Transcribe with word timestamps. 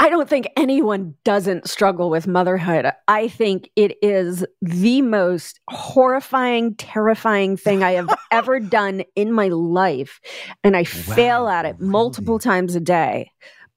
I 0.00 0.10
don't 0.10 0.28
think 0.28 0.48
anyone 0.56 1.14
doesn't 1.24 1.68
struggle 1.68 2.08
with 2.08 2.28
motherhood. 2.28 2.92
I 3.08 3.26
think 3.28 3.68
it 3.74 3.96
is 4.00 4.46
the 4.62 5.02
most 5.02 5.58
horrifying, 5.68 6.76
terrifying 6.76 7.56
thing 7.56 7.82
I 7.82 7.92
have 7.92 8.16
ever 8.30 8.60
done 8.60 9.02
in 9.16 9.32
my 9.32 9.48
life. 9.48 10.20
And 10.62 10.76
I 10.76 10.84
fail 10.84 11.48
at 11.48 11.66
it 11.66 11.80
multiple 11.80 12.38
times 12.38 12.76
a 12.76 12.80
day, 12.80 13.32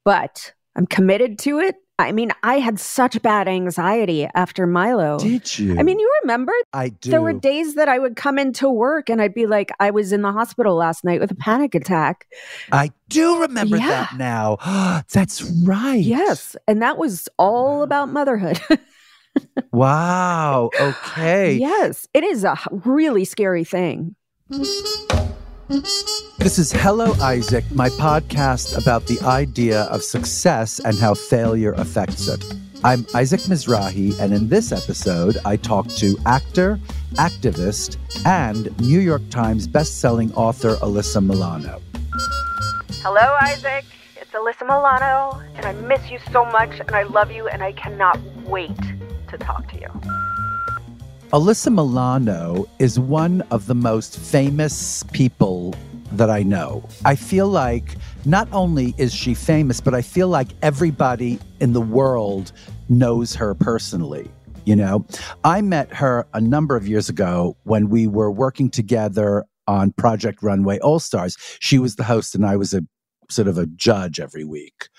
but 0.05 0.53
I'm 0.75 0.85
committed 0.85 1.39
to 1.39 1.59
it. 1.59 1.75
I 2.01 2.11
mean, 2.11 2.31
I 2.43 2.59
had 2.59 2.79
such 2.79 3.21
bad 3.21 3.47
anxiety 3.47 4.27
after 4.35 4.67
Milo. 4.67 5.19
Did 5.19 5.57
you? 5.59 5.77
I 5.79 5.83
mean, 5.83 5.99
you 5.99 6.11
remember 6.23 6.53
I 6.73 6.89
do. 6.89 7.11
there 7.11 7.21
were 7.21 7.33
days 7.33 7.75
that 7.75 7.87
I 7.87 7.99
would 7.99 8.15
come 8.15 8.37
into 8.39 8.69
work 8.69 9.09
and 9.09 9.21
I'd 9.21 9.33
be 9.33 9.45
like, 9.45 9.71
I 9.79 9.91
was 9.91 10.11
in 10.11 10.21
the 10.21 10.31
hospital 10.31 10.75
last 10.75 11.03
night 11.03 11.19
with 11.19 11.31
a 11.31 11.35
panic 11.35 11.75
attack. 11.75 12.27
I 12.71 12.91
do 13.09 13.41
remember 13.41 13.77
Yeah. 13.77 13.87
that 13.87 14.17
now. 14.17 14.57
That's 15.13 15.41
right. 15.63 16.03
Yes. 16.03 16.55
And 16.67 16.81
that 16.81 16.97
was 16.97 17.27
all 17.37 17.83
about 17.83 18.09
motherhood. 18.09 18.59
Wow. 19.71 20.71
Okay. 20.77 21.53
Yes, 21.53 22.05
It 22.13 22.25
is 22.25 22.43
a 22.43 22.57
really 22.71 23.23
scary 23.23 23.63
thing. 23.63 24.15
This 25.71 26.59
is 26.59 26.73
Hello 26.73 27.13
Isaac, 27.21 27.63
my 27.71 27.87
podcast 27.91 28.77
about 28.77 29.05
the 29.05 29.17
idea 29.21 29.83
of 29.83 30.03
success 30.03 30.81
and 30.81 30.97
how 30.97 31.13
failure 31.13 31.71
affects 31.71 32.27
it. 32.27 32.43
I'm 32.83 33.05
Isaac 33.15 33.39
Mizrahi, 33.41 34.19
and 34.19 34.33
in 34.33 34.49
this 34.49 34.73
episode, 34.73 35.37
I 35.45 35.55
talk 35.55 35.87
to 35.87 36.17
actor, 36.25 36.77
activist, 37.13 37.95
and 38.25 38.77
New 38.81 38.99
York 38.99 39.21
Times 39.29 39.65
bestselling 39.65 40.33
author 40.35 40.75
Alyssa 40.81 41.25
Milano. 41.25 41.81
Hello, 43.01 43.37
Isaac. 43.41 43.85
It's 44.17 44.31
Alyssa 44.31 44.63
Milano, 44.63 45.41
and 45.55 45.65
I 45.65 45.71
miss 45.87 46.11
you 46.11 46.19
so 46.33 46.43
much, 46.43 46.81
and 46.81 46.91
I 46.91 47.03
love 47.03 47.31
you, 47.31 47.47
and 47.47 47.63
I 47.63 47.71
cannot 47.71 48.19
wait 48.43 48.75
to 49.29 49.37
talk 49.37 49.69
to 49.69 49.79
you. 49.79 50.30
Alyssa 51.33 51.73
Milano 51.73 52.67
is 52.79 52.99
one 52.99 53.39
of 53.51 53.67
the 53.67 53.73
most 53.73 54.19
famous 54.19 55.03
people 55.13 55.73
that 56.11 56.29
I 56.29 56.43
know. 56.43 56.85
I 57.05 57.15
feel 57.15 57.47
like 57.47 57.95
not 58.25 58.49
only 58.51 58.93
is 58.97 59.13
she 59.13 59.33
famous, 59.33 59.79
but 59.79 59.93
I 59.93 60.01
feel 60.01 60.27
like 60.27 60.49
everybody 60.61 61.39
in 61.61 61.71
the 61.71 61.79
world 61.79 62.51
knows 62.89 63.33
her 63.35 63.55
personally. 63.55 64.29
You 64.65 64.75
know, 64.75 65.05
I 65.45 65.61
met 65.61 65.93
her 65.93 66.27
a 66.33 66.41
number 66.41 66.75
of 66.75 66.85
years 66.85 67.07
ago 67.07 67.55
when 67.63 67.87
we 67.87 68.07
were 68.07 68.29
working 68.29 68.69
together 68.69 69.45
on 69.67 69.93
Project 69.93 70.43
Runway 70.43 70.79
All 70.79 70.99
Stars. 70.99 71.37
She 71.61 71.79
was 71.79 71.95
the 71.95 72.03
host, 72.03 72.35
and 72.35 72.45
I 72.45 72.57
was 72.57 72.73
a 72.73 72.81
sort 73.29 73.47
of 73.47 73.57
a 73.57 73.67
judge 73.67 74.19
every 74.19 74.43
week. 74.43 74.89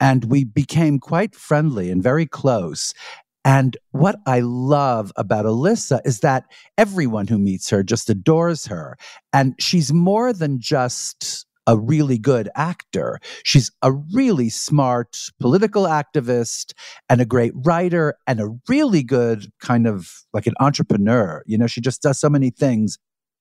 And 0.00 0.24
we 0.24 0.44
became 0.44 0.98
quite 0.98 1.34
friendly 1.34 1.90
and 1.90 2.02
very 2.02 2.24
close. 2.24 2.94
And 3.44 3.76
what 3.92 4.16
I 4.26 4.40
love 4.40 5.12
about 5.16 5.44
Alyssa 5.44 6.00
is 6.04 6.20
that 6.20 6.44
everyone 6.76 7.28
who 7.28 7.38
meets 7.38 7.70
her 7.70 7.82
just 7.82 8.10
adores 8.10 8.66
her. 8.66 8.96
And 9.32 9.54
she's 9.58 9.92
more 9.92 10.32
than 10.32 10.60
just 10.60 11.46
a 11.68 11.78
really 11.78 12.18
good 12.18 12.48
actor. 12.56 13.20
She's 13.44 13.70
a 13.82 13.92
really 13.92 14.48
smart 14.48 15.18
political 15.38 15.84
activist 15.84 16.72
and 17.10 17.20
a 17.20 17.26
great 17.26 17.52
writer 17.54 18.16
and 18.26 18.40
a 18.40 18.56
really 18.68 19.02
good 19.02 19.52
kind 19.60 19.86
of 19.86 20.24
like 20.32 20.46
an 20.46 20.54
entrepreneur. 20.60 21.42
You 21.46 21.58
know, 21.58 21.66
she 21.66 21.82
just 21.82 22.02
does 22.02 22.18
so 22.18 22.30
many 22.30 22.48
things. 22.50 22.98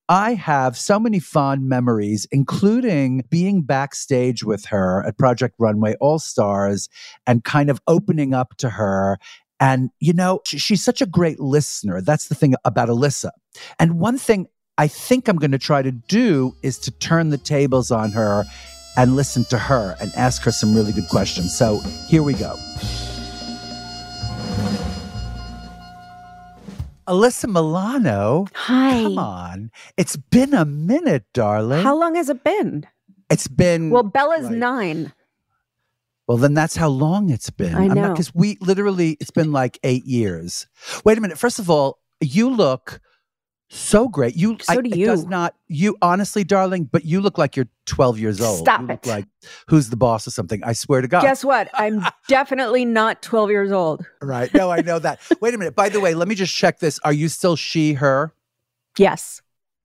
I 0.09 0.35
have 0.35 0.77
so 0.77 0.99
many 0.99 1.19
fond 1.19 1.67
memories, 1.67 2.27
including 2.31 3.23
being 3.29 3.61
backstage 3.61 4.43
with 4.43 4.65
her 4.65 5.05
at 5.05 5.17
Project 5.17 5.55
Runway 5.57 5.95
All 5.99 6.19
Stars 6.19 6.87
and 7.25 7.43
kind 7.43 7.69
of 7.69 7.81
opening 7.87 8.33
up 8.33 8.55
to 8.57 8.69
her 8.71 9.17
and, 9.59 9.89
you 9.99 10.13
know, 10.13 10.39
she- 10.45 10.57
she's 10.59 10.83
such 10.83 11.01
a 11.01 11.05
great 11.05 11.39
listener. 11.39 12.01
That's 12.01 12.27
the 12.27 12.35
thing 12.35 12.55
about 12.63 12.89
Alyssa. 12.89 13.31
And 13.79 13.99
one 13.99 14.17
thing 14.17 14.47
I 14.77 14.87
think 14.87 15.27
I'm 15.27 15.37
going 15.37 15.51
to 15.51 15.57
try 15.57 15.81
to 15.81 15.91
do 15.91 16.53
is 16.61 16.77
to 16.79 16.91
turn 16.91 17.29
the 17.31 17.37
tables 17.37 17.89
on 17.89 18.11
her 18.11 18.45
and 18.95 19.15
listen 19.15 19.43
to 19.45 19.57
her 19.57 19.95
and 19.99 20.11
ask 20.15 20.41
her 20.43 20.51
some 20.51 20.75
really 20.75 20.91
good 20.91 21.07
questions. 21.09 21.55
So 21.57 21.79
here 22.07 22.21
we 22.23 22.33
go. 22.33 22.55
Alyssa 27.07 27.47
Milano. 27.51 28.47
Hi. 28.53 29.03
Come 29.03 29.17
on. 29.17 29.71
It's 29.95 30.17
been 30.17 30.53
a 30.53 30.65
minute, 30.65 31.23
darling. 31.33 31.83
How 31.83 31.95
long 31.97 32.15
has 32.15 32.29
it 32.29 32.43
been? 32.43 32.85
it's 33.29 33.47
been 33.47 33.89
Well, 33.89 34.03
Bella's 34.03 34.49
nine. 34.49 35.11
Well, 36.27 36.37
then 36.37 36.53
that's 36.53 36.75
how 36.75 36.89
long 36.89 37.29
it's 37.29 37.49
been. 37.49 37.75
I 37.75 37.87
know. 37.87 38.09
Because 38.09 38.35
we 38.35 38.57
literally, 38.59 39.17
it's 39.19 39.31
been 39.31 39.51
like 39.51 39.79
eight 39.83 40.05
years. 40.05 40.67
Wait 41.05 41.17
a 41.17 41.21
minute. 41.21 41.37
First 41.37 41.57
of 41.57 41.69
all, 41.69 41.99
you 42.19 42.49
look 42.49 42.99
so 43.69 44.07
great. 44.07 44.35
You, 44.35 44.57
So 44.61 44.81
do 44.81 44.89
It 44.89 45.05
does 45.05 45.23
you. 45.23 45.29
not, 45.29 45.55
you 45.67 45.97
honestly, 46.01 46.43
darling, 46.43 46.85
but 46.85 47.05
you 47.05 47.21
look 47.21 47.37
like 47.37 47.55
you're 47.55 47.67
12 47.85 48.19
years 48.19 48.41
old. 48.41 48.59
Stop 48.59 48.81
you 48.81 48.87
look 48.87 49.05
it. 49.05 49.09
like 49.09 49.25
who's 49.67 49.89
the 49.89 49.97
boss 49.97 50.27
or 50.27 50.31
something. 50.31 50.61
I 50.63 50.73
swear 50.73 51.01
to 51.01 51.07
God. 51.07 51.21
Guess 51.21 51.43
what? 51.45 51.69
I'm 51.73 52.05
definitely 52.27 52.85
not 52.85 53.21
12 53.21 53.49
years 53.49 53.71
old. 53.71 54.05
right. 54.21 54.53
No, 54.53 54.69
I 54.69 54.81
know 54.81 54.99
that. 54.99 55.19
Wait 55.41 55.53
a 55.53 55.57
minute. 55.57 55.75
By 55.75 55.89
the 55.89 55.99
way, 55.99 56.13
let 56.13 56.27
me 56.27 56.35
just 56.35 56.55
check 56.55 56.79
this. 56.79 56.99
Are 57.03 57.13
you 57.13 57.29
still 57.29 57.55
she, 57.55 57.93
her? 57.93 58.33
Yes. 58.97 59.41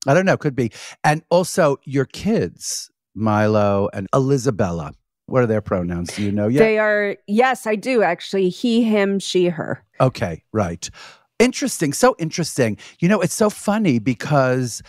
I 0.06 0.14
don't 0.14 0.26
know. 0.26 0.36
Could 0.36 0.56
be. 0.56 0.72
And 1.04 1.22
also 1.30 1.76
your 1.84 2.04
kids, 2.04 2.90
Milo 3.14 3.88
and 3.92 4.08
Elizabella. 4.12 4.92
What 5.32 5.42
are 5.42 5.46
their 5.46 5.62
pronouns? 5.62 6.14
Do 6.14 6.22
you 6.22 6.30
know 6.30 6.46
yet? 6.46 6.58
They 6.58 6.78
are, 6.78 7.16
yes, 7.26 7.66
I 7.66 7.74
do 7.74 8.02
actually. 8.02 8.50
He, 8.50 8.82
him, 8.82 9.18
she, 9.18 9.46
her. 9.46 9.82
Okay, 9.98 10.44
right. 10.52 10.90
Interesting. 11.38 11.94
So 11.94 12.14
interesting. 12.18 12.76
You 13.00 13.08
know, 13.08 13.18
it's 13.22 13.32
so 13.32 13.48
funny 13.48 13.98
because 13.98 14.82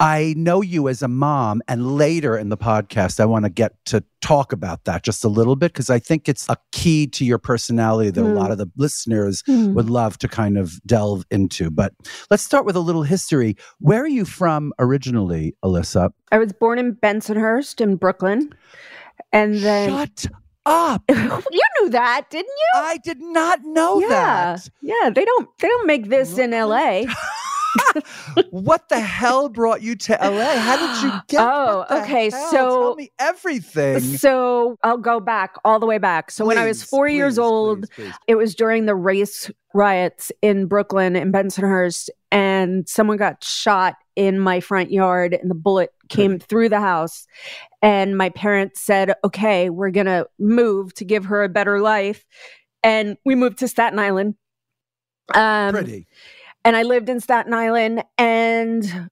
I 0.00 0.32
know 0.38 0.62
you 0.62 0.88
as 0.88 1.02
a 1.02 1.08
mom, 1.08 1.60
and 1.68 1.96
later 1.98 2.36
in 2.36 2.48
the 2.48 2.56
podcast, 2.56 3.20
I 3.20 3.26
want 3.26 3.44
to 3.44 3.50
get 3.50 3.72
to 3.86 4.02
talk 4.22 4.52
about 4.52 4.84
that 4.86 5.02
just 5.02 5.22
a 5.22 5.28
little 5.28 5.54
bit 5.54 5.72
because 5.74 5.90
I 5.90 5.98
think 5.98 6.28
it's 6.30 6.48
a 6.48 6.56
key 6.72 7.06
to 7.08 7.24
your 7.24 7.38
personality 7.38 8.08
that 8.10 8.20
a 8.22 8.24
Mm. 8.24 8.36
lot 8.36 8.50
of 8.50 8.56
the 8.58 8.66
listeners 8.76 9.42
Hmm. 9.46 9.74
would 9.74 9.90
love 9.90 10.16
to 10.18 10.28
kind 10.28 10.56
of 10.56 10.80
delve 10.86 11.24
into. 11.30 11.70
But 11.70 11.92
let's 12.30 12.42
start 12.42 12.64
with 12.64 12.74
a 12.74 12.80
little 12.80 13.02
history. 13.04 13.54
Where 13.80 14.02
are 14.02 14.08
you 14.08 14.24
from 14.24 14.72
originally, 14.78 15.54
Alyssa? 15.62 16.10
I 16.32 16.38
was 16.38 16.52
born 16.54 16.78
in 16.78 16.94
Bensonhurst 16.96 17.80
in 17.82 17.96
Brooklyn. 17.96 18.52
And 19.34 19.56
then 19.56 19.90
Shut 19.90 20.26
up. 20.64 21.02
you 21.10 21.14
knew 21.80 21.90
that, 21.90 22.30
didn't 22.30 22.46
you? 22.46 22.80
I 22.80 22.98
did 22.98 23.20
not 23.20 23.64
know 23.64 24.00
yeah. 24.00 24.08
that. 24.08 24.68
Yeah, 24.80 25.10
they 25.10 25.24
don't 25.24 25.48
they 25.58 25.68
don't 25.68 25.86
make 25.88 26.08
this 26.08 26.38
in 26.38 26.52
LA. 26.52 27.02
what 28.50 28.88
the 28.88 29.00
hell 29.00 29.48
brought 29.48 29.82
you 29.82 29.96
to 29.96 30.12
LA? 30.20 30.56
How 30.58 30.76
did 30.76 31.02
you 31.04 31.12
get? 31.28 31.40
Oh, 31.54 31.84
okay, 31.90 32.30
hell? 32.30 32.50
so- 32.50 32.56
tell 32.58 32.94
me 32.96 33.10
everything. 33.18 34.00
So 34.00 34.76
I'll 34.82 34.96
go 34.98 35.20
back 35.20 35.54
all 35.64 35.78
the 35.78 35.86
way 35.86 35.98
back. 35.98 36.30
So 36.30 36.44
when 36.44 36.58
I 36.58 36.66
was 36.66 36.82
Please, 36.82 36.88
four 36.88 37.08
years 37.08 37.34
please, 37.34 37.38
old, 37.40 37.80
please, 37.90 38.06
please. 38.06 38.12
it 38.28 38.34
was 38.36 38.54
during 38.54 38.86
the 38.86 38.94
race 38.94 39.50
riots 39.74 40.30
in 40.42 40.66
Brooklyn 40.66 41.16
in 41.16 41.32
Bensonhurst, 41.32 42.08
and 42.30 42.88
someone 42.88 43.16
got 43.16 43.42
shot 43.42 43.96
in 44.16 44.38
my 44.38 44.60
front 44.60 44.90
yard, 44.90 45.34
and 45.34 45.50
the 45.50 45.54
bullet 45.54 45.90
came 46.08 46.38
through 46.40 46.68
the 46.68 46.80
house. 46.80 47.26
And 47.82 48.16
my 48.16 48.30
parents 48.30 48.80
said, 48.80 49.14
"Okay, 49.24 49.70
we're 49.70 49.90
gonna 49.90 50.26
move 50.38 50.94
to 50.94 51.04
give 51.04 51.26
her 51.26 51.42
a 51.42 51.48
better 51.48 51.80
life," 51.80 52.24
and 52.82 53.16
we 53.24 53.34
moved 53.34 53.58
to 53.58 53.68
Staten 53.68 53.98
Island. 53.98 54.34
Um, 55.34 55.72
Pretty. 55.74 56.06
And 56.64 56.76
I 56.76 56.82
lived 56.82 57.08
in 57.08 57.20
Staten 57.20 57.52
Island 57.52 58.04
and 58.18 59.10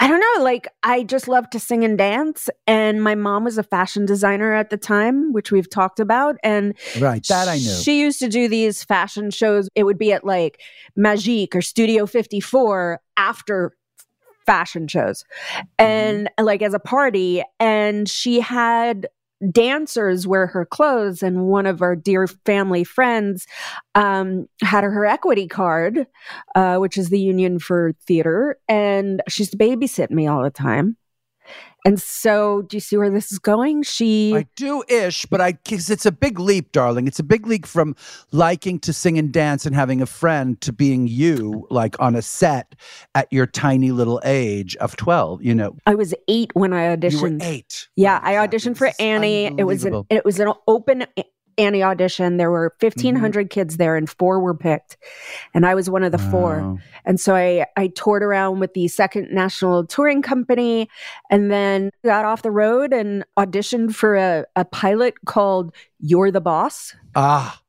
I 0.00 0.08
don't 0.08 0.20
know, 0.20 0.42
like 0.42 0.66
I 0.82 1.04
just 1.04 1.28
loved 1.28 1.52
to 1.52 1.60
sing 1.60 1.84
and 1.84 1.96
dance 1.96 2.48
and 2.66 3.02
my 3.02 3.14
mom 3.14 3.44
was 3.44 3.58
a 3.58 3.62
fashion 3.62 4.06
designer 4.06 4.52
at 4.52 4.70
the 4.70 4.76
time, 4.76 5.32
which 5.32 5.52
we've 5.52 5.70
talked 5.70 6.00
about 6.00 6.36
and 6.42 6.74
Right. 6.98 7.24
That 7.28 7.48
I 7.48 7.54
knew. 7.54 7.74
She 7.82 8.00
used 8.00 8.18
to 8.20 8.28
do 8.28 8.48
these 8.48 8.82
fashion 8.82 9.30
shows. 9.30 9.68
It 9.74 9.84
would 9.84 9.98
be 9.98 10.12
at 10.12 10.24
like 10.24 10.60
Magique 10.98 11.54
or 11.54 11.62
Studio 11.62 12.06
54 12.06 13.00
after 13.16 13.76
fashion 14.46 14.88
shows 14.88 15.24
mm-hmm. 15.54 15.64
and 15.78 16.28
like 16.38 16.60
as 16.60 16.74
a 16.74 16.78
party 16.78 17.42
and 17.58 18.08
she 18.08 18.40
had 18.40 19.06
dancers 19.50 20.26
wear 20.26 20.46
her 20.46 20.64
clothes 20.64 21.22
and 21.22 21.46
one 21.46 21.66
of 21.66 21.82
our 21.82 21.96
dear 21.96 22.26
family 22.26 22.84
friends 22.84 23.46
um, 23.94 24.46
had 24.62 24.84
her 24.84 25.04
equity 25.04 25.48
card 25.48 26.06
uh, 26.54 26.76
which 26.76 26.96
is 26.96 27.10
the 27.10 27.20
union 27.20 27.58
for 27.58 27.92
theater 28.06 28.58
and 28.68 29.22
she 29.28 29.42
used 29.42 29.52
to 29.52 29.58
babysit 29.58 30.10
me 30.10 30.26
all 30.26 30.42
the 30.42 30.50
time 30.50 30.96
and 31.84 32.00
so 32.00 32.62
do 32.62 32.76
you 32.76 32.80
see 32.80 32.96
where 32.96 33.10
this 33.10 33.30
is 33.32 33.38
going 33.38 33.82
she 33.82 34.34
I 34.34 34.46
do 34.56 34.82
ish, 34.88 35.26
but 35.26 35.40
I 35.40 35.52
because 35.52 35.90
it's 35.90 36.06
a 36.06 36.12
big 36.12 36.38
leap, 36.38 36.72
darling. 36.72 37.06
It's 37.06 37.18
a 37.18 37.24
big 37.24 37.46
leap 37.46 37.66
from 37.66 37.94
liking 38.32 38.78
to 38.80 38.92
sing 38.92 39.18
and 39.18 39.32
dance 39.32 39.66
and 39.66 39.74
having 39.74 40.00
a 40.00 40.06
friend 40.06 40.60
to 40.62 40.72
being 40.72 41.06
you, 41.06 41.66
like 41.70 42.00
on 42.00 42.14
a 42.16 42.22
set 42.22 42.74
at 43.14 43.32
your 43.32 43.46
tiny 43.46 43.90
little 43.90 44.20
age 44.24 44.76
of 44.76 44.96
twelve. 44.96 45.42
You 45.42 45.54
know, 45.54 45.76
I 45.86 45.94
was 45.94 46.14
eight 46.28 46.50
when 46.54 46.72
I 46.72 46.96
auditioned. 46.96 47.12
you 47.12 47.20
were 47.20 47.38
eight. 47.42 47.88
Yeah, 47.96 48.20
oh 48.22 48.24
Right, 48.24 48.38
I 48.38 48.46
auditioned 48.46 48.76
for 48.76 48.90
Annie. 48.98 49.46
It 49.58 49.64
was 49.64 49.84
an 49.84 50.04
it 50.10 50.24
was 50.24 50.40
an 50.40 50.52
open 50.66 51.06
Annie 51.58 51.82
audition. 51.82 52.36
There 52.36 52.50
were 52.50 52.70
Mm-hmm. 52.80 52.86
1500 52.86 53.50
kids 53.50 53.76
there 53.76 53.96
and 53.96 54.08
four 54.08 54.40
were 54.40 54.54
picked. 54.54 54.96
And 55.54 55.64
I 55.66 55.74
was 55.74 55.88
one 55.90 56.02
of 56.02 56.12
the 56.12 56.18
four. 56.18 56.80
And 57.04 57.18
so 57.20 57.34
I 57.34 57.66
I 57.76 57.88
toured 57.88 58.22
around 58.22 58.60
with 58.60 58.74
the 58.74 58.88
Second 58.88 59.30
National 59.32 59.86
Touring 59.86 60.22
Company 60.22 60.88
and 61.30 61.50
then 61.50 61.90
got 62.04 62.24
off 62.24 62.42
the 62.42 62.50
road 62.50 62.92
and 62.92 63.24
auditioned 63.38 63.94
for 63.94 64.16
a, 64.16 64.44
a 64.56 64.64
pilot 64.64 65.14
called 65.26 65.74
You're 66.00 66.30
the 66.30 66.40
Boss. 66.40 66.94
Ah, 67.14 67.60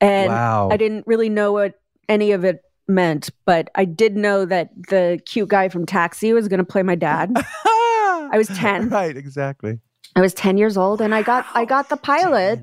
And 0.00 0.28
wow. 0.28 0.68
I 0.70 0.76
didn't 0.76 1.06
really 1.06 1.28
know 1.28 1.52
what 1.52 1.80
any 2.08 2.32
of 2.32 2.44
it 2.44 2.62
meant, 2.88 3.30
but 3.46 3.70
I 3.74 3.84
did 3.84 4.16
know 4.16 4.44
that 4.44 4.70
the 4.88 5.20
cute 5.24 5.48
guy 5.48 5.68
from 5.68 5.86
Taxi 5.86 6.32
was 6.32 6.48
going 6.48 6.58
to 6.58 6.64
play 6.64 6.82
my 6.82 6.94
dad. 6.96 7.32
I 7.64 8.34
was 8.36 8.48
10. 8.48 8.88
Right, 8.90 9.16
exactly. 9.16 9.78
I 10.16 10.20
was 10.20 10.34
10 10.34 10.58
years 10.58 10.76
old 10.76 11.00
and 11.00 11.14
I 11.14 11.22
got 11.22 11.46
I 11.54 11.64
got 11.64 11.88
the 11.88 11.96
pilot 11.96 12.60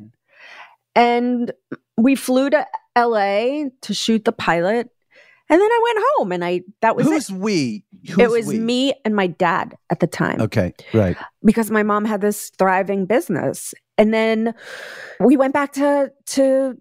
and 0.95 1.51
we 1.97 2.15
flew 2.15 2.49
to 2.49 2.65
LA 2.97 3.65
to 3.81 3.93
shoot 3.93 4.25
the 4.25 4.31
pilot. 4.31 4.89
And 5.51 5.59
then 5.59 5.69
I 5.71 5.79
went 5.83 6.05
home 6.11 6.31
and 6.31 6.45
I 6.45 6.61
that 6.81 6.95
was 6.95 7.07
Who's 7.07 7.29
it. 7.29 7.35
we? 7.35 7.83
it 8.03 8.29
was 8.29 8.45
we? 8.45 8.59
me 8.59 8.93
and 9.03 9.15
my 9.15 9.27
dad 9.27 9.75
at 9.89 9.99
the 9.99 10.07
time 10.07 10.39
Okay, 10.41 10.73
right. 10.93 11.17
because 11.43 11.71
my 11.71 11.81
mom 11.81 12.05
had 12.05 12.21
this 12.21 12.51
thriving 12.59 13.05
business. 13.05 13.73
And 13.97 14.13
then 14.13 14.53
we 15.19 15.37
went 15.37 15.53
back 15.53 15.73
to 15.73 16.11
to 16.27 16.79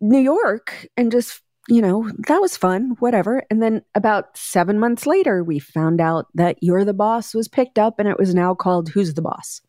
New 0.00 0.20
York 0.20 0.86
and 0.96 1.12
just 1.12 1.42
you 1.70 1.82
know, 1.82 2.10
that 2.28 2.40
was 2.40 2.56
fun, 2.56 2.96
whatever. 2.98 3.42
And 3.50 3.62
then 3.62 3.82
about 3.94 4.34
seven 4.38 4.78
months 4.78 5.04
later, 5.06 5.44
we 5.44 5.58
found 5.58 6.00
out 6.00 6.24
that 6.34 6.56
You're 6.62 6.86
the 6.86 6.94
Boss 6.94 7.34
was 7.34 7.46
picked 7.46 7.78
up 7.78 7.98
and 7.98 8.08
it 8.08 8.18
was 8.18 8.34
now 8.34 8.54
called 8.54 8.88
Who's 8.88 9.12
the 9.12 9.20
Boss? 9.20 9.60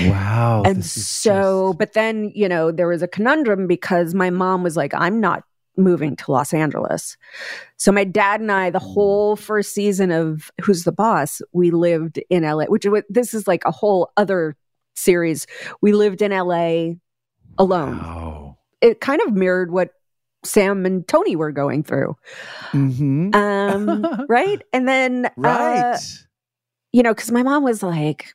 Wow. 0.00 0.62
and 0.64 0.84
so 0.84 1.68
just- 1.70 1.78
but 1.78 1.92
then 1.94 2.30
you 2.34 2.48
know 2.48 2.70
there 2.72 2.88
was 2.88 3.02
a 3.02 3.08
conundrum 3.08 3.66
because 3.66 4.14
my 4.14 4.30
mom 4.30 4.62
was 4.62 4.76
like 4.76 4.92
i'm 4.94 5.20
not 5.20 5.44
moving 5.76 6.14
to 6.16 6.30
los 6.30 6.52
angeles 6.52 7.16
so 7.78 7.90
my 7.90 8.04
dad 8.04 8.40
and 8.40 8.52
i 8.52 8.68
the 8.70 8.78
Mm. 8.78 8.92
whole 8.94 9.36
first 9.36 9.72
season 9.74 10.10
of 10.12 10.50
who's 10.62 10.84
the 10.84 10.92
boss 10.92 11.40
we 11.52 11.70
lived 11.70 12.20
in 12.28 12.42
la 12.42 12.64
which 12.66 12.86
this 13.08 13.32
is 13.32 13.48
like 13.48 13.62
a 13.64 13.70
whole 13.70 14.10
other 14.16 14.54
series 14.94 15.46
we 15.80 15.92
lived 15.92 16.20
in 16.20 16.30
la 16.32 16.92
alone 17.58 17.98
Wow. 17.98 18.58
it 18.82 19.00
kind 19.00 19.22
of 19.22 19.32
mirrored 19.32 19.72
what 19.72 19.90
sam 20.44 20.84
and 20.84 21.06
tony 21.08 21.36
were 21.36 21.52
going 21.52 21.82
through 21.82 22.16
Mm-hmm. 22.72 23.34
um 23.34 24.06
right 24.28 24.60
and 24.72 24.86
then 24.88 25.26
uh, 25.26 25.30
right. 25.36 25.98
you 26.92 27.02
know, 27.02 27.14
because 27.14 27.30
my 27.30 27.42
mom 27.42 27.64
was 27.64 27.82
like, 27.82 28.34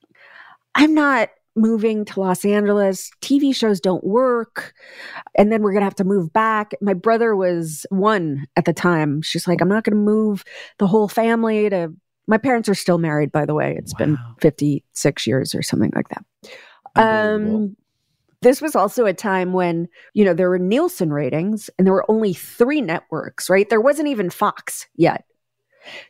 I'm 0.78 0.94
not 0.94 1.30
moving 1.56 2.06
to 2.06 2.20
Los 2.20 2.46
Angeles. 2.46 3.12
TV 3.22 3.54
shows 3.54 3.82
don't 3.82 4.04
work. 4.04 4.74
And 5.36 5.52
then 5.52 5.64
we're 5.64 5.72
going 5.72 5.82
to 5.82 5.86
have 5.86 5.96
to 5.96 6.04
move 6.04 6.32
back. 6.32 6.72
My 6.82 6.94
brother 6.94 7.36
was 7.36 7.86
one 7.90 8.48
at 8.56 8.66
the 8.66 8.74
time. 8.74 9.22
She's 9.24 9.48
like, 9.48 9.60
I'm 9.60 9.68
not 9.68 9.84
going 9.84 9.98
to 9.98 10.04
move 10.04 10.46
the 10.78 10.88
whole 10.88 11.08
family 11.08 11.70
to. 11.70 11.94
My 12.28 12.38
parents 12.38 12.70
are 12.70 12.76
still 12.76 12.98
married, 12.98 13.32
by 13.32 13.46
the 13.46 13.56
way. 13.56 13.76
It's 13.78 13.94
been 13.94 14.18
56 14.42 15.28
years 15.28 15.56
or 15.56 15.64
something 15.64 15.92
like 15.96 16.10
that. 16.10 16.26
Um, 16.96 17.76
this 18.42 18.62
was 18.62 18.76
also 18.76 19.06
a 19.06 19.14
time 19.14 19.54
when, 19.54 19.88
you 20.14 20.26
know, 20.26 20.34
there 20.34 20.50
were 20.50 20.60
Nielsen 20.60 21.12
ratings 21.12 21.70
and 21.78 21.88
there 21.88 21.94
were 21.94 22.10
only 22.12 22.34
three 22.34 22.82
networks, 22.82 23.50
right? 23.50 23.70
There 23.70 23.82
wasn't 23.82 24.10
even 24.10 24.30
Fox 24.30 24.88
yet. 24.96 25.24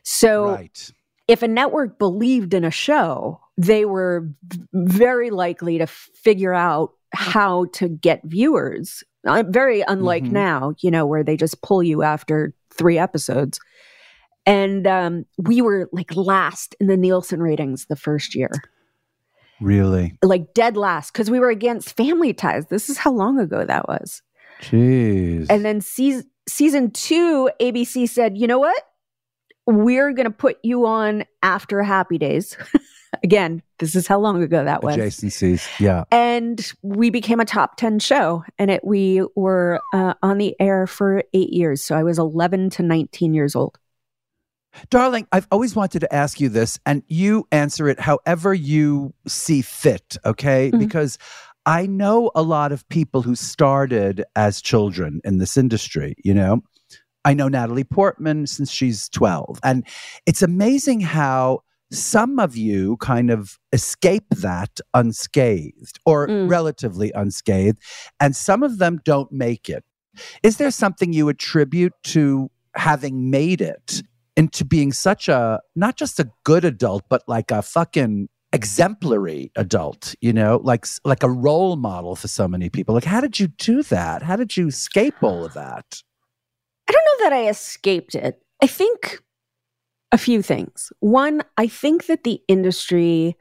So 0.02 0.50
right. 0.50 0.90
if 1.28 1.42
a 1.42 1.48
network 1.48 1.98
believed 1.98 2.52
in 2.52 2.64
a 2.64 2.70
show, 2.70 3.40
they 3.58 3.84
were 3.84 4.26
very 4.72 5.30
likely 5.30 5.76
to 5.78 5.86
figure 5.86 6.54
out 6.54 6.92
how 7.12 7.66
to 7.72 7.88
get 7.88 8.22
viewers. 8.24 9.02
Uh, 9.26 9.42
very 9.48 9.82
unlike 9.88 10.22
Mhm. 10.22 10.30
now, 10.32 10.74
you 10.80 10.90
know, 10.90 11.04
where 11.04 11.24
they 11.24 11.36
just 11.36 11.60
pull 11.60 11.82
you 11.82 12.02
after 12.02 12.54
three 12.72 12.96
episodes. 12.98 13.58
And 14.46 14.86
um, 14.86 15.26
we 15.36 15.60
were 15.60 15.88
like 15.92 16.14
last 16.16 16.76
in 16.80 16.86
the 16.86 16.96
Nielsen 16.96 17.42
ratings 17.42 17.86
the 17.86 17.96
first 17.96 18.34
year, 18.34 18.50
Really. 19.60 20.16
like 20.22 20.54
dead 20.54 20.76
last, 20.76 21.12
because 21.12 21.30
we 21.30 21.40
were 21.40 21.50
against 21.50 21.96
Family 21.96 22.32
Ties. 22.32 22.66
This 22.68 22.88
is 22.88 22.96
how 22.96 23.12
long 23.12 23.38
ago 23.40 23.64
that 23.64 23.88
was. 23.88 24.22
Jeez. 24.62 25.46
And 25.50 25.64
then 25.64 25.80
season 25.80 26.30
season 26.48 26.90
two, 26.92 27.50
ABC 27.60 28.08
said, 28.08 28.38
you 28.38 28.46
know 28.46 28.58
what? 28.60 28.82
We're 29.66 30.12
going 30.12 30.24
to 30.24 30.30
put 30.30 30.56
you 30.62 30.86
on 30.86 31.24
after 31.42 31.82
Happy 31.82 32.16
Days. 32.18 32.56
Again, 33.24 33.62
this 33.78 33.94
is 33.96 34.06
how 34.06 34.18
long 34.18 34.42
ago 34.42 34.64
that 34.64 34.82
was. 34.82 34.96
adjacencies. 34.96 35.66
Yeah. 35.80 36.04
And 36.10 36.72
we 36.82 37.10
became 37.10 37.40
a 37.40 37.44
top 37.44 37.76
10 37.76 37.98
show 37.98 38.44
and 38.58 38.70
it 38.70 38.84
we 38.84 39.22
were 39.34 39.80
uh, 39.92 40.14
on 40.22 40.38
the 40.38 40.54
air 40.60 40.86
for 40.86 41.22
8 41.32 41.50
years. 41.50 41.82
So 41.82 41.96
I 41.96 42.02
was 42.02 42.18
11 42.18 42.70
to 42.70 42.82
19 42.82 43.34
years 43.34 43.56
old. 43.56 43.78
Darling, 44.90 45.26
I've 45.32 45.48
always 45.50 45.74
wanted 45.74 46.00
to 46.00 46.14
ask 46.14 46.40
you 46.40 46.48
this, 46.50 46.78
and 46.84 47.02
you 47.08 47.48
answer 47.50 47.88
it 47.88 47.98
however 47.98 48.52
you 48.52 49.14
see 49.26 49.62
fit, 49.62 50.16
okay? 50.24 50.70
Mhm. 50.70 50.78
Because 50.78 51.18
I 51.66 51.86
know 51.86 52.30
a 52.34 52.42
lot 52.42 52.70
of 52.70 52.88
people 52.88 53.22
who 53.22 53.34
started 53.34 54.24
as 54.36 54.60
children 54.60 55.20
in 55.24 55.38
this 55.38 55.56
industry, 55.56 56.14
you 56.22 56.34
know? 56.34 56.62
I 57.24 57.34
know 57.34 57.48
Natalie 57.48 57.84
Portman 57.84 58.46
since 58.46 58.70
she's 58.70 59.08
12. 59.08 59.58
And 59.64 59.84
it's 60.26 60.42
amazing 60.42 61.00
how 61.00 61.60
some 61.90 62.38
of 62.38 62.56
you 62.56 62.96
kind 62.98 63.30
of 63.30 63.58
escape 63.72 64.28
that 64.30 64.80
unscathed 64.94 65.98
or 66.04 66.26
Mm. 66.28 66.50
relatively 66.50 67.12
unscathed, 67.12 67.78
and 68.20 68.34
some 68.36 68.62
of 68.62 68.78
them 68.78 69.00
don't 69.04 69.32
make 69.32 69.68
it. 69.68 69.84
Is 70.42 70.56
there 70.56 70.70
something 70.70 71.12
you 71.12 71.28
attribute 71.28 71.92
to 72.04 72.50
having 72.74 73.30
made 73.30 73.60
it 73.60 74.02
into 74.36 74.64
being 74.64 74.92
such 74.92 75.28
a 75.28 75.60
not 75.74 75.96
just 75.96 76.20
a 76.20 76.30
good 76.44 76.64
adult, 76.64 77.04
but 77.08 77.22
like 77.26 77.50
a 77.50 77.62
fucking 77.62 78.28
exemplary 78.52 79.50
adult, 79.56 80.14
you 80.20 80.32
know, 80.32 80.60
like 80.62 80.86
like 81.04 81.22
a 81.22 81.30
role 81.30 81.76
model 81.76 82.16
for 82.16 82.28
so 82.28 82.46
many 82.48 82.68
people. 82.70 82.94
Like, 82.94 83.04
how 83.04 83.20
did 83.20 83.38
you 83.40 83.48
do 83.48 83.82
that? 83.84 84.22
How 84.22 84.36
did 84.36 84.56
you 84.56 84.68
escape 84.68 85.22
all 85.22 85.44
of 85.44 85.54
that? 85.54 86.02
I 86.88 86.92
don't 86.92 87.04
know 87.04 87.24
that 87.24 87.32
I 87.34 87.48
escaped 87.48 88.14
it. 88.14 88.42
I 88.62 88.66
think 88.66 89.20
a 90.12 90.18
few 90.18 90.42
things. 90.42 90.92
One, 91.00 91.42
I 91.56 91.68
think 91.68 92.06
that 92.06 92.24
the 92.24 92.40
industry, 92.48 93.36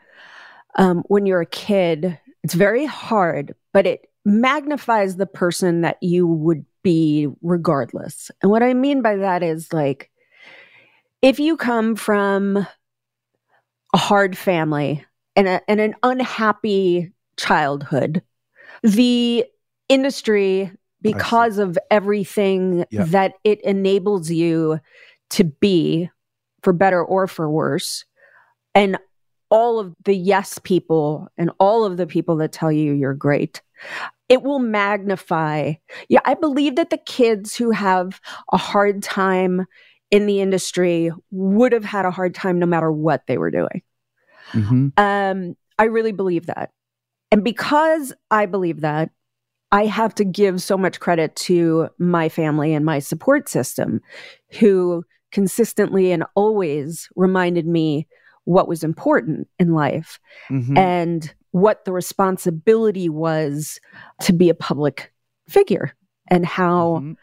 um, 0.78 1.04
when 1.08 1.26
you're 1.26 1.42
a 1.42 1.46
kid, 1.46 2.20
it's 2.44 2.54
very 2.54 2.86
hard, 2.86 3.56
but 3.74 3.88
it 3.88 4.10
magnifies 4.26 5.16
the 5.16 5.26
person 5.26 5.82
that 5.82 5.98
you 6.02 6.28
would 6.28 6.66
be 6.84 7.28
regardless. 7.42 8.30
And 8.42 8.52
what 8.52 8.64
I 8.64 8.74
mean 8.74 9.02
by 9.02 9.16
that 9.18 9.44
is 9.44 9.72
like, 9.72 10.10
if 11.22 11.40
you 11.40 11.58
come 11.58 11.96
from 11.96 12.68
a 13.94 13.98
hard 13.98 14.38
family 14.38 15.06
and, 15.36 15.48
a, 15.48 15.62
and 15.70 15.80
an 15.80 15.96
unhappy 16.04 17.12
childhood, 17.38 18.22
the 18.84 19.46
industry, 19.90 20.72
because 21.02 21.58
of 21.58 21.78
everything 21.90 22.86
Yeah. 22.90 23.06
that 23.06 23.34
it 23.44 23.62
enables 23.62 24.30
you 24.30 24.80
to 25.32 25.44
be, 25.46 26.10
for 26.64 26.74
better 26.74 27.04
or 27.04 27.28
for 27.28 27.50
worse, 27.50 28.06
and 28.76 28.98
all 29.50 29.80
of 29.80 29.96
the 30.04 30.16
yes 30.16 30.60
people 30.64 31.28
and 31.38 31.52
all 31.60 31.86
of 31.86 31.98
the 31.98 32.08
people 32.08 32.36
that 32.38 32.52
tell 32.52 32.72
you 32.72 32.94
you're 32.94 33.14
great, 33.14 33.62
it 34.30 34.44
will 34.44 34.60
magnify. 34.60 35.74
Yeah, 36.10 36.20
I 36.26 36.34
believe 36.34 36.76
that 36.76 36.90
the 36.90 36.98
kids 36.98 37.56
who 37.56 37.72
have 37.72 38.20
a 38.52 38.58
hard 38.58 39.02
time 39.02 39.66
in 40.12 40.26
the 40.26 40.42
industry 40.42 41.12
would 41.32 41.72
have 41.72 41.86
had 41.86 42.06
a 42.06 42.12
hard 42.12 42.36
time 42.36 42.60
no 42.60 42.66
matter 42.66 42.92
what 42.92 43.24
they 43.28 43.38
were 43.38 43.52
doing. 43.52 43.82
Mhm. 44.52 44.94
Um, 44.98 45.56
I 45.80 45.86
really 45.86 46.12
believe 46.12 46.48
that. 46.48 46.72
And 47.32 47.44
because 47.44 48.14
I 48.32 48.46
believe 48.46 48.82
that, 48.82 49.12
I 49.72 49.86
have 49.86 50.16
to 50.16 50.24
give 50.24 50.62
so 50.62 50.78
much 50.78 51.00
credit 51.02 51.36
to 51.36 51.90
my 51.98 52.30
family 52.30 52.74
and 52.74 52.86
my 52.86 53.00
support 53.00 53.50
system 53.50 54.00
who 54.60 55.04
consistently 55.32 56.12
and 56.12 56.24
always 56.36 57.10
reminded 57.16 57.68
me 57.68 58.08
what 58.46 58.68
was 58.68 58.84
important 58.84 59.48
in 59.60 59.74
life 59.74 60.20
Mhm. 60.50 60.78
and 60.78 61.34
what 61.52 61.84
the 61.86 61.92
responsibility 61.92 63.10
was 63.10 63.80
to 64.22 64.32
be 64.34 64.50
a 64.50 64.54
public 64.54 65.12
figure 65.50 65.92
and 66.30 66.46
how 66.46 67.00
Mhm. 67.02 67.16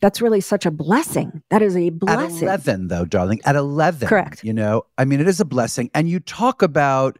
that's 0.00 0.20
really 0.20 0.40
such 0.40 0.66
a 0.66 0.70
blessing. 0.72 1.42
That 1.50 1.62
is 1.62 1.76
a 1.76 1.90
blessing. 1.90 2.20
At 2.20 2.28
blessing. 2.28 2.48
11, 2.48 2.88
though, 2.88 3.04
darling, 3.04 3.40
at 3.44 3.54
11. 3.54 4.08
Correct. 4.08 4.42
You 4.42 4.52
know, 4.52 4.82
I 4.98 5.04
mean, 5.04 5.20
it 5.20 5.28
is 5.28 5.40
a 5.40 5.44
blessing. 5.44 5.90
And 5.94 6.08
you 6.08 6.18
talk 6.20 6.62
about 6.62 7.18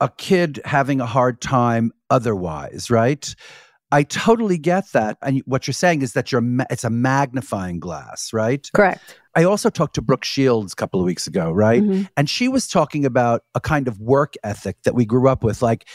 a 0.00 0.08
kid 0.16 0.60
having 0.64 1.00
a 1.00 1.06
hard 1.06 1.40
time 1.40 1.92
otherwise, 2.10 2.90
right? 2.90 3.34
I 3.92 4.02
totally 4.04 4.56
get 4.58 4.92
that. 4.92 5.18
And 5.22 5.42
what 5.46 5.66
you're 5.66 5.74
saying 5.74 6.02
is 6.02 6.12
that 6.12 6.30
you're 6.32 6.40
ma- 6.40 6.64
it's 6.70 6.84
a 6.84 6.90
magnifying 6.90 7.80
glass, 7.80 8.32
right? 8.32 8.68
Correct. 8.74 9.19
I 9.36 9.44
also 9.44 9.70
talked 9.70 9.94
to 9.94 10.02
Brooke 10.02 10.24
Shields 10.24 10.72
a 10.72 10.76
couple 10.76 11.00
of 11.00 11.06
weeks 11.06 11.26
ago, 11.26 11.50
right? 11.50 11.82
Mhm. 11.82 12.08
And 12.16 12.28
she 12.28 12.48
was 12.48 12.66
talking 12.66 13.04
about 13.04 13.42
a 13.54 13.60
kind 13.60 13.88
of 13.88 13.98
work 14.00 14.34
ethic 14.44 14.76
that 14.84 14.94
we 14.94 15.04
grew 15.04 15.28
up 15.28 15.44
with. 15.44 15.62
Like, 15.62 15.86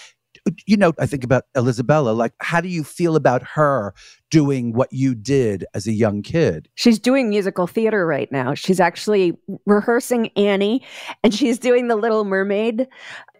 you 0.67 0.77
know, 0.77 0.93
I 0.99 1.05
think 1.05 1.23
about 1.23 1.45
Elizabella. 1.55 2.11
Like, 2.11 2.33
how 2.39 2.61
do 2.61 2.67
you 2.67 2.83
feel 2.83 3.15
about 3.15 3.41
her 3.43 3.93
doing 4.29 4.73
what 4.73 4.91
you 4.91 5.15
did 5.15 5.65
as 5.73 5.87
a 5.87 5.91
young 5.91 6.21
kid? 6.21 6.69
She's 6.75 6.99
doing 6.99 7.29
musical 7.29 7.67
theater 7.67 8.05
right 8.05 8.31
now. 8.31 8.53
She's 8.53 8.79
actually 8.79 9.33
rehearsing 9.65 10.27
Annie 10.35 10.83
and 11.23 11.33
she's 11.33 11.57
doing 11.57 11.87
The 11.87 11.95
Little 11.95 12.25
Mermaid. 12.25 12.87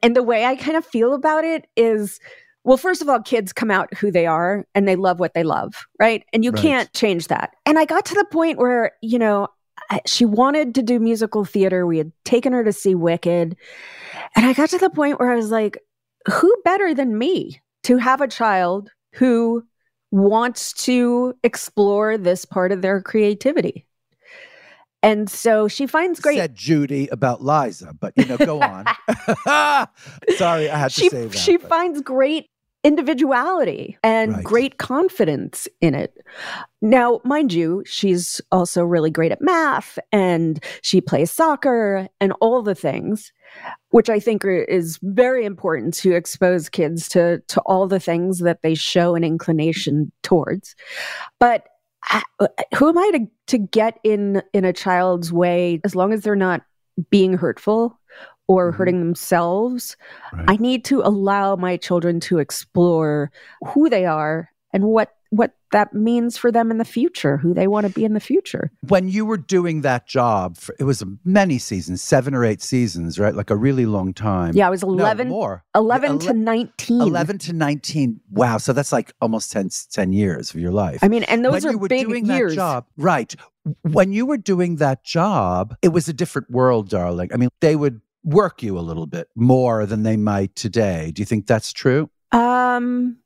And 0.01 0.15
the 0.15 0.23
way 0.23 0.45
I 0.45 0.55
kind 0.55 0.77
of 0.77 0.85
feel 0.85 1.13
about 1.13 1.43
it 1.43 1.67
is 1.75 2.19
well, 2.63 2.77
first 2.77 3.03
of 3.03 3.07
all, 3.07 3.21
kids 3.21 3.53
come 3.53 3.69
out 3.69 3.93
who 3.93 4.09
they 4.09 4.25
are 4.25 4.65
and 4.73 4.87
they 4.87 4.95
love 4.95 5.19
what 5.19 5.35
they 5.35 5.43
love, 5.43 5.85
right? 5.99 6.23
And 6.33 6.43
you 6.43 6.49
Right. 6.49 6.59
can't 6.63 6.93
change 6.93 7.27
that. 7.27 7.51
And 7.63 7.77
I 7.77 7.85
got 7.85 8.05
to 8.05 8.15
the 8.15 8.25
point 8.31 8.57
where, 8.57 8.93
you 9.03 9.19
know, 9.19 9.49
she 10.05 10.25
wanted 10.25 10.75
to 10.75 10.81
do 10.81 10.99
musical 10.99 11.45
theater. 11.45 11.85
We 11.85 11.97
had 11.97 12.11
taken 12.23 12.53
her 12.53 12.63
to 12.63 12.73
see 12.73 12.95
Wicked. 12.95 13.55
And 14.35 14.45
I 14.45 14.53
got 14.53 14.69
to 14.69 14.77
the 14.77 14.89
point 14.89 15.19
where 15.19 15.31
I 15.31 15.35
was 15.35 15.51
like, 15.51 15.77
who 16.31 16.55
better 16.63 16.93
than 16.93 17.17
me 17.17 17.61
to 17.83 17.97
have 17.97 18.21
a 18.21 18.27
child 18.27 18.89
who 19.13 19.63
wants 20.11 20.73
to 20.73 21.35
explore 21.43 22.17
this 22.17 22.45
part 22.45 22.71
of 22.71 22.81
their 22.81 23.01
creativity? 23.01 23.85
And 25.03 25.29
so 25.29 25.67
she 25.67 25.85
finds 25.85 26.19
great. 26.19 26.37
Said 26.37 26.55
Judy 26.55 27.07
about 27.09 27.43
Liza, 27.43 27.93
but 27.99 28.13
you 28.15 28.25
know, 28.25 28.37
go 28.37 28.59
on. 28.59 28.85
Sorry, 30.35 30.67
I 30.67 30.77
had 30.77 30.89
to 30.91 31.01
she 31.01 31.09
say 31.09 31.27
that. 31.27 31.37
she 31.37 31.57
but- 31.57 31.69
finds 31.69 32.01
great 32.01 32.49
individuality 32.85 33.97
and 34.03 34.33
Right. 34.35 34.43
great 34.43 34.77
confidence 34.77 35.67
in 35.81 35.95
it. 35.95 36.15
Now, 36.81 37.19
mind 37.23 37.51
you, 37.51 37.83
she's 37.85 38.39
also 38.51 38.83
really 38.83 39.09
great 39.09 39.31
at 39.31 39.41
math 39.41 39.97
and 40.11 40.63
she 40.81 41.01
plays 41.01 41.31
soccer 41.31 42.07
and 42.21 42.31
all 42.41 42.61
the 42.61 42.75
things, 42.75 43.33
which 43.89 44.09
I 44.09 44.19
think 44.19 44.45
are, 44.45 44.63
is 44.63 44.99
very 45.01 45.45
important 45.45 45.95
to 45.95 46.13
expose 46.13 46.69
kids 46.69 47.09
to 47.09 47.39
to 47.47 47.59
all 47.61 47.87
the 47.87 47.99
things 47.99 48.39
that 48.39 48.61
they 48.61 48.75
show 48.75 49.15
an 49.15 49.23
inclination 49.23 50.11
towards. 50.21 50.75
But 51.39 51.65
I- 52.03 52.21
who 52.77 52.89
am 52.89 52.97
I 52.99 53.11
to 53.15 53.27
to 53.47 53.57
get 53.57 53.99
in 54.03 54.43
in 54.53 54.63
a 54.63 54.73
child's 54.73 55.33
way 55.33 55.81
as 55.83 55.95
long 55.95 56.13
as 56.13 56.21
they're 56.21 56.35
not 56.35 56.61
being 57.09 57.33
hurtful 57.33 57.99
or 58.47 58.71
Mhm. 58.71 58.75
hurting 58.75 58.99
themselves? 58.99 59.97
Right. 60.33 60.45
I 60.47 60.55
need 60.57 60.85
to 60.85 61.01
allow 61.01 61.55
my 61.55 61.77
children 61.77 62.19
to 62.21 62.37
explore 62.39 63.31
who 63.67 63.89
they 63.89 64.05
are 64.05 64.49
and 64.73 64.85
what 64.85 65.11
what 65.31 65.53
that 65.71 65.93
means 65.93 66.37
for 66.37 66.49
them 66.49 66.71
in 66.71 66.77
the 66.77 66.85
future, 66.85 67.35
who 67.35 67.53
they 67.53 67.67
want 67.67 67.85
to 67.85 67.91
be 67.91 68.05
in 68.05 68.13
the 68.13 68.21
future. 68.21 68.71
when 68.87 69.09
you 69.09 69.25
were 69.25 69.35
doing 69.35 69.81
that 69.81 70.07
job, 70.07 70.55
for, 70.55 70.73
it 70.79 70.85
was 70.85 71.03
many 71.25 71.57
seasons, 71.57 72.01
seven 72.01 72.33
or 72.33 72.45
eight 72.45 72.61
seasons, 72.61 73.19
right? 73.19 73.35
Like 73.35 73.49
a 73.49 73.55
really 73.57 73.85
long 73.85 74.13
time. 74.13 74.53
Yeah, 74.55 74.67
I 74.67 74.69
was 74.69 74.83
No, 74.83 74.89
11, 74.91 75.27
more. 75.27 75.65
11 75.75 76.13
Yeah, 76.13 76.27
to 76.27 76.33
19. 76.33 77.01
11 77.01 77.37
to 77.39 77.53
19. 77.53 78.21
Wow. 78.31 78.57
So 78.59 78.71
that's 78.71 78.93
like 78.93 79.11
almost 79.19 79.51
10, 79.51 79.69
10 79.91 80.13
years 80.13 80.53
of 80.53 80.61
your 80.61 80.71
life. 80.71 80.99
I 81.01 81.09
mean, 81.09 81.23
and 81.23 81.43
those 81.43 81.63
when 81.63 81.65
are 81.65 81.71
you 81.71 81.79
were 81.79 81.87
big 81.89 82.07
doing 82.07 82.25
years. 82.27 82.51
that 82.53 82.55
job, 82.55 82.85
right? 82.95 83.35
When 83.81 84.13
you 84.13 84.25
were 84.25 84.37
doing 84.37 84.77
that 84.77 85.03
job, 85.03 85.75
it 85.81 85.89
was 85.89 86.07
a 86.07 86.13
different 86.13 86.49
world, 86.49 86.87
darling. 86.87 87.29
I 87.33 87.37
mean, 87.37 87.49
they 87.59 87.75
would 87.75 87.99
work 88.25 88.61
you 88.63 88.77
a 88.77 88.81
little 88.81 89.05
bit 89.05 89.29
more 89.35 89.85
than 89.85 90.03
they 90.03 90.17
might 90.17 90.53
today. 90.55 91.11
Do 91.13 91.21
you 91.21 91.25
think 91.25 91.45
that's 91.47 91.71
true? 91.71 92.09
Um, 92.31 93.17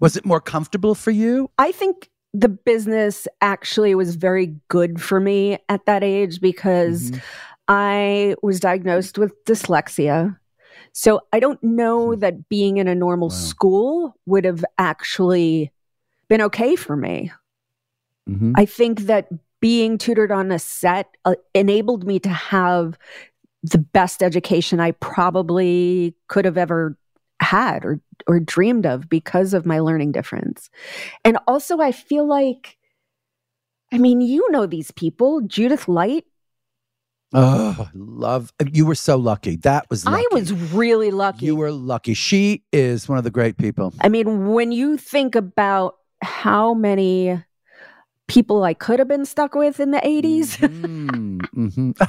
Was 0.00 0.16
it 0.16 0.26
more 0.26 0.40
comfortable 0.40 0.94
for 0.94 1.10
you? 1.10 1.50
I 1.56 1.72
think 1.72 2.10
the 2.34 2.48
business 2.50 3.26
actually 3.40 3.94
was 3.94 4.16
very 4.16 4.54
good 4.68 5.00
for 5.00 5.18
me 5.18 5.56
at 5.70 5.86
that 5.86 6.04
age 6.04 6.40
because 6.42 7.10
Mhm. 7.10 7.20
I 7.68 8.34
was 8.42 8.60
diagnosed 8.60 9.16
with 9.16 9.32
dyslexia. 9.46 10.38
So 10.92 11.20
I 11.32 11.40
don't 11.40 11.62
know 11.62 12.12
Hmm. 12.12 12.20
that 12.20 12.48
being 12.50 12.76
in 12.76 12.86
a 12.86 12.94
normal 12.94 13.28
Wow. 13.30 13.34
school 13.34 14.16
would 14.26 14.44
have 14.44 14.62
actually 14.76 15.72
been 16.28 16.42
okay 16.42 16.76
for 16.76 16.96
me. 16.96 17.32
Mhm. 18.28 18.52
I 18.56 18.66
think 18.66 19.00
that 19.02 19.28
being 19.60 19.96
tutored 19.96 20.30
on 20.30 20.52
a 20.52 20.58
set 20.58 21.16
uh, 21.24 21.34
enabled 21.54 22.06
me 22.06 22.18
to 22.20 22.28
have 22.28 22.98
the 23.62 23.78
best 23.78 24.22
education 24.22 24.80
I 24.80 24.92
probably 24.92 26.14
could 26.28 26.44
have 26.44 26.58
ever 26.58 26.96
had 27.40 27.84
or 27.84 28.00
or 28.26 28.40
dreamed 28.40 28.84
of 28.84 29.08
because 29.08 29.54
of 29.54 29.64
my 29.64 29.78
learning 29.78 30.12
difference. 30.12 30.70
And 31.24 31.38
also 31.46 31.80
I 31.80 31.92
feel 31.92 32.26
like 32.26 32.76
I 33.92 33.98
mean, 33.98 34.20
you 34.20 34.50
know 34.50 34.66
these 34.66 34.90
people, 34.90 35.40
Judith 35.42 35.88
Light. 35.88 36.24
Oh, 37.32 37.88
love. 37.94 38.52
You 38.72 38.86
were 38.86 38.94
so 38.94 39.16
lucky. 39.16 39.56
That 39.56 39.86
was 39.90 40.04
lucky. 40.04 40.24
I 40.24 40.34
was 40.34 40.52
really 40.72 41.10
lucky. 41.10 41.46
You 41.46 41.56
were 41.56 41.72
lucky. 41.72 42.14
She 42.14 42.64
is 42.72 43.08
one 43.08 43.18
of 43.18 43.24
the 43.24 43.30
great 43.30 43.58
people. 43.58 43.92
I 44.00 44.08
mean, 44.08 44.52
when 44.52 44.72
you 44.72 44.96
think 44.96 45.34
about 45.34 45.96
how 46.22 46.74
many 46.74 47.42
people 48.28 48.62
I 48.62 48.74
could 48.74 48.98
have 48.98 49.08
been 49.08 49.24
stuck 49.24 49.54
with 49.54 49.80
in 49.80 49.90
the 49.90 49.98
80s, 50.06 50.58
Mhm, 50.58 51.38
mhm. 51.56 52.08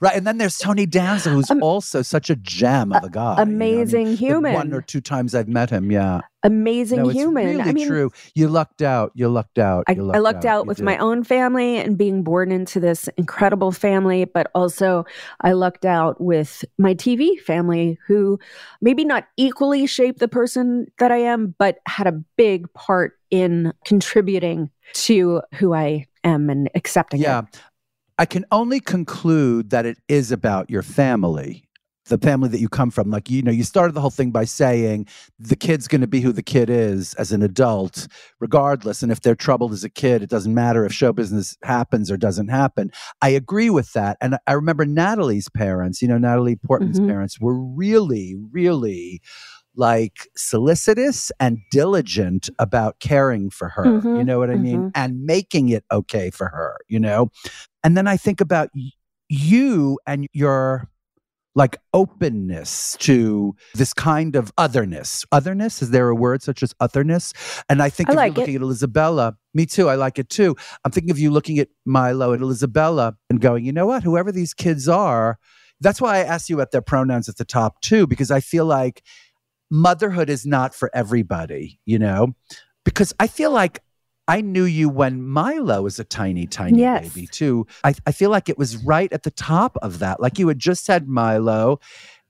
right. 0.00 0.16
And 0.16 0.26
then 0.26 0.38
there's 0.38 0.56
Tony 0.58 0.86
Danza, 0.86 1.30
who's 1.30 1.50
Um, 1.50 1.62
also 1.62 2.00
such 2.02 2.30
a 2.30 2.36
gem 2.36 2.92
of 2.92 3.04
a 3.04 3.10
guy. 3.10 3.30
you 3.32 3.36
know 3.36 3.42
I 3.42 3.44
mean? 3.44 3.54
amazing 3.56 4.06
The 4.10 4.14
human. 4.16 4.54
One 4.54 4.72
or 4.72 4.80
two 4.80 5.00
times 5.00 5.34
I've 5.34 5.48
met 5.48 5.70
him. 5.70 5.90
Yeah. 5.90 6.20
amazing 6.42 6.98
no, 7.02 7.08
it's 7.08 7.18
human. 7.18 7.44
really 7.44 7.60
I 7.62 7.72
mean, 7.72 7.88
true. 7.88 8.12
You 8.36 8.46
lucked 8.46 8.80
out. 8.80 9.10
You 9.16 9.28
lucked 9.28 9.58
out. 9.58 9.82
I, 9.88 9.92
You 9.92 10.12
I 10.12 10.18
lucked 10.18 10.44
out, 10.44 10.62
You 10.62 10.68
with 10.68 10.76
did. 10.76 10.84
my 10.84 10.96
own 10.98 11.24
family 11.24 11.76
and 11.78 11.98
being 11.98 12.22
born 12.22 12.52
into 12.52 12.78
this 12.78 13.08
incredible 13.16 13.72
family, 13.72 14.26
but 14.26 14.48
also 14.54 15.04
I 15.40 15.52
lucked 15.54 15.84
out 15.84 16.20
with 16.20 16.64
my 16.78 16.94
TV 16.94 17.34
family, 17.40 17.98
who 18.06 18.38
maybe 18.80 19.04
not 19.04 19.24
equally 19.36 19.86
shaped 19.86 20.20
the 20.20 20.28
person 20.28 20.86
that 21.00 21.10
I 21.10 21.16
am, 21.16 21.56
but 21.58 21.78
had 21.88 22.06
a 22.06 22.12
big 22.36 22.72
part 22.74 23.14
in 23.40 23.72
contributing 23.84 24.70
to 24.94 25.42
who 25.54 25.74
I 25.74 26.06
am 26.24 26.48
and 26.50 26.70
accepting 26.74 27.20
Yeah. 27.20 27.40
it. 27.40 27.60
I 28.18 28.24
can 28.24 28.46
only 28.50 28.80
conclude 28.80 29.70
that 29.70 29.84
it 29.84 29.98
is 30.08 30.32
about 30.32 30.70
your 30.70 30.82
family, 30.82 31.68
the 32.06 32.16
family 32.16 32.48
that 32.48 32.60
you 32.60 32.68
come 32.68 32.90
from. 32.90 33.10
Like, 33.10 33.28
you 33.28 33.42
know, 33.42 33.50
you 33.50 33.62
started 33.62 33.92
the 33.92 34.00
whole 34.00 34.08
thing 34.10 34.30
by 34.30 34.44
saying 34.46 35.06
the 35.38 35.56
kid's 35.56 35.86
going 35.86 36.00
to 36.00 36.06
be 36.06 36.22
who 36.22 36.32
the 36.32 36.42
kid 36.42 36.70
is 36.70 37.12
as 37.14 37.30
an 37.32 37.42
adult, 37.42 38.08
regardless. 38.40 39.02
And 39.02 39.12
if 39.12 39.20
they're 39.20 39.34
troubled 39.34 39.72
as 39.72 39.84
a 39.84 39.90
kid, 39.90 40.22
it 40.22 40.30
doesn't 40.30 40.54
matter 40.54 40.86
if 40.86 40.94
show 40.94 41.12
business 41.12 41.58
happens 41.62 42.10
or 42.10 42.16
doesn't 42.16 42.48
happen. 42.48 42.90
I 43.20 43.30
agree 43.30 43.68
with 43.68 43.92
that. 43.92 44.16
And 44.22 44.38
I 44.46 44.52
remember 44.52 44.86
Natalie's 44.86 45.50
parents, 45.50 46.00
you 46.00 46.08
know, 46.08 46.16
Natalie 46.16 46.56
Portman's 46.56 47.00
Mhm. 47.00 47.08
parents 47.08 47.38
were 47.38 47.60
really, 47.60 48.34
really 48.50 49.20
like 49.76 50.28
solicitous 50.36 51.30
and 51.38 51.58
diligent 51.70 52.48
about 52.58 52.98
caring 53.00 53.50
for 53.50 53.68
her. 53.68 53.84
you 53.84 54.22
Mhm, 54.22 54.26
know 54.26 54.38
what 54.38 54.50
I 54.50 54.56
mean? 54.56 54.90
And 54.94 55.24
making 55.24 55.68
it 55.68 55.84
okay 55.92 56.30
for 56.30 56.48
her, 56.48 56.78
you 56.88 56.98
know? 56.98 57.28
And 57.84 57.96
then 57.96 58.06
I 58.06 58.16
think 58.16 58.40
about 58.40 58.70
y- 58.74 58.90
you 59.28 59.98
and 60.06 60.26
your 60.32 60.88
like 61.54 61.78
openness 61.94 62.96
to 63.00 63.54
this 63.74 63.94
kind 63.94 64.36
of 64.36 64.52
otherness. 64.58 65.24
Otherness, 65.32 65.80
is 65.80 65.90
there 65.90 66.08
a 66.10 66.14
word 66.14 66.42
such 66.42 66.62
as 66.62 66.74
otherness? 66.80 67.32
And 67.70 67.82
I 67.82 67.88
think 67.88 68.10
I 68.10 68.12
if 68.12 68.16
like 68.16 68.26
you're 68.26 68.34
it. 68.34 68.38
looking 68.52 68.56
at 68.56 68.62
Isabella, 68.62 69.36
me 69.54 69.64
too, 69.64 69.88
I 69.88 69.94
like 69.94 70.18
it 70.18 70.28
too. 70.28 70.54
I'm 70.84 70.90
thinking 70.92 71.10
of 71.10 71.18
you 71.18 71.30
looking 71.30 71.58
at 71.58 71.68
Milo 71.86 72.32
and 72.32 72.44
Isabella 72.44 73.16
and 73.30 73.40
going, 73.40 73.64
you 73.64 73.72
know 73.72 73.86
what, 73.86 74.02
whoever 74.02 74.30
these 74.32 74.52
kids 74.52 74.86
are, 74.86 75.38
that's 75.80 76.00
why 76.00 76.16
I 76.16 76.24
asked 76.24 76.50
you 76.50 76.56
about 76.56 76.72
their 76.72 76.82
pronouns 76.82 77.28
at 77.28 77.36
the 77.38 77.44
top 77.44 77.80
too, 77.80 78.06
because 78.06 78.30
I 78.30 78.40
feel 78.40 78.66
like 78.66 79.02
motherhood 79.70 80.30
is 80.30 80.46
not 80.46 80.74
for 80.74 80.90
everybody, 80.94 81.78
you 81.84 81.98
know? 81.98 82.34
Because 82.84 83.12
I 83.18 83.26
feel 83.26 83.50
like 83.50 83.80
I 84.28 84.40
knew 84.40 84.64
you 84.64 84.88
when 84.88 85.22
Milo 85.22 85.82
was 85.82 85.98
a 85.98 86.04
tiny, 86.04 86.46
tiny 86.46 86.80
Yes. 86.80 87.12
baby 87.14 87.26
too. 87.28 87.66
I, 87.84 87.94
I 88.06 88.12
feel 88.12 88.30
like 88.30 88.48
it 88.48 88.58
was 88.58 88.76
right 88.78 89.12
at 89.12 89.22
the 89.22 89.30
top 89.30 89.76
of 89.82 90.00
that. 90.00 90.20
Like 90.20 90.38
you 90.38 90.48
had 90.48 90.58
just 90.58 90.84
said 90.84 91.08
Milo 91.08 91.78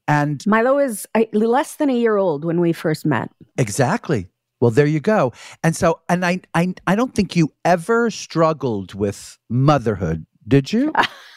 and 0.08 0.44
Milo 0.46 0.78
is 0.78 1.06
less 1.32 1.76
than 1.76 1.90
a 1.90 1.94
year 1.94 2.16
old 2.16 2.44
when 2.44 2.60
we 2.60 2.72
first 2.72 3.04
met. 3.06 3.30
exactly. 3.58 4.28
Well, 4.60 4.70
there 4.70 4.86
you 4.86 5.00
go. 5.00 5.32
And 5.62 5.76
so, 5.76 6.00
and 6.08 6.24
I, 6.24 6.40
I, 6.54 6.74
I 6.86 6.96
don't 6.96 7.14
think 7.14 7.36
you 7.36 7.52
ever 7.64 8.10
struggled 8.10 8.94
with 8.94 9.38
motherhood, 9.50 10.24
did 10.48 10.72
you? 10.72 10.92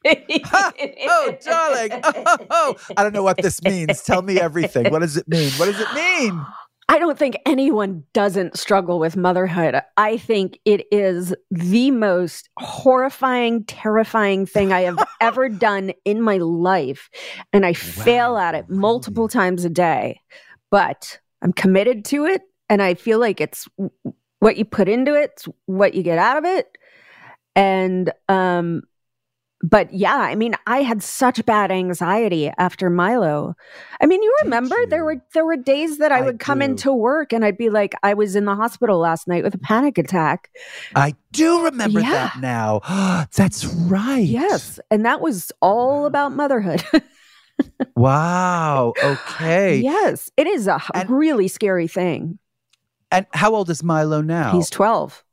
oh, 0.53 1.37
darling. 1.45 2.01
Oh, 2.03 2.37
oh, 2.51 2.77
I 2.97 3.03
don't 3.03 3.13
know 3.13 3.23
what 3.23 3.39
this 3.39 3.63
means. 3.63 4.03
Tell 4.03 4.23
me 4.23 4.41
everything. 4.41 4.91
What 4.91 5.01
does 5.01 5.17
it 5.17 5.29
mean? 5.29 5.51
What 5.53 5.67
does 5.67 5.81
it 5.81 5.93
mean? 5.95 6.45
I 6.89 7.01
don't 7.01 7.19
think 7.19 7.37
anyone 7.45 8.05
doesn't 8.13 8.57
struggle 8.57 9.01
with 9.01 9.17
motherhood. 9.17 9.81
I 9.97 10.19
think 10.19 10.61
it 10.65 10.87
is 10.93 11.35
the 11.51 11.91
most 11.91 12.49
horrifying, 12.59 13.65
terrifying 13.65 14.47
thing 14.47 14.73
I 14.73 14.83
have 14.83 15.05
ever 15.21 15.49
done 15.49 15.93
in 16.05 16.23
my 16.23 16.37
life. 16.37 17.11
And 17.53 17.67
I 17.67 17.73
fail 17.73 18.37
at 18.37 18.55
it 18.55 18.71
multiple 18.71 19.27
times 19.27 19.65
a 19.65 19.69
day. 19.69 20.21
But 20.71 21.19
I'm 21.43 21.53
committed 21.53 22.05
to 22.07 22.25
it. 22.27 22.43
And 22.69 22.81
I 22.81 22.95
feel 22.95 23.19
like 23.19 23.41
it's 23.41 23.67
what 24.39 24.57
you 24.57 24.65
put 24.65 24.89
into 24.89 25.15
it, 25.15 25.33
it's 25.33 25.49
what 25.67 25.95
you 25.95 26.05
get 26.05 26.19
out 26.19 26.39
of 26.39 26.45
it. 26.45 26.79
And, 27.57 28.13
um, 28.29 28.83
but 29.63 29.93
yeah, 29.93 30.17
I 30.17 30.35
mean, 30.35 30.55
I 30.67 30.83
had 30.83 31.03
such 31.03 31.45
bad 31.47 31.71
anxiety 31.73 32.51
after 32.59 32.91
Milo. 32.91 33.55
I 34.01 34.07
mean, 34.07 34.23
you 34.23 34.37
remember 34.45 34.77
there 34.87 35.05
were 35.05 35.17
there 35.33 35.45
were 35.47 35.57
days 35.57 35.99
that 35.99 36.13
I 36.13 36.19
I 36.19 36.23
would 36.23 36.39
come 36.39 36.59
do. 36.59 36.67
into 36.67 36.93
work 36.93 37.33
and 37.33 37.45
I'd 37.45 37.57
be 37.57 37.71
like, 37.71 37.95
I 38.03 38.15
was 38.15 38.37
in 38.37 38.45
the 38.45 38.55
hospital 38.55 38.99
last 38.99 39.27
night 39.27 39.43
with 39.43 39.55
a 39.55 39.59
panic 39.59 39.97
attack. 39.99 40.51
I 40.95 41.15
do 41.33 41.65
remember 41.65 42.01
Yeah. 42.01 42.11
that 42.11 42.41
now. 42.41 43.27
That's 43.35 43.65
right. 43.65 44.19
Yes, 44.19 44.79
and 44.91 45.05
that 45.07 45.21
was 45.21 45.51
all 45.61 46.07
about 46.07 46.33
motherhood. 46.33 46.85
Wow. 47.97 48.93
Okay. 49.03 49.79
yes, 49.79 50.31
it 50.37 50.47
is 50.47 50.67
a 50.69 50.81
And- 50.95 51.09
really 51.11 51.49
scary 51.49 51.89
thing. 51.89 52.39
And 53.11 53.25
how 53.33 53.55
old 53.55 53.71
is 53.71 53.83
Milo 53.83 54.21
now? 54.21 54.53
He's 54.53 54.69
twelve. 54.69 55.25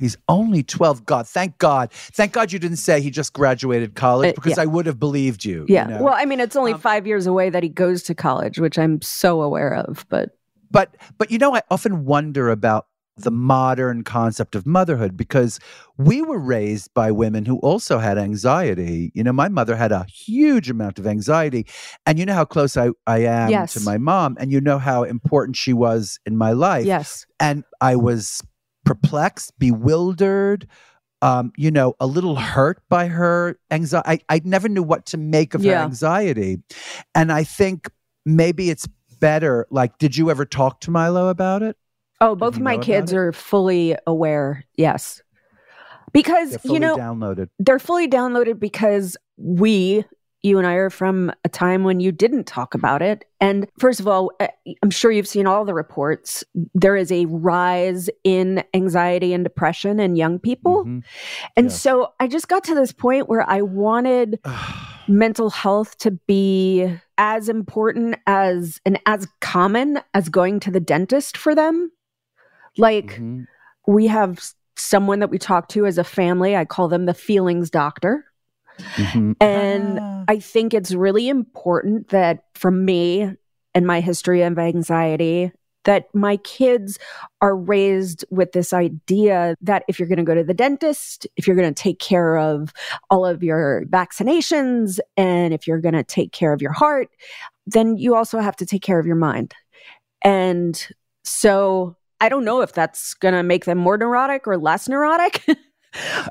He's 0.00 0.16
only 0.28 0.62
12. 0.62 1.04
God, 1.06 1.26
thank 1.28 1.58
God. 1.58 1.92
Thank 1.92 2.32
God 2.32 2.52
you 2.52 2.58
didn't 2.58 2.78
say 2.78 3.00
he 3.00 3.10
just 3.10 3.32
graduated 3.32 3.94
college 3.94 4.30
Uh, 4.30 4.32
because 4.34 4.56
yeah. 4.56 4.62
I 4.62 4.66
would 4.66 4.86
have 4.86 4.98
believed 4.98 5.44
you. 5.44 5.60
you 5.68 5.74
Yeah. 5.74 5.84
know? 5.86 6.02
Well, 6.02 6.14
I 6.16 6.24
mean, 6.24 6.40
it's 6.40 6.56
only 6.56 6.72
Um, 6.72 6.80
five 6.80 7.06
years 7.06 7.26
away 7.26 7.50
that 7.50 7.62
he 7.62 7.68
goes 7.68 8.02
to 8.04 8.14
college, 8.14 8.58
which 8.58 8.78
I'm 8.78 9.00
so 9.02 9.42
aware 9.42 9.74
of. 9.74 10.04
But 10.08 10.30
but 10.70 10.96
but 11.18 11.30
you 11.30 11.38
know, 11.38 11.54
I 11.54 11.62
often 11.70 12.04
wonder 12.04 12.50
about 12.50 12.86
the 13.16 13.30
modern 13.30 14.02
concept 14.02 14.56
of 14.56 14.66
motherhood 14.66 15.16
because 15.16 15.60
we 15.98 16.20
were 16.20 16.38
raised 16.40 16.92
by 16.94 17.12
women 17.12 17.44
who 17.44 17.58
also 17.58 17.98
had 18.00 18.18
anxiety. 18.18 19.12
You 19.14 19.22
know, 19.22 19.32
my 19.32 19.48
mother 19.48 19.76
had 19.76 19.92
a 19.92 20.04
huge 20.12 20.68
amount 20.68 20.98
of 20.98 21.06
anxiety. 21.06 21.64
And 22.06 22.18
you 22.18 22.26
know 22.26 22.34
how 22.34 22.44
close 22.44 22.76
I, 22.76 22.90
I 23.06 23.18
am 23.20 23.50
Yes. 23.50 23.74
to 23.74 23.80
my 23.82 23.98
mom, 23.98 24.36
and 24.40 24.50
you 24.50 24.60
know 24.60 24.78
how 24.78 25.04
important 25.04 25.54
she 25.56 25.72
was 25.72 26.18
in 26.26 26.36
my 26.36 26.50
life. 26.50 26.86
yes, 26.86 27.24
and 27.38 27.62
I 27.80 27.94
was 27.94 28.42
perplexed, 28.84 29.58
bewildered, 29.58 30.66
um, 31.22 31.52
you 31.56 31.70
know, 31.70 31.94
a 32.00 32.06
little 32.06 32.36
hurt 32.36 32.82
by 32.88 33.06
her 33.06 33.58
anxiety. 33.70 34.22
I, 34.28 34.36
I 34.36 34.40
never 34.44 34.68
knew 34.68 34.82
what 34.82 35.06
to 35.06 35.16
make 35.16 35.54
of 35.54 35.64
her 35.64 35.74
anxiety. 35.74 36.58
And 37.14 37.32
I 37.32 37.44
think 37.44 37.90
maybe 38.26 38.70
it's 38.70 38.86
better. 39.20 39.66
Like, 39.70 39.96
did 39.98 40.16
you 40.16 40.30
ever 40.30 40.44
talk 40.44 40.80
to 40.80 40.90
Milo 40.90 41.28
about 41.28 41.62
it? 41.62 41.76
Oh, 42.20 42.34
both 42.34 42.56
of 42.56 42.62
my 42.62 42.78
kids 42.78 43.12
are 43.12 43.32
fully 43.32 43.96
aware. 44.06 44.64
Yes. 44.76 45.22
Because, 46.12 46.58
you 46.64 46.78
know, 46.78 46.96
downloaded. 46.96 47.48
they're 47.58 47.78
fully 47.78 48.06
downloaded 48.06 48.60
because 48.60 49.16
we, 49.36 50.04
you 50.44 50.58
and 50.58 50.66
I 50.66 50.74
are 50.74 50.90
from 50.90 51.32
a 51.44 51.48
time 51.48 51.84
when 51.84 52.00
you 52.00 52.12
didn't 52.12 52.44
talk 52.44 52.74
about 52.74 53.00
it. 53.00 53.24
And 53.40 53.66
first 53.78 53.98
of 53.98 54.06
all, 54.06 54.30
uh, 54.40 54.48
I'm 54.82 54.90
sure 54.90 55.10
you've 55.10 55.26
seen 55.26 55.46
all 55.46 55.64
the 55.64 55.72
reports. 55.72 56.44
There 56.74 56.96
is 56.96 57.10
a 57.10 57.24
rise 57.24 58.10
in 58.24 58.62
anxiety 58.74 59.32
and 59.32 59.42
depression 59.42 59.98
in 59.98 60.16
young 60.16 60.38
people. 60.38 60.84
Mhm. 60.84 61.02
And 61.56 61.66
Yes. 61.66 61.80
so 61.80 62.12
I 62.20 62.26
just 62.26 62.48
got 62.48 62.62
to 62.64 62.74
this 62.74 62.92
point 62.92 63.26
where 63.28 63.48
I 63.48 63.62
wanted 63.62 64.38
mental 65.08 65.48
health 65.48 65.96
to 65.98 66.10
be 66.10 66.94
as 67.16 67.48
important 67.48 68.16
as 68.26 68.80
and 68.84 68.98
as 69.06 69.26
common 69.40 70.00
as 70.12 70.28
going 70.28 70.60
to 70.60 70.70
the 70.70 70.80
dentist 70.80 71.38
for 71.38 71.54
them. 71.54 71.90
Like, 72.76 73.18
Mhm. 73.18 73.46
we 73.86 74.08
have 74.08 74.40
someone 74.76 75.20
that 75.20 75.30
we 75.30 75.38
talk 75.38 75.68
to 75.68 75.86
as 75.86 75.96
a 75.96 76.04
family. 76.04 76.54
I 76.54 76.64
call 76.66 76.88
them 76.88 77.06
the 77.06 77.14
feelings 77.14 77.70
doctor. 77.70 78.24
Mhm. 78.78 79.36
And 79.40 79.98
Ah. 80.00 80.24
I 80.28 80.38
think 80.38 80.74
it's 80.74 80.92
really 80.94 81.28
important 81.28 82.08
that 82.08 82.44
for 82.54 82.70
me 82.70 83.30
and 83.74 83.86
my 83.86 84.00
history 84.00 84.42
of 84.42 84.58
anxiety, 84.58 85.52
that 85.84 86.06
my 86.14 86.38
kids 86.38 86.98
are 87.42 87.54
raised 87.54 88.24
with 88.30 88.52
this 88.52 88.72
idea 88.72 89.54
that 89.60 89.84
if 89.86 89.98
you're 89.98 90.08
going 90.08 90.18
to 90.18 90.24
go 90.24 90.34
to 90.34 90.44
the 90.44 90.54
dentist, 90.54 91.26
if 91.36 91.46
you're 91.46 91.56
going 91.56 91.72
to 91.72 91.82
take 91.82 91.98
care 91.98 92.38
of 92.38 92.72
all 93.10 93.26
of 93.26 93.42
your 93.42 93.84
vaccinations, 93.90 94.98
and 95.16 95.52
if 95.52 95.66
you're 95.66 95.80
going 95.80 95.94
to 95.94 96.02
take 96.04 96.32
care 96.32 96.52
of 96.54 96.62
your 96.62 96.72
heart, 96.72 97.08
then 97.66 97.96
you 97.96 98.14
also 98.14 98.38
have 98.38 98.56
to 98.56 98.66
take 98.66 98.82
care 98.82 98.98
of 98.98 99.06
your 99.06 99.16
mind. 99.16 99.52
And 100.22 100.86
so 101.22 101.96
I 102.20 102.30
don't 102.30 102.44
know 102.44 102.62
if 102.62 102.72
that's 102.72 103.12
going 103.14 103.34
to 103.34 103.42
make 103.42 103.66
them 103.66 103.76
more 103.78 103.98
neurotic 103.98 104.46
or 104.46 104.56
less 104.56 104.88
neurotic. 104.88 105.44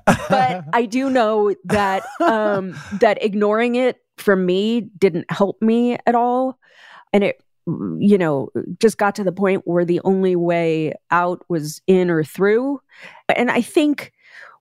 but 0.05 0.63
I 0.73 0.85
do 0.85 1.09
know 1.09 1.53
that 1.65 2.03
um, 2.21 2.75
that 2.99 3.23
ignoring 3.23 3.75
it 3.75 3.97
for 4.17 4.35
me 4.35 4.81
didn't 4.97 5.29
help 5.31 5.61
me 5.61 5.97
at 6.05 6.15
all, 6.15 6.57
and 7.11 7.23
it 7.23 7.41
you 7.65 8.17
know 8.17 8.49
just 8.79 8.97
got 8.97 9.15
to 9.15 9.23
the 9.23 9.31
point 9.31 9.61
where 9.65 9.85
the 9.85 10.01
only 10.03 10.35
way 10.35 10.93
out 11.11 11.43
was 11.49 11.81
in 11.87 12.09
or 12.09 12.23
through, 12.23 12.79
and 13.35 13.51
I 13.51 13.61
think 13.61 14.11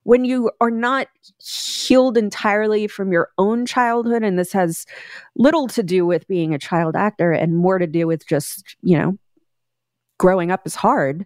when 0.03 0.25
you 0.25 0.51
are 0.59 0.71
not 0.71 1.07
healed 1.39 2.17
entirely 2.17 2.87
from 2.87 3.11
your 3.11 3.29
own 3.37 3.65
childhood, 3.65 4.23
and 4.23 4.37
this 4.37 4.51
has 4.51 4.85
little 5.35 5.67
to 5.67 5.81
do 5.81 6.05
with 6.05 6.27
being 6.27 6.53
a 6.53 6.59
child 6.59 6.95
actor 6.95 7.31
and 7.31 7.55
more 7.55 7.79
to 7.79 7.87
do 7.87 8.07
with 8.07 8.27
just 8.27 8.75
you 8.81 8.97
know 8.97 9.17
growing 10.17 10.51
up 10.51 10.65
is 10.65 10.75
hard. 10.75 11.25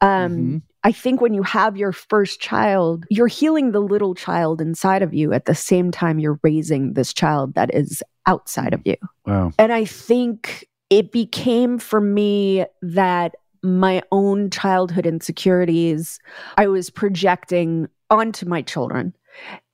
Um, 0.00 0.30
Mhm. 0.36 0.62
I 0.84 0.92
think 0.92 1.20
when 1.20 1.34
you 1.34 1.42
have 1.42 1.76
your 1.76 1.92
first 1.92 2.40
child, 2.40 3.04
you're 3.10 3.26
healing 3.26 3.72
the 3.72 3.80
little 3.80 4.14
child 4.14 4.60
inside 4.60 5.02
of 5.02 5.12
you 5.12 5.32
at 5.32 5.44
the 5.46 5.54
same 5.54 5.90
time 5.90 6.18
you're 6.20 6.38
raising 6.42 6.92
this 6.94 7.12
child 7.12 7.54
that 7.54 7.74
is 7.74 8.02
outside 8.26 8.72
of 8.72 8.80
you. 8.84 8.94
Wow. 9.26 9.50
And 9.58 9.72
I 9.72 9.84
think 9.84 10.66
it 10.88 11.10
became 11.10 11.78
for 11.78 12.00
me 12.00 12.64
that 12.80 13.34
my 13.62 14.02
own 14.12 14.50
childhood 14.50 15.04
insecurities 15.04 16.20
I 16.56 16.68
was 16.68 16.90
projecting 16.90 17.88
onto 18.08 18.46
my 18.46 18.62
children. 18.62 19.14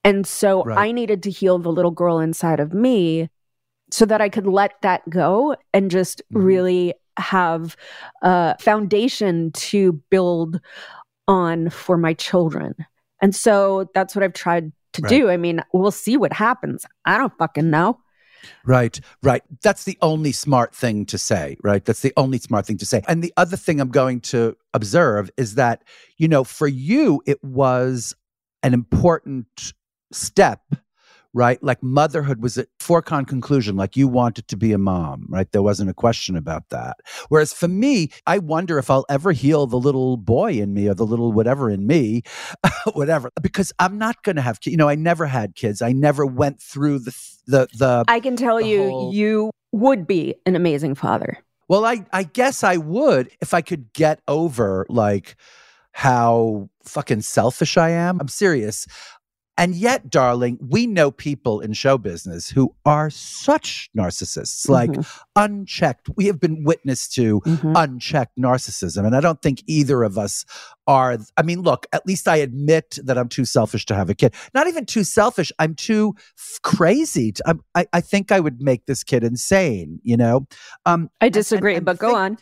And 0.05 0.27
so 0.27 0.65
Right. 0.65 0.89
I 0.89 0.93
needed 0.93 1.23
to 1.25 1.31
heal 1.31 1.59
the 1.59 1.71
little 1.71 1.91
girl 1.91 2.19
inside 2.19 2.61
of 2.61 2.73
me 2.73 3.29
so 3.91 4.07
that 4.07 4.23
I 4.23 4.31
could 4.31 4.47
let 4.47 4.73
that 4.81 5.09
go 5.11 5.55
and 5.75 5.91
just 5.91 6.23
Mhm. 6.33 6.45
really 6.45 6.95
have 7.19 7.77
a 8.23 8.57
foundation 8.61 9.53
to 9.53 9.93
build 10.11 10.61
on 11.29 11.71
for 11.71 11.97
my 11.97 12.15
children. 12.15 12.75
And 13.23 13.35
so 13.35 13.89
that's 13.95 14.15
what 14.15 14.23
I've 14.23 14.33
tried 14.33 14.73
to 14.95 15.03
Right. 15.03 15.09
do. 15.09 15.29
I 15.31 15.37
mean, 15.37 15.63
we'll 15.73 15.91
see 15.91 16.17
what 16.17 16.33
happens. 16.33 16.85
I 17.05 17.19
don't 17.19 17.33
fucking 17.39 17.71
know. 17.71 17.99
Right, 18.65 19.01
right. 19.23 19.43
That's 19.63 19.85
the 19.85 19.99
only 20.03 20.33
smart 20.33 20.75
thing 20.75 21.07
to 21.07 21.19
say, 21.19 21.57
right? 21.63 21.85
That's 21.85 22.01
the 22.01 22.13
only 22.17 22.39
smart 22.39 22.67
thing 22.67 22.77
to 22.79 22.87
say. 22.87 23.03
And 23.09 23.23
the 23.23 23.33
other 23.37 23.57
thing 23.57 23.81
I'm 23.81 23.89
going 23.91 24.21
to 24.21 24.57
observe 24.75 25.31
is 25.37 25.55
that, 25.55 25.83
you 26.19 26.29
know, 26.29 26.45
for 26.45 26.69
you, 26.69 27.23
it 27.27 27.43
was 27.43 28.15
an 28.63 28.75
important 28.75 29.73
step 30.13 30.61
right? 31.35 31.63
Like 31.63 31.83
motherhood 31.83 32.41
was 32.41 32.57
a 32.57 32.67
foregone 32.79 33.25
conclusion, 33.25 33.77
like 33.77 33.97
you 33.97 34.09
wanted 34.09 34.49
to 34.49 34.57
be 34.57 34.73
a 34.73 34.79
mom, 34.79 35.27
right? 35.29 35.51
There 35.51 35.63
wasn't 35.63 35.91
a 35.91 35.95
question 35.95 36.37
about 36.37 36.69
that. 36.71 36.97
Whereas 37.29 37.53
for 37.53 37.69
me, 37.69 38.11
I 38.27 38.39
wonder 38.39 38.79
if 38.79 38.89
I'll 38.89 39.05
ever 39.11 39.33
heal 39.33 39.67
the 39.67 39.77
little 39.79 40.17
boy 40.17 40.53
in 40.53 40.73
me 40.73 40.89
or 40.89 40.95
the 40.95 41.05
little 41.05 41.33
whatever 41.33 41.69
in 41.69 41.87
me, 41.87 42.23
whatever, 42.95 43.31
because 43.43 43.73
I'm 43.79 43.99
not 43.99 44.23
going 44.23 44.37
to 44.37 44.43
have 44.43 44.61
kids. 44.61 44.71
You 44.73 44.79
know, 44.79 44.89
I 44.89 44.95
never 44.95 45.27
had 45.27 45.57
kids. 45.57 45.83
I 45.83 45.93
never 45.93 46.25
went 46.25 46.63
through 46.63 47.01
the, 47.01 47.17
the, 47.47 47.69
the, 47.77 48.05
I 48.09 48.21
can 48.21 48.37
tell 48.37 48.61
you, 48.61 48.83
whole- 48.89 49.13
you 49.13 49.51
would 49.73 50.07
be 50.07 50.37
an 50.47 50.55
amazing 50.55 50.95
father. 50.95 51.39
well, 51.69 51.85
I, 51.85 52.07
I 52.13 52.23
guess 52.23 52.63
I 52.63 52.77
would 52.77 53.29
if 53.41 53.53
I 53.53 53.61
could 53.61 53.93
get 53.93 54.21
over 54.29 54.87
like 54.89 55.35
how 55.97 56.69
fucking 56.85 57.21
selfish 57.23 57.77
I 57.77 57.91
am. 57.91 58.21
I'm 58.21 58.27
serious. 58.29 58.87
And 59.57 59.77
yet, 59.77 60.11
darling, 60.11 60.59
we 60.61 60.85
know 60.87 61.13
people 61.13 61.61
in 61.61 61.75
show 61.75 61.97
business 61.97 62.49
who 62.51 62.75
are 62.85 63.09
such 63.09 63.89
narcissists, 63.97 64.69
like 64.69 64.91
Mhm. 64.91 65.21
unchecked. 65.37 66.09
We 66.17 66.27
have 66.27 66.41
been 66.41 66.65
witness 66.65 67.07
to 67.11 67.41
Mhm. 67.43 67.73
unchecked 67.77 68.37
narcissism. 68.37 69.07
And 69.07 69.15
I 69.15 69.21
don't 69.21 69.41
think 69.41 69.63
either 69.69 70.03
of 70.03 70.19
us 70.19 70.45
are. 70.89 71.19
I 71.37 71.43
mean, 71.43 71.63
look, 71.63 71.87
at 71.93 72.05
least 72.05 72.27
I 72.27 72.37
admit 72.39 72.99
that 73.05 73.17
I'm 73.17 73.29
too 73.29 73.45
selfish 73.45 73.87
to 73.87 73.95
have 73.95 74.11
a 74.11 74.15
kid. 74.15 74.35
Not 74.55 74.67
even 74.67 74.87
too 74.87 75.05
selfish. 75.05 75.53
I'm 75.61 75.77
too 75.77 76.15
f- 76.37 76.59
crazy. 76.63 77.31
To, 77.33 77.43
I'm, 77.49 77.61
I, 77.77 77.87
I 77.93 78.01
think 78.01 78.33
I 78.33 78.41
would 78.41 78.61
make 78.61 78.87
this 78.87 79.05
kid 79.05 79.23
insane, 79.23 80.01
you 80.03 80.17
know? 80.17 80.49
Um, 80.85 81.11
I 81.21 81.27
and- 81.27 81.35
disagree, 81.35 81.77
and 81.77 81.85
but 81.87 81.99
go 81.99 82.09
think- 82.09 82.19
on. 82.19 82.39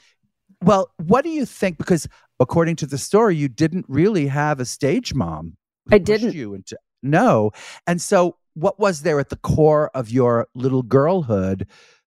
well, 0.63 0.91
what 0.97 1.25
do 1.25 1.31
you 1.31 1.45
think? 1.45 1.77
Because 1.77 2.09
according 2.41 2.77
to 2.77 2.87
the 2.87 2.97
story, 2.97 3.37
you 3.37 3.49
didn't 3.49 3.85
really 3.87 4.29
have 4.29 4.61
a 4.61 4.65
stage 4.65 5.13
mom. 5.13 5.59
I 5.91 5.99
didn't. 5.99 6.35
You 6.35 6.55
into 6.55 6.79
no, 7.03 7.51
and 7.87 8.01
so 8.01 8.37
what 8.55 8.79
was 8.79 9.03
there 9.03 9.19
at 9.19 9.31
the 9.31 9.37
core 9.37 9.91
of 9.95 10.11
your 10.11 10.47
little 10.55 10.83
girlhood 10.83 11.67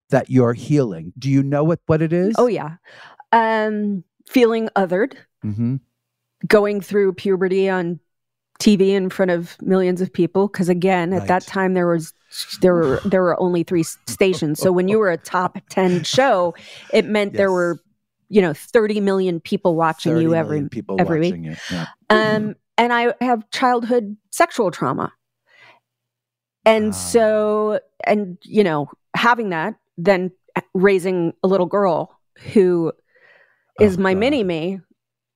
that 0.10 0.29
you're 0.29 0.53
healing? 0.53 1.12
Do 1.17 1.29
you 1.29 1.41
know 1.43 1.63
what 1.63 1.79
what 1.88 2.01
it 2.01 2.13
is? 2.13 2.36
Oh 2.38 2.47
yeah. 2.47 2.75
Um 3.31 4.03
feeling 4.27 4.69
othered, 4.75 5.13
hmm 5.41 5.77
going 6.47 6.79
through 6.81 7.13
puberty 7.13 7.67
on 7.69 7.99
TV 8.60 8.89
in 8.89 9.10
front 9.10 9.31
of 9.31 9.58
millions 9.62 9.99
of 10.01 10.13
people 10.13 10.47
because 10.47 10.69
again, 10.69 11.12
at 11.13 11.19
Right. 11.21 11.27
that 11.27 11.47
time 11.47 11.73
there 11.73 11.88
was 11.88 12.13
there 12.62 12.73
were 12.73 13.01
there 13.05 13.21
were 13.21 13.39
only 13.39 13.63
three 13.63 13.84
stations. 14.08 14.60
So 14.60 14.71
when 14.71 14.88
you 14.88 14.99
were 14.99 15.12
a 15.12 15.17
top 15.17 15.58
10 15.69 16.03
show, 16.03 16.53
it 16.93 17.05
meant 17.05 17.34
there 17.34 17.51
were 17.51 17.79
you 18.29 18.41
know 18.41 18.53
30 18.53 19.01
million 19.01 19.39
people 19.39 19.75
watching 19.75 20.17
you 20.17 20.36
every 20.36 20.67
people 20.69 20.97
every 20.99 21.19
week. 21.19 21.58
Yeah. 21.71 21.86
Um, 22.10 22.55
and 22.78 22.92
I 22.94 23.14
have 23.22 23.50
childhood 23.52 24.18
sexual 24.32 24.72
trauma. 24.72 25.12
And 26.66 26.90
Ah. 26.90 26.92
so, 26.92 27.80
and, 28.06 28.38
you 28.44 28.64
know, 28.64 28.90
having 29.16 29.50
that, 29.50 29.76
then 29.98 30.32
raising 30.74 31.34
a 31.44 31.48
little 31.48 31.66
girl 31.68 32.18
who 32.54 32.92
is 33.80 33.98
Oh, 33.98 34.02
my 34.02 34.14
God. 34.14 34.20
mini 34.20 34.44
me 34.44 34.80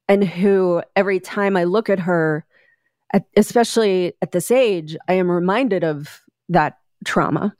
and 0.08 0.24
who 0.24 0.82
every 0.96 1.20
time 1.20 1.56
I 1.56 1.66
look 1.66 1.90
at 1.90 2.00
her, 2.00 2.46
at, 3.14 3.26
especially 3.36 4.14
at 4.22 4.32
this 4.32 4.50
age, 4.52 4.96
I 5.08 5.14
am 5.14 5.30
reminded 5.30 5.84
of 5.84 6.22
that 6.50 6.78
trauma. 7.06 7.56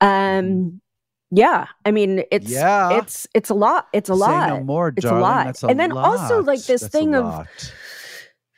Um, 0.00 0.80
yeah, 1.30 1.66
I 1.84 1.90
mean, 1.90 2.22
it's, 2.30 2.46
Mm-hmm. 2.46 2.54
Yeah. 2.54 2.98
it's, 2.98 3.26
it's 3.34 3.50
a 3.50 3.54
lot. 3.54 3.88
It's 3.92 4.08
a 4.10 4.14
Say 4.14 4.18
lot 4.20 4.48
no 4.50 4.62
more, 4.64 4.92
It's 4.96 5.04
a 5.04 5.12
lot. 5.14 5.46
That's 5.46 5.62
a 5.64 5.66
And 5.66 5.78
then 5.80 5.92
also, 5.92 6.42
like, 6.42 6.62
this 6.64 6.82
That's 6.82 6.92
thing 6.92 7.14
of- 7.14 7.24
lot. 7.24 7.72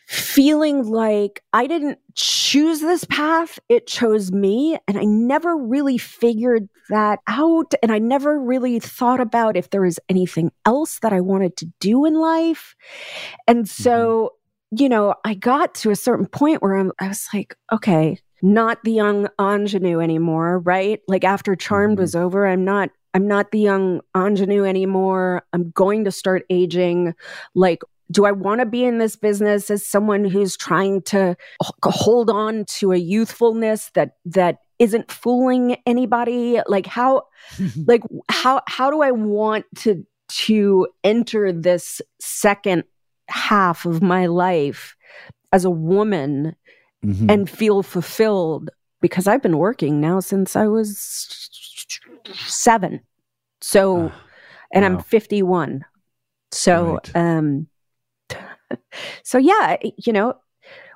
Feeling 0.08 0.86
like 0.86 1.42
I 1.52 1.66
didn't 1.66 1.98
choose 2.14 2.80
this 2.80 3.04
path, 3.04 3.58
it 3.68 3.86
chose 3.86 4.32
me. 4.32 4.78
And 4.88 4.98
I 4.98 5.04
never 5.04 5.54
really 5.54 5.98
figured 5.98 6.66
that 6.88 7.18
out. 7.28 7.74
And 7.82 7.92
I 7.92 7.98
never 7.98 8.40
really 8.40 8.80
thought 8.80 9.20
about 9.20 9.54
if 9.54 9.68
there 9.68 9.82
was 9.82 9.98
anything 10.08 10.50
else 10.64 10.98
that 11.00 11.12
I 11.12 11.20
wanted 11.20 11.58
to 11.58 11.66
do 11.78 12.06
in 12.06 12.14
life. 12.14 12.74
And 13.46 13.68
so, 13.68 14.32
you 14.70 14.88
know, 14.88 15.14
I 15.26 15.34
got 15.34 15.74
to 15.76 15.90
a 15.90 15.96
certain 15.96 16.26
point 16.26 16.62
where 16.62 16.76
I'm, 16.76 16.90
I 16.98 17.08
was 17.08 17.28
like, 17.34 17.54
okay, 17.70 18.18
not 18.40 18.82
the 18.84 18.92
young 18.92 19.28
ingenue 19.38 20.00
anymore, 20.00 20.60
right? 20.60 21.00
Like 21.06 21.24
after 21.24 21.54
Charmed 21.54 21.98
Mhm. 21.98 22.00
was 22.00 22.14
over, 22.16 22.46
I'm 22.46 22.64
not. 22.64 22.88
I'm 23.14 23.26
not 23.26 23.50
the 23.50 23.58
young 23.58 24.00
ingenue 24.16 24.64
anymore. 24.64 25.42
I'm 25.52 25.70
going 25.70 26.04
to 26.04 26.10
start 26.10 26.44
aging. 26.50 27.14
Like, 27.54 27.82
do 28.10 28.24
I 28.24 28.32
want 28.32 28.60
to 28.60 28.66
be 28.66 28.84
in 28.84 28.98
this 28.98 29.16
business 29.16 29.70
as 29.70 29.86
someone 29.86 30.24
who's 30.24 30.56
trying 30.56 31.02
to 31.02 31.36
hold 31.84 32.30
on 32.30 32.64
to 32.78 32.92
a 32.92 32.96
youthfulness 32.96 33.90
that 33.94 34.16
that 34.24 34.58
isn't 34.78 35.10
fooling 35.10 35.76
anybody? 35.86 36.60
Like 36.66 36.86
how 36.86 37.24
like 37.86 38.02
how 38.30 38.62
how 38.68 38.90
do 38.90 39.02
I 39.02 39.10
want 39.10 39.66
to 39.78 40.06
to 40.28 40.86
enter 41.04 41.52
this 41.52 42.00
second 42.20 42.84
half 43.28 43.84
of 43.86 44.02
my 44.02 44.26
life 44.26 44.96
as 45.52 45.64
a 45.64 45.70
woman 45.70 46.54
Mhm. 47.04 47.30
and 47.30 47.48
feel 47.48 47.84
fulfilled 47.84 48.70
because 49.00 49.28
I've 49.28 49.40
been 49.40 49.56
working 49.58 50.00
now 50.00 50.18
since 50.18 50.56
I 50.56 50.66
was 50.66 50.98
7. 52.34 53.00
So 53.60 54.08
Ah, 54.12 54.20
and 54.72 54.84
I'm 54.84 54.98
51. 54.98 55.84
So, 56.50 56.94
Right. 56.94 57.16
um, 57.16 57.68
so 59.24 59.38
yeah, 59.38 59.76
you 59.96 60.12
know, 60.12 60.34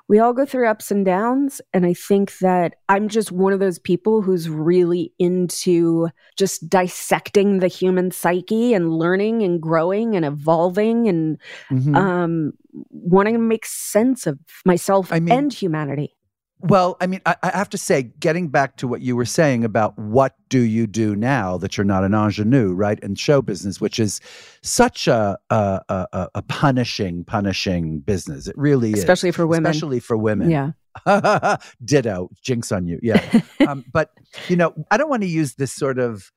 we 0.09 0.19
all 0.19 0.33
go 0.33 0.45
through 0.45 0.67
ups 0.67 0.91
and 0.91 1.05
downs. 1.05 1.61
And 1.73 1.85
I 1.85 1.93
think 1.93 2.37
that 2.39 2.75
I'm 2.89 3.07
just 3.07 3.31
one 3.31 3.53
of 3.53 3.59
those 3.61 3.79
people 3.79 4.21
who's 4.21 4.49
really 4.49 5.13
into 5.17 6.09
just 6.37 6.67
dissecting 6.69 7.59
the 7.59 7.69
human 7.69 8.11
psyche 8.11 8.73
and 8.73 8.91
learning 8.93 9.43
and 9.43 9.61
growing 9.61 10.15
and 10.15 10.25
evolving 10.25 11.07
and 11.07 11.37
Mhm. 11.71 11.95
um, 11.95 12.53
wanting 12.89 13.35
to 13.35 13.39
make 13.39 13.65
sense 13.65 14.27
of 14.27 14.37
myself 14.65 15.11
I 15.13 15.19
mean- 15.21 15.33
and 15.37 15.53
humanity. 15.53 16.15
Well, 16.63 16.95
I 17.01 17.07
mean, 17.07 17.19
I, 17.25 17.35
I 17.43 17.49
have 17.49 17.69
to 17.71 17.77
say, 17.77 18.03
getting 18.03 18.47
back 18.47 18.77
to 18.77 18.87
what 18.87 19.01
you 19.01 19.17
were 19.17 19.25
saying 19.25 19.65
about 19.65 19.99
what 19.99 20.35
do 20.47 20.61
you 20.61 20.87
do 20.87 21.13
now 21.13 21.57
that 21.57 21.75
you're 21.77 21.83
not 21.83 22.05
an 22.05 22.13
ingenue, 22.13 22.71
right, 22.71 22.97
in 23.01 23.15
show 23.15 23.41
business, 23.41 23.81
which 23.81 23.99
is 23.99 24.21
such 24.61 25.09
a 25.09 25.37
a, 25.49 25.81
a, 25.89 26.29
a- 26.35 26.41
punishing, 26.43 27.25
punishing 27.25 27.99
business. 27.99 28.47
It 28.47 28.57
really 28.57 28.93
is, 28.93 28.99
Especially 28.99 29.31
for 29.31 29.45
women. 29.45 29.69
especially 29.69 29.99
for 29.99 30.15
women. 30.15 30.49
Yeah. 30.49 30.71
Ditto, 31.83 32.29
jinx 32.41 32.71
on 32.71 32.87
you. 32.87 32.97
Yeah, 33.01 33.41
um, 33.67 33.83
but 33.91 34.11
you 34.47 34.55
know, 34.55 34.73
I 34.89 34.95
don't 34.95 35.09
want 35.09 35.23
to 35.23 35.29
use 35.29 35.55
this 35.55 35.73
sort 35.73 35.99
of 35.99 36.31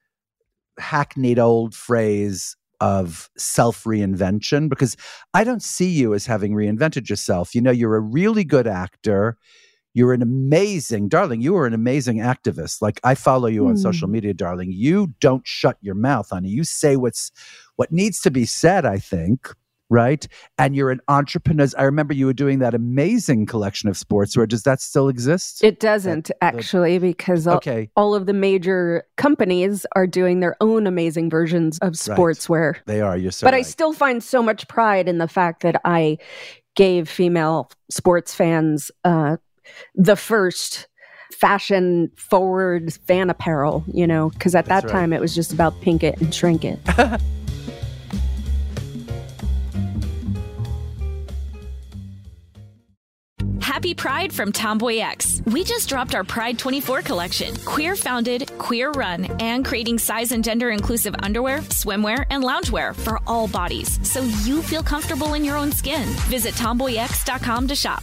hackneyed 0.81 1.39
old 1.39 1.73
phrase 1.73 2.57
of 2.81 3.31
self 3.39 3.85
reinvention 3.85 4.69
because 4.69 4.97
I 5.35 5.45
don't 5.45 5.63
see 5.63 5.89
you 5.89 6.15
as 6.15 6.27
having 6.27 6.53
reinvented 6.53 7.09
yourself. 7.09 7.55
You 7.55 7.61
know, 7.61 7.71
you're 7.71 7.95
a 7.97 8.01
really 8.01 8.45
good 8.45 8.67
actor. 8.67 9.37
You're 9.97 10.13
an 10.13 10.21
amazing, 10.21 11.09
darling. 11.09 11.41
You 11.41 11.57
are 11.57 11.65
an 11.65 11.73
amazing 11.73 12.19
activist. 12.19 12.83
Like 12.83 13.01
I 13.03 13.15
follow 13.15 13.49
you 13.49 13.65
on 13.67 13.77
Hmm. 13.77 13.81
social 13.81 14.09
media, 14.09 14.35
darling. 14.35 14.71
You 14.71 15.15
don't 15.21 15.47
shut 15.47 15.79
your 15.81 15.95
mouth, 15.95 16.29
honey. 16.29 16.51
You 16.51 16.65
say 16.65 16.97
what's 16.97 17.33
what 17.77 17.91
needs 17.91 18.21
to 18.21 18.31
be 18.31 18.45
said. 18.45 18.85
I 18.85 18.99
think, 18.99 19.49
right? 19.89 20.29
And 20.59 20.77
you're 20.77 20.91
an 20.91 21.01
entrepreneur. 21.09 21.67
I 21.79 21.85
remember 21.85 22.13
you 22.13 22.27
were 22.27 22.35
doing 22.35 22.59
that 22.59 22.75
amazing 22.75 23.47
collection 23.47 23.89
of 23.89 23.97
sportswear. 23.97 24.47
Does 24.47 24.65
that 24.65 24.83
still 24.83 25.09
exist? 25.09 25.65
It 25.65 25.81
doesn't 25.81 26.31
actually 26.43 26.99
because 26.99 27.47
all, 27.47 27.57
okay, 27.57 27.89
all 27.97 28.15
of 28.15 28.27
the 28.27 28.35
major 28.35 29.05
companies 29.17 29.87
are 29.97 30.07
doing 30.07 30.41
their 30.41 30.57
own 30.61 30.87
amazing 30.87 31.31
versions 31.31 31.79
of 31.79 31.95
Right. 32.07 32.19
sportswear. 32.19 32.75
they 32.85 33.01
are. 33.01 33.17
You're 33.17 33.31
so. 33.33 33.47
but 33.47 33.55
I 33.55 33.63
still 33.63 33.95
find 33.95 34.23
so 34.23 34.43
much 34.43 34.69
pride 34.69 35.09
in 35.09 35.17
the 35.17 35.29
fact 35.29 35.63
that 35.63 35.81
I 35.87 36.19
gave 36.75 37.09
female 37.09 37.71
sports 37.91 38.35
fans 38.35 38.91
uh, 39.03 39.39
the 39.95 40.17
first 40.17 40.89
fashion 41.33 42.11
forward 42.17 42.93
fan 43.07 43.31
apparel, 43.31 43.85
you 43.93 44.07
know, 44.07 44.31
because 44.31 44.55
at 44.55 44.67
That's 44.67 44.85
that 44.85 44.93
right. 44.93 45.01
time 45.01 45.13
it 45.13 45.21
was 45.21 45.35
just 45.35 45.53
about 45.53 45.81
pink 45.81 46.03
it 46.03 46.21
and 46.21 46.35
shrink 46.35 46.65
it. 46.65 46.79
Happy 53.77 53.93
Pride 53.93 54.33
from 54.33 54.53
Tomboy 54.53 55.01
X. 55.01 55.43
We 55.45 55.63
just 55.63 55.89
dropped 55.89 56.15
our 56.15 56.25
Pride 56.25 56.59
24 56.59 57.03
collection. 57.03 57.55
Queer 57.67 57.95
founded, 57.95 58.51
queer 58.57 58.91
run, 58.93 59.27
and 59.39 59.67
creating 59.67 59.99
size 59.99 60.33
and 60.33 60.43
gender 60.43 60.71
inclusive 60.71 61.15
underwear, 61.19 61.59
swimwear, 61.59 62.25
and 62.31 62.43
loungewear 62.43 62.97
for 62.97 63.21
all 63.27 63.47
bodies 63.47 64.01
so 64.03 64.23
you 64.45 64.63
feel 64.63 64.83
comfortable 64.83 65.35
in 65.35 65.45
your 65.45 65.59
own 65.59 65.73
skin. 65.73 66.09
Visit 66.31 66.55
tomboyx.com 66.55 67.69
to 67.69 67.77
shop. 67.77 68.03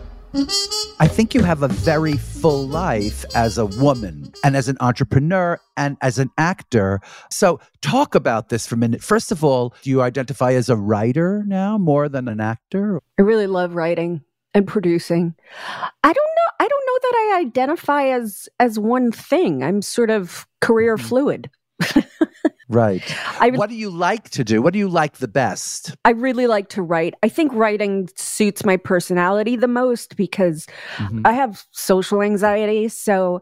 I 0.99 1.07
think 1.07 1.33
you 1.33 1.43
have 1.43 1.61
a 1.61 1.67
very 1.67 2.13
full 2.13 2.65
life 2.67 3.25
as 3.35 3.57
a 3.57 3.65
woman 3.65 4.31
and 4.43 4.55
as 4.55 4.67
an 4.69 4.77
entrepreneur 4.79 5.59
and 5.75 5.97
as 6.01 6.19
an 6.19 6.29
actor. 6.37 7.01
So, 7.29 7.59
talk 7.81 8.15
about 8.15 8.49
this 8.49 8.65
for 8.65 8.75
a 8.75 8.77
minute. 8.77 9.03
First 9.03 9.31
of 9.31 9.43
all, 9.43 9.73
do 9.81 9.89
you 9.89 10.01
identify 10.01 10.53
as 10.53 10.69
a 10.69 10.75
writer 10.75 11.43
now 11.47 11.77
more 11.77 12.07
than 12.07 12.27
an 12.27 12.39
actor? 12.39 13.01
I 13.19 13.23
really 13.23 13.47
love 13.47 13.75
writing 13.75 14.21
and 14.53 14.67
producing. 14.67 15.35
I 16.03 16.13
don't 16.13 16.15
know. 16.15 16.51
I 16.59 16.67
don't 16.67 16.85
know 16.85 16.99
that 17.01 17.13
I 17.15 17.39
identify 17.41 18.03
as 18.07 18.47
as 18.59 18.79
one 18.79 19.11
thing. 19.11 19.63
I'm 19.63 19.81
sort 19.81 20.09
of 20.09 20.47
career 20.61 20.95
Mm-hmm. 20.97 21.07
fluid. 21.07 21.49
Right. 22.71 23.03
Would- 23.41 23.57
what 23.57 23.69
do 23.69 23.75
you 23.75 23.89
like 23.89 24.29
to 24.31 24.43
do? 24.43 24.61
What 24.61 24.73
do 24.73 24.79
you 24.79 24.87
like 24.87 25.17
the 25.17 25.27
best? 25.27 25.95
I 26.05 26.11
really 26.11 26.47
like 26.47 26.69
to 26.69 26.81
write. 26.81 27.13
I 27.21 27.27
think 27.29 27.53
writing 27.53 28.09
suits 28.15 28.63
my 28.63 28.77
personality 28.77 29.55
the 29.57 29.67
most 29.67 30.15
because 30.15 30.67
Mhm. 30.95 31.21
I 31.25 31.33
have 31.33 31.65
social 31.71 32.21
anxiety. 32.21 32.87
So 32.87 33.41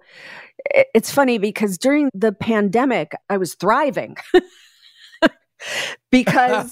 it's 0.95 1.11
funny 1.11 1.37
because 1.37 1.77
during 1.77 2.09
the 2.13 2.31
pandemic, 2.31 3.13
I 3.29 3.37
was 3.37 3.53
thriving 3.55 4.17
because 6.11 6.71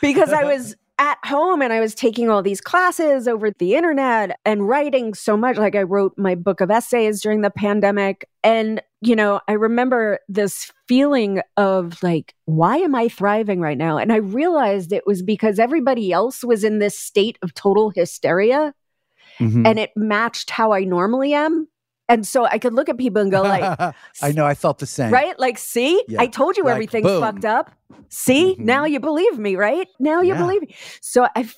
because 0.00 0.32
I 0.32 0.44
was 0.44 0.76
at 0.98 1.18
home 1.24 1.62
and 1.62 1.72
I 1.72 1.80
was 1.80 1.94
taking 1.94 2.28
all 2.30 2.42
these 2.42 2.60
classes 2.60 3.26
over 3.26 3.50
the 3.50 3.74
internet 3.74 4.38
and 4.44 4.68
writing 4.68 5.14
so 5.14 5.36
much. 5.36 5.56
Like 5.56 5.74
I 5.74 5.82
wrote 5.82 6.12
my 6.16 6.34
book 6.34 6.60
of 6.60 6.70
essays 6.70 7.20
during 7.20 7.40
the 7.40 7.50
pandemic. 7.50 8.28
And, 8.44 8.80
you 9.00 9.16
know, 9.16 9.40
I 9.48 9.52
remember 9.52 10.20
this 10.28 10.70
feeling 10.86 11.40
of 11.56 12.02
like, 12.02 12.34
why 12.44 12.76
am 12.76 12.94
I 12.94 13.08
thriving 13.08 13.60
right 13.60 13.78
now? 13.78 13.98
And 13.98 14.12
I 14.12 14.16
realized 14.16 14.92
it 14.92 15.06
was 15.06 15.22
because 15.22 15.58
everybody 15.58 16.12
else 16.12 16.44
was 16.44 16.62
in 16.62 16.78
this 16.78 16.98
state 16.98 17.38
of 17.42 17.54
total 17.54 17.90
hysteria 17.90 18.74
Mhm. 19.38 19.66
and 19.66 19.78
it 19.78 19.90
matched 19.96 20.50
how 20.50 20.72
I 20.72 20.84
normally 20.84 21.32
am. 21.32 21.66
And 22.12 22.26
so 22.26 22.44
I 22.44 22.58
could 22.58 22.74
look 22.74 22.88
at 22.90 22.98
people 22.98 23.22
and 23.22 23.30
go 23.30 23.40
like, 23.42 23.62
I 24.22 24.32
know. 24.32 24.44
I 24.44 24.54
felt 24.54 24.78
the 24.78 24.86
same. 24.86 25.10
right? 25.12 25.38
Like, 25.38 25.56
see, 25.58 26.02
Yeah. 26.08 26.20
I 26.20 26.26
told 26.26 26.56
you 26.58 26.64
Like, 26.64 26.72
everything's 26.72 27.06
boom. 27.06 27.22
fucked 27.22 27.44
up. 27.46 27.70
See, 28.10 28.54
Mhm. 28.54 28.64
now 28.64 28.84
you 28.84 29.00
believe 29.00 29.38
me, 29.38 29.56
right? 29.56 29.88
Now 29.98 30.20
you 30.20 30.34
Yeah. 30.34 30.38
believe 30.42 30.60
me. 30.62 30.74
So 31.00 31.26
I, 31.34 31.48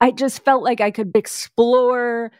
I 0.00 0.12
just 0.12 0.44
felt 0.44 0.62
like 0.62 0.80
I 0.80 0.90
could 0.92 1.10
explore 1.16 2.30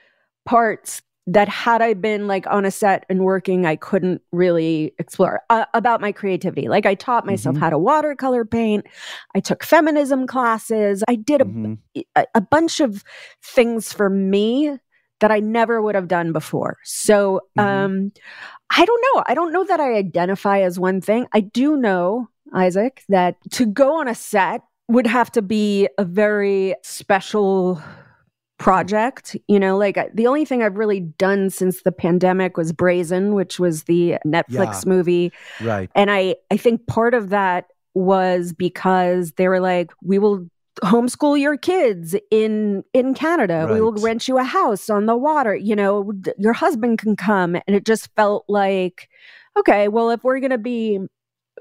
parts 0.44 1.02
that 1.28 1.48
had 1.48 1.82
I 1.82 1.94
been 1.94 2.28
like 2.28 2.46
on 2.46 2.64
a 2.64 2.70
set 2.70 3.04
and 3.10 3.24
working, 3.24 3.66
I 3.66 3.74
couldn't 3.74 4.22
really 4.30 4.94
explore 5.00 5.40
uh, 5.50 5.64
about 5.74 6.00
my 6.00 6.12
creativity. 6.12 6.68
Like 6.68 6.86
I 6.86 6.94
taught 6.94 7.26
myself 7.26 7.56
Mhm. 7.56 7.60
how 7.60 7.70
to 7.70 7.78
watercolor 7.78 8.44
paint. 8.44 8.86
I 9.34 9.40
took 9.40 9.64
feminism 9.64 10.28
classes. 10.28 11.02
I 11.08 11.16
did 11.16 11.40
a, 11.40 11.44
Mhm. 11.44 11.78
a, 12.14 12.26
a 12.36 12.40
bunch 12.40 12.78
of 12.78 13.02
things 13.42 13.92
for 13.92 14.08
me 14.08 14.78
that 15.20 15.30
I 15.30 15.40
never 15.40 15.80
would 15.80 15.94
have 15.94 16.08
done 16.08 16.32
before. 16.32 16.76
So, 16.84 17.40
Mhm. 17.58 17.62
um, 17.62 18.12
I 18.70 18.84
don't 18.84 19.04
know. 19.14 19.24
I 19.26 19.34
don't 19.34 19.52
know 19.52 19.64
that 19.64 19.80
I 19.80 19.94
identify 19.94 20.60
as 20.60 20.78
one 20.78 21.00
thing. 21.00 21.26
I 21.32 21.40
do 21.40 21.76
know, 21.76 22.28
Isaac, 22.54 23.02
that 23.08 23.36
to 23.52 23.66
go 23.66 23.98
on 24.00 24.08
a 24.08 24.14
set 24.14 24.62
would 24.88 25.06
have 25.06 25.30
to 25.32 25.42
be 25.42 25.88
a 25.98 26.04
very 26.04 26.74
special 26.82 27.80
project. 28.58 29.36
You 29.48 29.58
know, 29.60 29.76
like 29.76 29.98
I- 29.98 30.10
the 30.14 30.26
only 30.26 30.44
thing 30.44 30.62
I've 30.62 30.78
really 30.78 31.00
done 31.00 31.50
since 31.50 31.82
the 31.82 31.92
pandemic 31.92 32.56
was 32.56 32.72
Brazen, 32.72 33.34
which 33.34 33.58
was 33.60 33.84
the 33.84 34.16
Netflix 34.26 34.48
Yeah. 34.84 34.88
movie. 34.88 35.32
Right. 35.62 35.90
And 35.94 36.10
I, 36.10 36.36
I 36.50 36.56
think 36.56 36.86
part 36.86 37.14
of 37.14 37.30
that 37.30 37.66
was 37.94 38.52
because 38.52 39.32
they 39.32 39.48
were 39.48 39.60
like, 39.60 39.90
we 40.02 40.18
will 40.18 40.46
homeschool 40.82 41.38
your 41.40 41.56
kids 41.56 42.14
in 42.30 42.84
in 42.92 43.14
Canada. 43.14 43.68
We 43.72 43.80
will 43.80 43.92
rent 43.94 44.28
you 44.28 44.38
a 44.38 44.44
house 44.44 44.90
on 44.90 45.06
the 45.06 45.16
water. 45.16 45.54
You 45.56 45.74
know, 45.76 46.12
your 46.38 46.52
husband 46.52 46.98
can 46.98 47.16
come. 47.16 47.54
And 47.66 47.74
it 47.76 47.84
just 47.86 48.08
felt 48.16 48.44
like, 48.48 49.08
okay, 49.58 49.88
well, 49.88 50.10
if 50.10 50.22
we're 50.24 50.40
gonna 50.40 50.58
be 50.58 51.00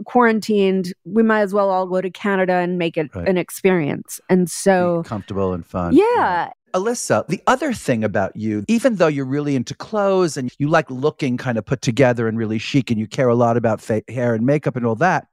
quarantined, 0.06 0.94
we 1.06 1.24
might 1.24 1.42
as 1.42 1.54
well 1.54 1.70
all 1.70 1.88
go 1.88 2.02
to 2.02 2.10
Canada 2.10 2.54
and 2.56 2.78
make 2.78 2.98
it 2.98 3.14
Right. 3.16 3.28
an 3.28 3.38
experience. 3.38 4.20
And 4.30 4.50
so, 4.50 5.02
Be 5.04 5.08
comfortable 5.10 5.54
and 5.54 5.66
fun. 5.66 5.94
yeah, 5.94 6.50
Alyssa, 6.74 7.26
the 7.28 7.42
other 7.48 7.72
thing 7.72 8.04
about 8.04 8.36
you, 8.36 8.66
even 8.68 8.96
though 8.98 9.08
you're 9.08 9.26
really 9.26 9.56
into 9.56 9.74
clothes 9.74 10.36
and 10.36 10.52
you 10.60 10.68
like 10.68 10.92
looking 10.92 11.38
kind 11.38 11.58
of 11.58 11.66
put 11.66 11.82
together 11.82 12.28
and 12.28 12.38
really 12.38 12.58
chic 12.60 12.92
and 12.92 13.00
you 13.00 13.08
care 13.08 13.30
a 13.30 13.36
lot 13.36 13.56
about 13.56 13.80
fa- 13.80 14.04
hair 14.10 14.34
and 14.36 14.46
makeup 14.46 14.76
and 14.76 14.86
all 14.86 14.96
that, 14.96 15.28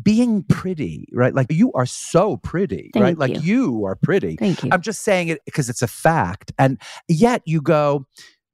being 0.00 0.42
pretty, 0.44 1.08
right? 1.12 1.34
Like 1.34 1.50
you 1.50 1.72
are 1.72 1.86
so 1.86 2.36
pretty, 2.38 2.90
Thank 2.94 3.04
right? 3.04 3.18
Like 3.18 3.42
you 3.42 3.84
are 3.84 3.94
pretty. 3.96 4.36
thank 4.36 4.62
you. 4.62 4.70
I'm 4.72 4.80
just 4.80 5.02
saying 5.02 5.28
it 5.28 5.40
because 5.44 5.68
it's 5.68 5.82
a 5.82 5.88
fact. 5.88 6.52
And 6.58 6.80
yet 7.08 7.42
you 7.44 7.60
go, 7.60 8.06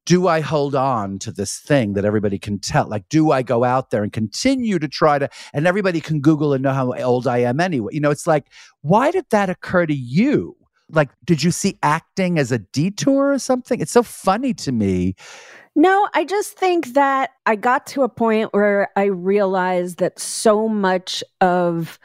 do 0.09 0.27
I 0.27 0.41
hold 0.41 0.75
on 0.75 1.19
to 1.21 1.31
this 1.31 1.59
thing 1.59 1.93
that 1.93 2.05
everybody 2.07 2.39
can 2.39 2.59
tell? 2.59 2.89
Like, 2.89 3.07
do 3.11 3.31
I 3.31 3.43
go 3.43 3.63
out 3.63 3.91
there 3.91 4.03
and 4.03 4.11
continue 4.11 4.79
to 4.79 4.89
try 4.89 5.19
to, 5.19 5.29
and 5.53 5.67
everybody 5.67 6.01
can 6.01 6.21
Google 6.21 6.55
and 6.55 6.63
know 6.63 6.73
how 6.73 6.95
old 6.95 7.27
I 7.27 7.39
am 7.39 7.61
anyway? 7.61 7.93
You 7.93 8.01
know, 8.01 8.11
it's 8.11 8.27
like, 8.27 8.47
why 8.81 9.11
did 9.11 9.27
that 9.31 9.51
occur 9.51 9.85
to 9.85 9.95
you? 9.95 10.57
Like, 10.91 11.11
did 11.27 11.43
you 11.43 11.51
see 11.51 11.79
acting 11.83 12.39
as 12.39 12.51
a 12.51 12.59
detour 12.59 13.33
or 13.33 13.39
something? 13.39 13.83
It's 13.83 13.93
so 13.93 14.03
funny 14.03 14.55
to 14.55 14.73
me. 14.73 15.15
No, 15.79 16.09
I 16.13 16.25
just 16.25 16.59
think 16.59 16.95
that 16.95 17.31
I 17.47 17.55
got 17.55 17.87
to 17.89 18.03
a 18.03 18.09
point 18.09 18.53
where 18.53 18.91
I 18.97 19.05
realized 19.05 19.99
that 19.99 20.19
so 20.19 20.69
much 20.69 21.23
of 21.41 22.01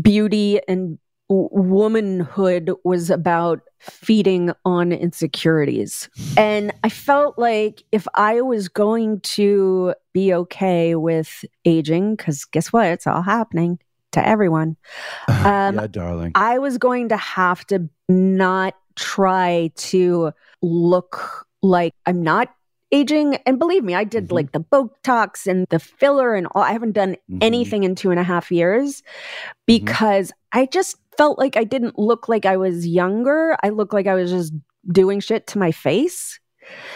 beauty 0.00 0.58
and 0.66 0.98
w- 1.28 1.50
womanhood 1.52 2.70
was 2.82 3.10
about 3.10 3.60
feeding 3.78 4.52
on 4.64 4.90
insecurities. 4.90 6.08
And 6.38 6.72
I 6.82 6.88
felt 6.88 7.38
like 7.38 7.84
if 7.92 8.08
I 8.14 8.40
was 8.40 8.68
going 8.68 9.20
to 9.20 9.92
be 10.14 10.32
okay 10.32 10.94
with 10.94 11.44
aging, 11.66 12.16
because 12.16 12.46
guess 12.46 12.72
what? 12.72 12.86
It's 12.86 13.06
all 13.06 13.20
happening 13.20 13.80
to 14.12 14.26
everyone. 14.26 14.78
Um, 15.28 15.74
yeah, 15.74 15.86
darling. 15.88 16.32
I 16.36 16.58
was 16.58 16.78
going 16.78 17.10
to 17.10 17.18
have 17.18 17.66
to 17.66 17.86
not 18.08 18.74
try 18.96 19.70
to 19.76 20.32
look 20.62 21.46
like 21.62 21.92
I'm 22.06 22.22
not 22.22 22.48
aging. 22.92 23.36
And 23.46 23.58
believe 23.58 23.84
me, 23.84 23.94
I 23.94 24.04
did 24.04 24.28
Mhm. 24.28 24.32
like 24.32 24.52
the 24.52 24.60
Botox 24.60 25.46
and 25.46 25.66
the 25.70 25.78
filler 25.78 26.34
and 26.34 26.46
all. 26.54 26.62
I 26.62 26.72
haven't 26.72 26.92
done 26.92 27.16
Mhm. 27.30 27.38
anything 27.40 27.84
in 27.84 27.94
two 27.94 28.10
and 28.10 28.20
a 28.20 28.24
half 28.24 28.50
years 28.52 29.02
because 29.66 30.32
I 30.52 30.66
just 30.66 30.96
felt 31.16 31.38
like 31.38 31.56
I 31.56 31.64
didn't 31.64 31.98
look 31.98 32.28
like 32.28 32.46
I 32.46 32.56
was 32.56 32.86
younger. 32.86 33.56
I 33.62 33.70
looked 33.70 33.94
like 33.94 34.06
I 34.06 34.14
was 34.14 34.30
just 34.30 34.52
doing 34.90 35.20
shit 35.20 35.46
to 35.48 35.58
my 35.58 35.72
face. 35.72 36.38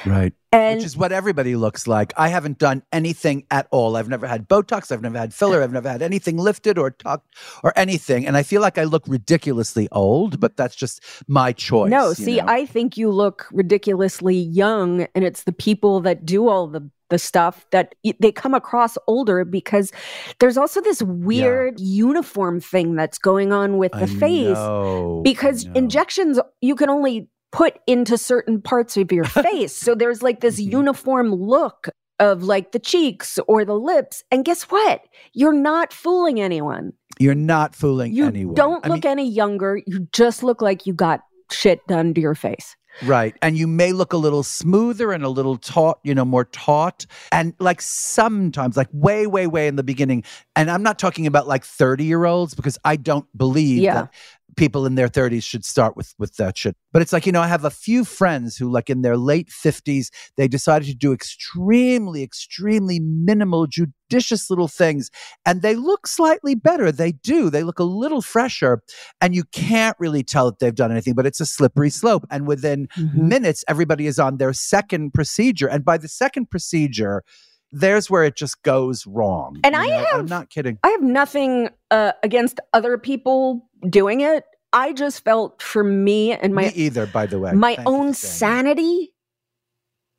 Right. 0.07 0.33
And 0.51 0.79
which 0.79 0.87
is 0.87 0.97
what 0.97 1.13
everybody 1.13 1.57
looks 1.57 1.87
like. 1.87 2.15
I 2.17 2.29
haven't 2.29 2.59
done 2.59 2.83
anything 2.91 3.45
at 3.51 3.69
all. 3.71 3.97
I've 3.97 4.09
never 4.09 4.27
had 4.27 4.49
Botox. 4.49 4.91
I've 4.91 5.03
never 5.03 5.19
had 5.19 5.35
filler. 5.35 5.63
I've 5.63 5.73
never 5.73 5.91
had 5.91 6.01
anything 6.01 6.39
lifted 6.39 6.79
or 6.79 6.91
tucked 6.91 7.37
or 7.63 7.75
anything. 7.77 8.27
And 8.27 8.37
I 8.37 8.43
feel 8.43 8.63
like 8.63 8.79
I 8.79 8.85
look 8.85 9.05
ridiculously 9.07 9.89
old, 9.93 10.41
but 10.41 10.57
that's 10.57 10.75
just 10.75 11.03
my 11.29 11.53
choice. 11.53 11.91
no, 11.91 12.15
see, 12.15 12.39
know? 12.39 12.47
I 12.49 12.65
think 12.65 12.97
you 12.97 13.11
look 13.11 13.47
ridiculously 13.53 14.37
young, 14.37 15.07
and 15.15 15.23
it's 15.23 15.45
the 15.45 15.53
people 15.53 16.01
that 16.01 16.25
do 16.25 16.49
all 16.49 16.67
the 16.67 16.89
the 17.11 17.19
stuff 17.19 17.65
that 17.71 17.95
they 18.21 18.31
come 18.31 18.53
across 18.55 18.99
older 19.07 19.45
because 19.45 19.93
there's 20.41 20.59
also 20.59 20.81
this 20.83 21.03
weird 21.03 21.81
uniform 21.81 22.61
thing 22.61 22.97
that's 22.97 23.19
going 23.19 23.53
on 23.53 23.79
with 23.79 23.93
the 23.93 24.03
I 24.03 24.07
face 24.07 24.57
know, 24.57 25.23
because 25.25 25.65
injections 25.75 26.39
you 26.61 26.75
can 26.75 26.91
only 26.91 27.29
put 27.53 27.79
into 27.87 28.19
certain 28.19 28.61
parts 28.61 28.97
of 28.97 29.11
your 29.13 29.25
face. 29.25 29.75
so 29.75 29.95
there's 29.95 30.23
like 30.23 30.41
this 30.41 30.61
Mhm. 30.61 30.73
uniform 30.73 31.33
look 31.35 31.89
of 32.21 32.43
like 32.43 32.73
the 32.73 32.79
cheeks 32.81 33.39
or 33.47 33.65
the 33.65 33.75
lips. 33.79 34.25
And 34.31 34.45
guess 34.45 34.65
what? 34.65 35.03
You're 35.35 35.53
not 35.53 35.93
fooling 35.93 36.41
anyone. 36.41 36.93
You're 37.21 37.35
not 37.37 37.75
fooling 37.77 38.13
You 38.13 38.27
anyone. 38.27 38.55
don't 38.55 38.85
I 38.85 38.89
look 38.89 39.05
mean, 39.05 39.11
any 39.13 39.29
younger. 39.31 39.81
You 39.87 40.09
just 40.13 40.43
look 40.43 40.61
like 40.61 40.85
you 40.87 40.93
got 40.93 41.21
shit 41.53 41.81
done 41.87 42.15
to 42.15 42.21
your 42.21 42.35
face. 42.35 42.75
Right. 43.05 43.37
And 43.43 43.57
you 43.57 43.69
may 43.69 43.93
look 43.93 44.13
a 44.13 44.17
little 44.17 44.43
smoother 44.43 45.13
and 45.13 45.23
a 45.23 45.29
little 45.29 45.57
taut, 45.57 46.01
you 46.03 46.13
know, 46.15 46.25
more 46.25 46.47
taut. 46.47 47.07
And 47.31 47.55
like 47.61 47.81
sometimes, 47.81 48.77
like 48.77 48.89
way, 48.93 49.27
way, 49.29 49.47
way 49.47 49.69
in 49.69 49.77
the 49.77 49.85
beginning. 49.85 50.25
And 50.57 50.69
I'm 50.69 50.83
not 50.83 50.99
talking 50.99 51.27
about 51.27 51.47
like 51.47 51.65
30 51.65 52.05
year 52.05 52.25
olds 52.25 52.55
because 52.57 52.77
I 52.85 52.97
don't 52.97 53.27
believe 53.37 53.79
Yeah. 53.79 53.95
that 53.95 54.15
people 54.59 54.87
in 54.87 54.97
their 54.97 55.09
30s 55.09 55.45
should 55.45 55.65
start 55.65 55.97
with 55.97 56.15
with 56.19 56.37
that 56.37 56.59
shit. 56.59 56.77
But 56.93 57.03
it's 57.03 57.13
like, 57.13 57.27
you 57.27 57.33
know, 57.33 57.41
I 57.41 57.47
have 57.47 57.65
a 57.65 57.71
few 57.71 58.05
friends 58.05 58.57
who 58.57 58.71
like 58.71 58.91
in 58.91 59.03
their 59.03 59.17
late 59.17 59.49
50s, 59.49 60.09
they 60.37 60.49
decided 60.49 60.89
to 60.89 60.95
do 60.95 61.13
extremely, 61.13 62.23
extremely 62.23 62.99
minimal, 62.99 63.67
judicious 63.67 64.51
little 64.51 64.69
things. 64.69 65.11
And 65.47 65.63
they 65.63 65.77
look 65.77 66.07
slightly 66.07 66.55
better. 66.55 66.91
They 66.91 67.13
do. 67.13 67.51
They 67.51 67.63
look 67.63 67.79
a 67.79 67.85
little 67.85 68.21
fresher. 68.21 68.83
And 69.21 69.35
you 69.35 69.45
can't 69.45 69.97
really 69.99 70.23
tell 70.25 70.47
that 70.47 70.59
they've 70.59 70.75
done 70.75 70.91
anything, 70.91 71.15
but 71.15 71.27
it's 71.27 71.41
a 71.41 71.47
slippery 71.47 71.91
slope. 71.91 72.27
And 72.31 72.47
within 72.47 72.89
mm-hmm. 72.89 73.29
minutes, 73.29 73.65
everybody 73.69 74.07
is 74.07 74.19
on 74.19 74.39
their 74.39 74.53
second 74.53 75.15
procedure. 75.15 75.69
And 75.69 75.85
by 75.85 75.99
the 75.99 76.09
second 76.09 76.51
procedure, 76.51 77.23
there's 77.73 78.11
where 78.11 78.25
it 78.25 78.37
just 78.37 78.63
goes 78.63 79.07
wrong. 79.07 79.59
And 79.65 79.75
you 79.75 79.81
I 79.81 79.87
know? 79.87 80.07
I'm 80.15 80.27
not 80.27 80.51
kidding. 80.51 80.79
I 80.83 80.89
have 80.89 81.03
nothing 81.03 81.69
uh, 81.91 82.13
against 82.23 82.61
other 82.73 82.99
people 82.99 83.69
doing 83.89 84.21
it. 84.21 84.45
I 84.73 84.93
just 84.93 85.25
felt 85.25 85.63
for 85.63 85.83
me 85.85 86.33
and 86.33 86.55
Me 86.55 86.65
my 86.65 86.73
either, 86.75 87.07
by 87.07 87.27
the 87.27 87.39
way. 87.39 87.53
my 87.53 87.75
Thank 87.77 87.89
own 87.89 88.13
sanity 88.15 89.13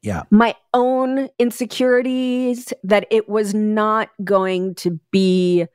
Yeah. 0.01 0.23
my 0.31 0.55
own 0.73 1.29
insecurities 1.37 2.73
that 2.83 3.05
it 3.11 3.29
was 3.29 3.53
not 3.53 4.09
going 4.23 4.75
to 4.75 4.99
be 5.11 5.65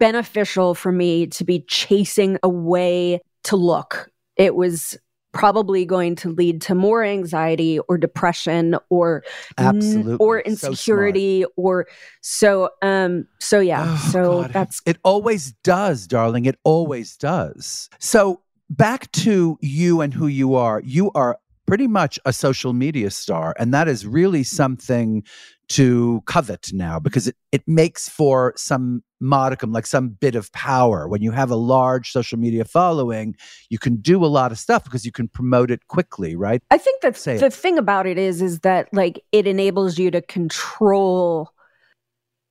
beneficial 0.00 0.74
for 0.74 0.92
me 0.92 1.26
to 1.28 1.44
be 1.44 1.60
chasing 1.68 2.38
a 2.42 2.48
way 2.48 3.20
to 3.44 3.56
look. 3.56 4.10
It 4.36 4.54
was 4.54 4.98
probably 5.36 5.84
going 5.84 6.14
to 6.16 6.30
lead 6.30 6.60
to 6.62 6.74
more 6.74 7.04
anxiety 7.04 7.78
or 7.88 7.98
depression 7.98 8.76
or 8.90 9.22
Absolutely. 9.58 10.16
or 10.18 10.42
So 10.46 10.68
insecurity 10.68 11.44
or 11.56 11.86
so 12.22 12.70
um 12.82 13.26
so 13.38 13.60
yeah 13.60 13.84
Oh, 13.88 14.08
so 14.12 14.42
God. 14.42 14.52
that's 14.52 14.80
It 14.86 14.96
always 15.04 15.52
does, 15.62 16.06
darling. 16.06 16.46
It 16.46 16.58
always 16.64 17.16
does. 17.16 17.88
So 17.98 18.40
back 18.70 19.10
to 19.12 19.58
you 19.60 20.00
and 20.00 20.12
who 20.14 20.26
you 20.26 20.54
are. 20.54 20.80
You 20.84 21.10
are 21.14 21.38
pretty 21.66 21.86
much 21.88 22.18
a 22.24 22.32
social 22.32 22.72
media 22.72 23.10
star, 23.10 23.54
and 23.58 23.74
that 23.74 23.88
is 23.88 24.06
really 24.06 24.42
something 24.44 25.22
to 25.68 26.22
covet 26.26 26.72
now 26.72 26.98
because 27.00 27.26
it, 27.26 27.36
it 27.50 27.62
makes 27.66 28.08
for 28.08 28.52
some 28.56 29.02
modicum, 29.20 29.72
like 29.72 29.86
some 29.86 30.08
bit 30.10 30.34
of 30.34 30.52
power. 30.52 31.08
When 31.08 31.22
you 31.22 31.32
have 31.32 31.50
a 31.50 31.56
large 31.56 32.10
social 32.12 32.38
media 32.38 32.64
following, 32.64 33.34
you 33.68 33.78
can 33.78 33.96
do 33.96 34.24
a 34.24 34.26
lot 34.26 34.52
of 34.52 34.58
stuff 34.58 34.84
because 34.84 35.04
you 35.04 35.12
can 35.12 35.28
promote 35.28 35.70
it 35.70 35.86
quickly, 35.88 36.36
right? 36.36 36.62
I 36.70 36.78
think 36.78 37.02
that 37.02 37.16
Say 37.16 37.36
it. 37.36 37.40
the 37.40 37.50
thing 37.50 37.78
about 37.78 38.06
it 38.06 38.18
is 38.18 38.42
is 38.42 38.60
that 38.60 38.88
like 38.92 39.20
it 39.32 39.46
enables 39.46 39.98
you 39.98 40.10
to 40.12 40.22
control 40.22 41.50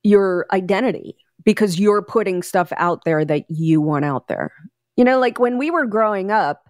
your 0.04 0.46
identity 0.52 1.16
because 1.44 1.80
you're 1.80 2.02
putting 2.02 2.44
stuff 2.44 2.74
out 2.78 3.06
there 3.06 3.24
that 3.24 3.46
you 3.50 3.80
want 3.82 4.06
out 4.06 4.28
there. 4.28 4.52
You 4.98 5.04
know, 5.04 5.20
like 5.20 5.40
when 5.40 5.58
we 5.58 5.72
were 5.72 5.86
growing 5.86 6.32
up, 6.32 6.70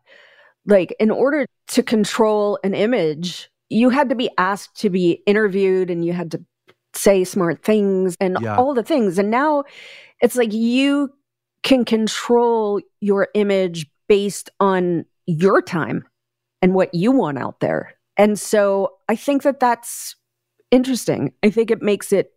like 0.66 0.96
in 1.00 1.12
order 1.12 1.48
to 1.70 1.84
control 1.84 2.60
an 2.64 2.74
image, 2.74 3.50
you 3.70 3.90
had 3.90 4.10
to 4.10 4.16
be 4.16 4.30
asked 4.38 4.80
to 4.82 4.90
be 4.90 5.22
interviewed 5.26 5.90
and 5.90 6.06
you 6.06 6.14
had 6.14 6.32
to 6.32 6.44
say 6.94 7.24
smart 7.24 7.64
things 7.64 8.16
and 8.20 8.38
Yeah. 8.42 8.58
all 8.58 8.74
the 8.74 8.84
things. 8.84 9.18
And 9.18 9.30
now 9.30 9.64
it's 10.22 10.36
like 10.36 10.54
you 10.54 11.12
can 11.64 11.84
control 11.84 12.80
your 13.02 13.28
image 13.34 13.88
based 14.08 14.50
on 14.60 15.06
your 15.26 15.62
time 15.62 16.06
and 16.62 16.74
what 16.74 16.94
you 16.94 17.12
want 17.12 17.38
out 17.38 17.60
there. 17.60 17.94
And 18.18 18.40
so 18.40 18.94
I 19.10 19.16
think 19.16 19.44
that 19.44 19.60
that's 19.60 20.16
interesting. 20.72 21.34
I 21.44 21.50
think 21.50 21.72
it 21.72 21.82
makes 21.82 22.14
it 22.14 22.32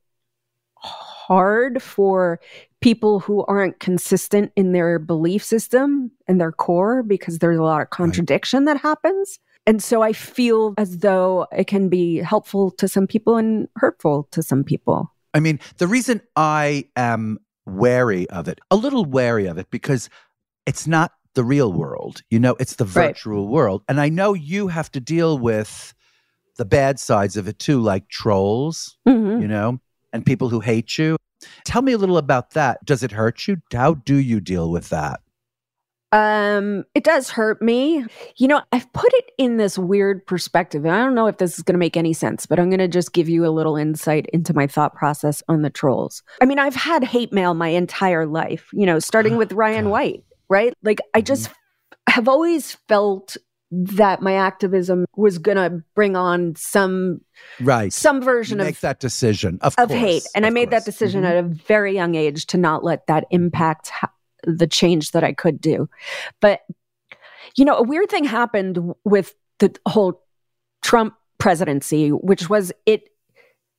hard 0.77 1.83
for 1.83 2.41
people 2.81 3.21
who 3.21 3.45
aren't 3.47 3.81
consistent 3.81 4.53
in 4.57 4.73
their 4.73 4.99
belief 4.99 5.45
system 5.45 6.11
and 6.27 6.41
their 6.41 6.53
core 6.53 7.03
because 7.03 7.39
there's 7.39 7.59
a 7.59 7.63
lot 7.63 7.83
of 7.83 7.91
contradiction 7.91 8.65
that 8.65 8.79
happens. 8.79 9.39
And 9.69 9.83
so 9.83 10.01
I 10.01 10.15
feel 10.15 10.73
as 10.79 10.99
though 10.99 11.47
it 11.53 11.67
can 11.67 11.91
be 11.91 12.17
helpful 12.17 12.71
to 12.73 12.89
some 12.89 13.07
people 13.07 13.37
and 13.37 13.69
hurtful 13.77 14.27
to 14.31 14.43
some 14.43 14.65
people. 14.65 15.13
I 15.35 15.41
mean, 15.41 15.61
the 15.77 15.87
reason 15.87 16.23
I 16.37 16.89
am 16.97 17.39
wary 17.67 18.27
of 18.31 18.49
it, 18.49 18.61
a 18.71 18.77
little 18.77 19.05
wary 19.05 19.45
of 19.47 19.59
it, 19.59 19.71
because 19.71 20.09
it's 20.65 20.87
not 20.87 21.13
the 21.35 21.45
real 21.45 21.71
world. 21.71 22.23
You 22.31 22.39
know, 22.39 22.57
it's 22.59 22.77
the 22.77 22.87
Right. 22.87 23.09
virtual 23.09 23.47
world. 23.47 23.83
And 23.91 24.01
I 24.01 24.09
know 24.09 24.33
you 24.33 24.69
have 24.69 24.91
to 24.93 25.01
deal 25.01 25.39
with 25.39 25.93
the 26.57 26.65
bad 26.65 26.99
sides 26.99 27.37
of 27.37 27.47
it 27.47 27.59
too, 27.59 27.79
like 27.79 28.09
trolls, 28.09 28.97
Mhm. 29.07 29.43
you 29.43 29.49
know, 29.49 29.81
and 30.15 30.25
people 30.25 30.49
who 30.49 30.61
hate 30.61 30.97
you. 30.97 31.19
Tell 31.67 31.83
me 31.83 31.93
a 31.93 31.99
little 31.99 32.17
about 32.17 32.53
that. 32.53 32.87
Does 32.87 33.03
it 33.03 33.13
hurt 33.13 33.47
you? 33.47 33.59
How 33.71 33.95
do 33.95 34.17
you 34.17 34.41
deal 34.41 34.71
with 34.71 34.89
that? 34.89 35.21
Um, 36.11 36.85
it 36.95 37.05
does 37.05 37.29
hurt 37.31 37.61
me. 37.61 38.05
You 38.37 38.49
know, 38.49 38.63
I've 38.73 38.91
put 38.93 39.13
it 39.15 39.31
in 39.37 39.59
this 39.59 39.79
weird 39.79 40.27
perspective. 40.27 40.85
And 40.85 40.95
I 40.95 40.99
don't 41.05 41.15
know 41.15 41.27
if 41.27 41.37
this 41.37 41.59
is 41.59 41.63
going 41.63 41.75
to 41.75 41.79
make 41.79 41.97
any 41.97 42.13
sense, 42.15 42.47
but 42.47 42.59
I'm 42.59 42.71
going 42.71 42.79
to 42.79 42.89
just 42.89 43.13
give 43.13 43.29
you 43.29 43.45
a 43.45 43.51
little 43.51 43.77
insight 43.77 44.27
into 44.33 44.55
my 44.55 44.67
thought 44.67 44.95
process 44.95 45.43
on 45.49 45.63
the 45.63 45.71
trolls. 45.71 46.23
I 46.41 46.47
mean, 46.47 46.59
I've 46.59 46.75
had 46.75 47.05
hate 47.05 47.33
mail 47.33 47.53
my 47.55 47.69
entire 47.69 48.25
life, 48.27 48.69
you 48.73 48.87
know, 48.87 48.99
starting 48.99 49.37
with 49.37 49.53
Ryan 49.53 49.91
White, 49.91 50.25
right? 50.49 50.73
Like, 50.83 51.01
I 51.15 51.21
just 51.21 51.51
have 52.09 52.27
always 52.27 52.73
felt 52.89 53.37
that 53.71 54.23
my 54.23 54.33
activism 54.33 55.05
was 55.15 55.37
going 55.37 55.59
to 55.59 55.85
bring 55.95 56.17
on 56.17 56.55
some 56.57 57.21
Right. 57.61 57.93
some 57.93 58.23
version 58.23 58.61
of 58.61 58.81
that 58.81 58.99
decision, 58.99 59.59
of, 59.61 59.75
of 59.77 59.89
course, 59.89 60.01
hate. 60.01 60.23
And 60.35 60.47
I 60.47 60.51
made 60.51 60.71
that 60.71 60.77
course. 60.79 60.85
decision 60.87 61.23
Mhm. 61.25 61.27
at 61.27 61.37
a 61.37 61.43
very 61.43 61.95
young 61.95 62.15
age 62.15 62.47
to 62.47 62.57
not 62.57 62.83
let 62.83 63.07
that 63.09 63.27
impact 63.31 63.91
the 64.45 64.67
change 64.67 65.13
that 65.13 65.25
I 65.25 65.33
could 65.33 65.61
do. 65.61 65.89
But, 66.41 66.61
you 67.57 67.65
know, 67.65 67.77
a 67.77 67.83
weird 67.83 68.09
thing 68.11 68.25
happened 68.25 68.79
with 69.05 69.35
the 69.59 69.77
whole 69.87 70.23
Trump 70.83 71.15
presidency, 71.39 72.11
which 72.11 72.49
was 72.49 72.73
it 72.87 73.09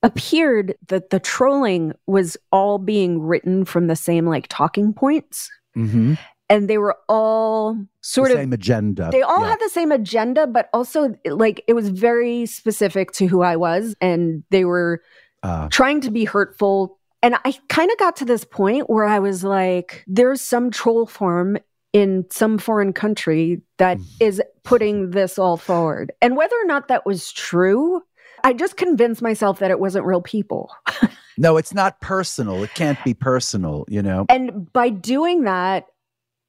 appeared 0.04 0.76
that 0.88 1.10
the 1.10 1.20
trolling 1.20 1.94
was 2.08 2.38
all 2.52 2.78
being 2.78 3.22
written 3.22 3.66
from 3.66 3.88
the 3.88 3.96
same 3.96 4.26
like 4.26 4.48
talking 4.48 4.94
points. 4.94 5.50
Mhm. 5.76 6.18
And 6.50 6.68
they 6.68 6.78
were 6.78 6.98
all 7.08 7.78
sort 8.02 8.30
the 8.30 8.36
of 8.36 8.40
same 8.40 8.54
agenda. 8.54 9.10
they 9.12 9.22
all 9.22 9.42
Yeah. 9.42 9.50
had 9.50 9.60
the 9.60 9.70
same 9.70 9.92
agenda, 9.92 10.48
but 10.48 10.70
also 10.74 11.14
like 11.26 11.64
it 11.68 11.74
was 11.74 11.90
very 11.90 12.46
specific 12.46 13.12
to 13.14 13.28
who 13.28 13.42
I 13.42 13.56
was, 13.56 13.96
and 14.02 14.44
they 14.50 14.66
were 14.66 15.02
Uh, 15.44 15.70
trying 15.70 16.02
to 16.02 16.12
be 16.12 16.26
hurtful. 16.26 16.99
And 17.22 17.36
I 17.44 17.54
kind 17.68 17.92
of 17.92 17.98
got 17.98 18.16
to 18.18 18.26
this 18.26 18.46
point 18.46 18.90
where 18.90 19.06
I 19.06 19.20
was 19.20 19.44
like, 19.44 20.04
there's 20.08 20.42
some 20.42 20.72
troll 20.72 21.06
farm 21.06 21.58
in 21.92 22.26
some 22.32 22.58
foreign 22.58 22.94
country 22.94 23.62
that 23.78 23.98
Mm. 23.98 24.40
putting 24.64 25.12
this 25.12 25.40
all 25.40 25.58
forward. 25.58 26.12
And 26.22 26.38
whether 26.38 26.56
or 26.56 26.66
not 26.66 26.88
that 26.88 27.06
was 27.06 27.32
true, 27.32 28.02
I 28.44 28.54
just 28.54 28.78
convinced 28.78 29.22
myself 29.22 29.60
that 29.60 29.72
it 29.72 29.80
wasn't 29.80 30.06
real 30.06 30.22
people. 30.22 30.70
no, 31.38 31.58
it's 31.58 31.74
not 31.74 32.00
personal. 32.00 32.64
It 32.64 32.74
can't 32.76 33.04
be 33.04 33.14
personal, 33.14 33.86
you 33.90 34.02
know? 34.02 34.26
And 34.30 34.72
by 34.72 34.90
doing 34.90 35.44
that, 35.44 35.88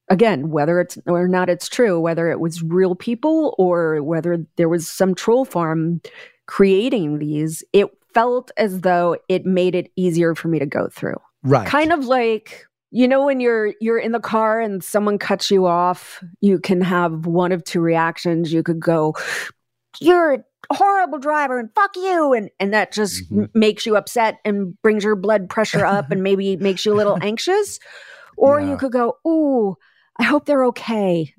again, 0.09 0.51
whether 0.51 0.81
it's 0.81 0.99
or 1.07 1.27
not 1.27 1.49
it's 1.49 1.69
true, 1.69 1.99
whether 2.01 2.31
it 2.31 2.41
was 2.41 2.63
real 2.63 2.95
people 2.95 3.55
or 3.59 4.03
whether 4.03 4.45
there 4.57 4.69
was 4.69 4.89
some 4.89 5.15
troll 5.15 5.45
farm 5.45 6.01
creating 6.47 7.19
these, 7.19 7.65
it 7.73 7.87
felt 8.15 8.51
as 8.57 8.81
though 8.81 9.17
it 9.29 9.45
made 9.47 9.75
it 9.75 9.91
easier 9.97 10.35
for 10.35 10.49
me 10.49 10.59
to 10.59 10.67
go 10.67 10.89
through. 10.89 11.17
Right. 11.43 11.67
Kind 11.67 11.93
of 11.93 12.05
like 12.07 12.67
you 12.93 13.07
know 13.07 13.25
when 13.25 13.39
you're 13.41 13.73
you're 13.81 13.99
in 13.99 14.13
the 14.13 14.21
car 14.21 14.61
and 14.61 14.83
someone 14.83 15.17
cuts 15.19 15.51
you 15.51 15.67
off, 15.67 16.23
you 16.41 16.59
can 16.59 16.81
have 16.81 17.25
one 17.27 17.53
of 17.53 17.63
two 17.65 17.81
reactions. 17.81 18.53
You 18.53 18.63
could 18.63 18.81
go, 18.81 19.15
"You're 20.01 20.35
a 20.35 20.75
horrible 20.75 21.19
driver 21.19 21.59
and 21.59 21.69
fuck 21.75 21.97
you 21.97 22.33
and 22.33 22.51
and 22.61 22.73
that 22.75 22.93
just 22.93 23.31
Mhm. 23.31 23.45
m- 23.45 23.51
makes 23.55 23.87
you 23.87 23.97
upset 23.97 24.39
and 24.45 24.81
brings 24.83 25.03
your 25.05 25.17
blood 25.17 25.49
pressure 25.49 25.85
up 25.85 26.11
and 26.11 26.23
maybe 26.23 26.57
makes 26.57 26.85
you 26.87 26.93
a 26.93 26.97
little 26.97 27.19
anxious 27.23 27.79
or 28.37 28.61
Yeah. 28.61 28.71
you 28.71 28.77
could 28.77 28.93
go 28.93 29.17
ooh 29.27 29.77
i 30.19 30.23
hope 30.23 30.45
they're 30.45 30.65
okay 30.67 31.35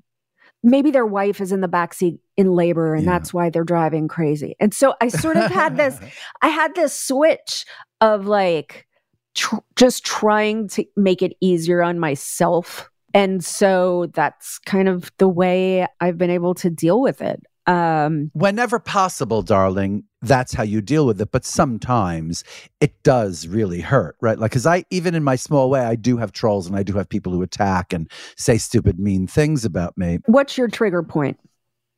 maybe 0.63 0.91
their 0.91 1.05
wife 1.05 1.41
is 1.41 1.51
in 1.51 1.61
the 1.61 1.67
backseat 1.67 2.19
in 2.37 2.51
labor 2.53 2.93
and 2.95 3.03
Yeah. 3.05 3.11
that's 3.11 3.33
why 3.33 3.49
they're 3.49 3.63
driving 3.63 4.07
crazy. 4.07 4.55
And 4.59 4.73
so 4.73 4.93
i 5.01 5.07
sort 5.07 5.37
of 5.37 5.49
had 5.51 5.77
this 5.77 5.99
i 6.41 6.47
had 6.47 6.75
this 6.75 6.93
switch 6.93 7.65
of 7.99 8.27
like 8.27 8.87
tr- 9.35 9.55
just 9.75 10.05
trying 10.05 10.67
to 10.69 10.85
make 10.95 11.21
it 11.21 11.33
easier 11.41 11.81
on 11.81 11.99
myself. 11.99 12.89
And 13.13 13.43
so 13.43 14.07
that's 14.13 14.57
kind 14.59 14.87
of 14.87 15.11
the 15.17 15.27
way 15.27 15.85
i've 15.99 16.17
been 16.17 16.29
able 16.29 16.53
to 16.55 16.69
deal 16.69 17.01
with 17.01 17.21
it 17.21 17.41
um 17.71 18.31
Whenever 18.33 18.79
possible, 18.79 19.41
darling, 19.41 20.03
that's 20.21 20.53
how 20.53 20.63
you 20.63 20.81
deal 20.81 21.05
with 21.05 21.19
it. 21.21 21.31
But 21.31 21.45
sometimes 21.45 22.43
it 22.79 22.93
does 23.03 23.47
really 23.47 23.81
hurt, 23.81 24.15
right? 24.21 24.37
Like, 24.37 24.51
because 24.51 24.65
I, 24.65 24.83
even 24.89 25.15
in 25.15 25.23
my 25.23 25.37
small 25.37 25.69
way, 25.69 25.81
I 25.81 25.95
do 25.95 26.17
have 26.17 26.31
trolls 26.31 26.67
and 26.67 26.75
I 26.75 26.83
do 26.83 26.93
have 26.93 27.07
people 27.07 27.31
who 27.31 27.41
attack 27.41 27.93
and 27.93 28.09
say 28.37 28.57
stupid, 28.57 28.99
mean 28.99 29.27
things 29.27 29.65
about 29.65 29.97
me. 29.97 30.19
what's 30.25 30.57
your 30.57 30.67
trigger 30.67 31.03
point 31.03 31.37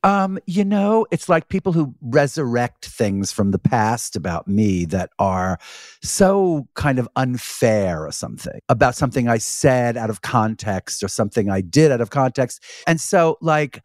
Um, 0.03 0.37
you 0.45 0.65
know, 0.65 1.05
it's 1.11 1.29
like 1.29 1.47
people 1.47 1.71
who 1.71 1.95
resurrect 2.01 2.85
things 2.85 3.31
from 3.31 3.51
the 3.51 3.59
past 3.59 4.17
about 4.17 4.47
me 4.47 4.85
that 4.85 5.11
are 5.17 5.57
so 6.01 6.67
kind 6.75 6.99
of 6.99 7.07
unfair 7.15 8.05
or 8.05 8.11
something 8.11 8.59
about 8.67 8.95
something 8.95 9.29
I 9.29 9.37
said 9.39 9.95
out 9.95 10.09
of 10.09 10.19
context 10.21 11.03
or 11.03 11.07
something 11.07 11.49
I 11.49 11.61
did 11.61 11.89
out 11.91 12.01
of 12.01 12.09
context. 12.09 12.61
And 12.85 12.99
so, 12.99 13.37
like, 13.41 13.81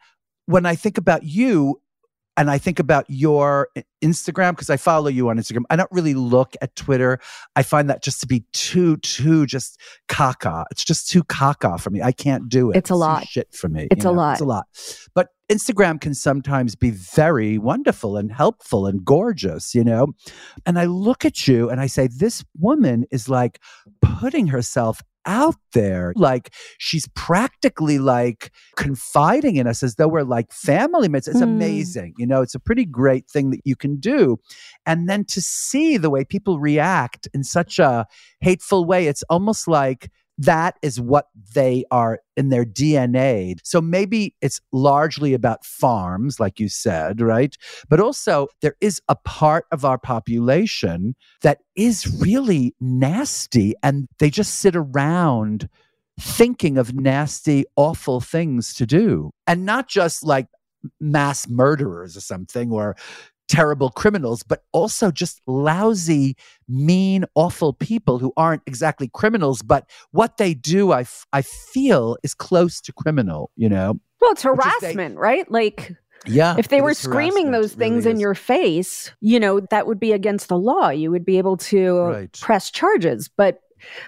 when 0.49 0.64
I 0.64 0.74
think 0.76 0.96
about 0.96 1.24
you, 1.24 1.78
and 2.38 2.51
I 2.51 2.57
think 2.57 2.78
about 2.78 3.05
your 3.09 3.68
Instagram 4.03 4.53
because 4.53 4.70
I 4.70 4.78
follow 4.78 5.09
you 5.09 5.28
on 5.28 5.38
Instagram. 5.38 5.64
I 5.68 5.76
don't 5.76 5.90
really 5.90 6.14
look 6.14 6.55
at 6.62 6.74
Twitter. 6.74 7.18
I 7.55 7.62
find 7.62 7.90
that 7.90 8.03
just 8.03 8.20
to 8.20 8.26
be 8.26 8.44
too, 8.53 8.96
too 8.99 9.44
just 9.44 9.78
caca. 10.09 10.64
It's 10.70 10.84
just 10.84 11.11
too 11.11 11.22
caca 11.24 11.78
for 11.78 11.90
me. 11.90 12.01
I 12.01 12.12
can't 12.12 12.49
do 12.49 12.70
it. 12.70 12.76
It's 12.76 12.90
a 12.90 12.94
lot. 12.94 13.26
shit 13.26 13.53
for 13.53 13.68
me. 13.68 13.88
It's 13.90 14.05
you 14.05 14.11
a 14.11 14.12
lot. 14.12 14.32
It's 14.32 14.40
a 14.40 14.46
lot. 14.46 14.66
But 15.14 15.28
Instagram 15.51 16.01
can 16.01 16.14
sometimes 16.14 16.76
be 16.76 16.90
very 16.90 17.59
wonderful 17.59 18.16
and 18.16 18.32
helpful 18.32 18.86
and 18.86 19.05
gorgeous, 19.05 19.74
you 19.74 19.82
know? 19.84 20.14
And 20.64 20.78
I 20.78 20.84
look 20.84 21.24
at 21.24 21.46
you 21.46 21.68
and 21.68 21.80
I 21.80 21.88
say, 21.88 22.07
this 22.07 22.44
woman 22.57 23.05
is 23.11 23.28
like 23.28 23.61
putting 24.01 24.46
herself 24.46 25.03
out 25.28 25.54
there. 25.74 26.12
Like 26.16 26.52
she's 26.78 27.06
practically 27.14 27.98
like 27.98 28.50
confiding 28.76 29.56
in 29.56 29.66
us 29.68 29.82
as 29.84 29.94
though 29.94 30.08
we're 30.08 30.22
like 30.22 30.50
family 30.52 31.08
mates. 31.08 31.28
It's 31.28 31.38
Mm. 31.38 31.42
amazing. 31.42 32.14
You 32.18 32.26
know, 32.26 32.42
it's 32.42 32.54
a 32.56 32.60
pretty 32.60 32.84
great 32.86 33.28
thing 33.30 33.50
that 33.50 33.60
you 33.64 33.76
can 33.76 34.00
do. 34.00 34.38
And 34.86 35.08
then 35.08 35.24
to 35.26 35.40
see 35.40 35.96
the 35.98 36.10
way 36.10 36.24
people 36.24 36.58
react 36.58 37.28
in 37.34 37.44
such 37.44 37.78
a 37.78 38.06
hateful 38.40 38.84
way, 38.86 39.06
it's 39.06 39.22
almost 39.30 39.68
like 39.68 40.10
that 40.39 40.76
is 40.82 41.01
what 41.01 41.28
they 41.55 41.84
are 41.91 42.20
in 42.36 42.49
their 42.49 42.64
DNA. 42.64 43.57
So 43.64 43.80
maybe 43.80 44.34
it's 44.41 44.61
largely 44.72 45.34
about 45.34 45.64
farms, 45.64 46.39
like 46.39 46.61
you 46.61 46.68
said, 46.68 47.20
right? 47.20 47.57
But 47.89 48.01
also, 48.01 48.47
there 48.62 48.76
is 48.80 49.03
a 49.09 49.16
part 49.16 49.66
of 49.72 49.84
our 49.84 49.99
population 49.99 51.16
that 51.43 51.59
is 51.74 52.20
really 52.20 52.74
nasty 52.80 53.74
and 53.82 54.09
they 54.18 54.30
just 54.30 54.61
sit 54.61 54.76
around 54.76 55.68
thinking 56.20 56.78
of 56.78 56.95
nasty, 56.95 57.64
awful 57.76 58.20
things 58.20 58.74
to 58.74 58.86
do. 58.86 59.32
And 59.47 59.66
not 59.66 59.89
just 59.89 60.24
like 60.24 60.47
mass 61.01 61.49
murderers 61.49 62.16
or 62.16 62.20
something 62.20 62.70
or 62.70 62.97
terrible 63.49 63.90
criminals, 63.90 64.42
but 64.42 64.62
also 64.72 65.11
just 65.11 65.40
lousy, 65.46 66.36
mean, 66.68 67.24
awful 67.34 67.72
people 67.72 68.18
who 68.18 68.32
aren't 68.36 68.62
exactly 68.66 69.09
criminals, 69.12 69.62
but 69.62 69.88
what 70.12 70.36
they 70.36 70.55
do, 70.55 70.92
I, 70.92 71.01
f- 71.01 71.26
I 71.32 71.42
feel, 71.42 72.16
is 72.22 72.34
close 72.34 72.80
to 72.82 72.92
criminal, 72.92 73.51
you 73.57 73.68
know? 73.68 73.99
well 74.20 74.32
it's 74.32 74.40
is 74.40 74.44
they- 74.44 74.49
harassment 74.88 75.16
right 75.16 75.49
like 75.49 75.92
Yeah. 76.26 76.57
if 76.59 76.66
they 76.68 76.80
were 76.80 76.92
screaming 76.92 77.53
those 77.53 77.74
It 77.74 77.78
really 77.78 77.90
things 77.90 78.07
in 78.07 78.18
your 78.18 78.34
face 78.34 79.12
you 79.20 79.38
know 79.38 79.61
that 79.70 79.86
would 79.86 80.01
be 80.01 80.11
against 80.12 80.49
the 80.49 80.59
law 80.59 80.88
you 80.88 81.12
would 81.12 81.24
be 81.24 81.38
able 81.38 81.57
to 81.57 82.01
Right. 82.01 82.32
press 82.40 82.68
charges 82.72 83.30
but 83.36 83.61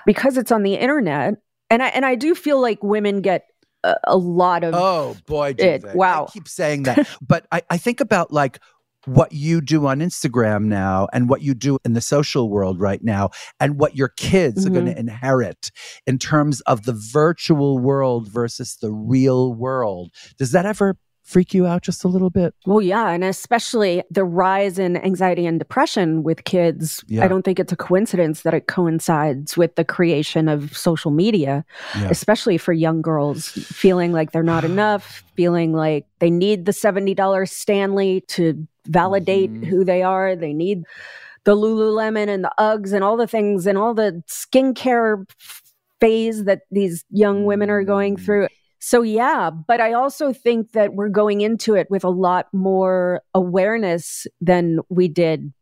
because 0.05 0.37
it's 0.37 0.51
on 0.51 0.65
the 0.65 0.75
internet 0.75 1.35
and 1.71 1.81
i 1.81 1.87
and 1.91 2.05
i 2.05 2.17
do 2.17 2.35
feel 2.35 2.61
like 2.61 2.83
women 2.83 3.21
get 3.21 3.45
a, 3.85 3.95
a 4.09 4.17
lot 4.17 4.65
of 4.65 4.75
Oh 4.75 5.17
boy, 5.27 5.53
do 5.53 5.65
it. 5.65 5.83
they. 5.83 5.95
Wow. 5.95 6.27
I 6.29 6.33
keep 6.33 6.49
saying 6.49 6.83
that, 6.83 7.09
but 7.23 7.47
I, 7.53 7.63
I 7.71 7.79
think 7.79 8.01
about 8.01 8.33
like 8.33 8.59
what 9.07 9.33
you 9.33 9.61
do 9.61 9.87
on 9.87 10.01
Instagram 10.01 10.65
now 10.65 11.09
and 11.13 11.29
what 11.29 11.43
you 11.43 11.55
do 11.55 11.79
in 11.85 11.95
the 11.95 12.01
social 12.01 12.51
world 12.51 12.81
right 12.81 13.03
now 13.03 13.31
and 13.59 13.79
what 13.79 13.97
your 13.97 14.09
kids 14.09 14.67
are 14.67 14.71
going 14.71 14.87
Mm-hmm. 14.87 14.95
to 14.95 15.01
inherit 15.01 15.71
in 16.07 16.19
terms 16.19 16.61
of 16.63 16.85
the 16.85 16.93
virtual 16.93 17.79
world 17.79 18.29
versus 18.29 18.77
the 18.81 18.91
real 18.91 19.53
world. 19.55 20.13
Does 20.39 20.53
that 20.53 20.67
ever 20.67 20.97
freak 21.31 21.55
you 21.55 21.67
out 21.67 21.83
just 21.83 22.03
a 22.05 22.09
little 22.09 22.31
bit? 22.31 22.55
Well, 22.67 22.81
yeah, 22.83 23.09
and 23.11 23.23
especially 23.23 24.03
the 24.11 24.25
rise 24.25 24.79
in 24.79 24.97
anxiety 24.97 25.47
and 25.47 25.59
depression 25.59 26.23
with 26.25 26.45
kids. 26.45 27.05
Yeah. 27.07 27.25
I 27.25 27.29
don't 27.29 27.43
think 27.45 27.61
it's 27.61 27.73
a 27.73 27.77
coincidence 27.77 28.43
that 28.43 28.53
it 28.53 28.67
coincides 28.67 29.57
with 29.57 29.77
the 29.77 29.85
creation 29.85 30.49
of 30.49 30.77
social 30.77 31.11
media, 31.11 31.65
Yeah. 31.97 32.09
especially 32.11 32.59
for 32.59 32.73
young 32.73 33.01
girls 33.01 33.49
feeling 33.49 34.13
like 34.13 34.33
they're 34.33 34.43
not 34.43 34.65
enough, 34.73 35.23
feeling 35.37 35.73
like 35.73 36.05
they 36.19 36.31
need 36.31 36.65
the 36.67 36.73
$70 36.73 37.51
Stanley 37.51 38.23
to 38.29 38.67
validate 38.87 39.53
Mhm. 39.53 39.65
who 39.67 39.85
they 39.85 40.03
are. 40.03 40.35
They 40.35 40.53
need 40.53 40.83
the 41.45 41.55
Lululemon 41.57 42.29
and 42.29 42.43
the 42.45 42.53
Uggs 42.59 42.93
and 42.93 43.05
all 43.05 43.17
the 43.17 43.27
things 43.27 43.67
and 43.67 43.79
all 43.79 43.95
the 43.95 44.23
skincare 44.29 45.25
phase 46.01 46.45
that 46.45 46.63
these 46.71 47.05
young 47.11 47.45
women 47.45 47.71
are 47.71 47.85
going 47.85 48.17
Mm. 48.17 48.25
through. 48.25 48.49
So, 48.81 49.03
yeah, 49.03 49.51
but 49.51 49.81
I 49.81 49.93
also 49.93 50.33
think 50.33 50.73
that 50.73 50.95
we're 50.95 51.11
going 51.11 51.43
into 51.43 51.75
it 51.75 51.91
with 51.91 52.03
a 52.03 52.09
lot 52.09 52.53
more 52.53 53.21
awareness 53.35 54.27
than 54.41 54.81
we 54.89 55.07
did 55.07 55.53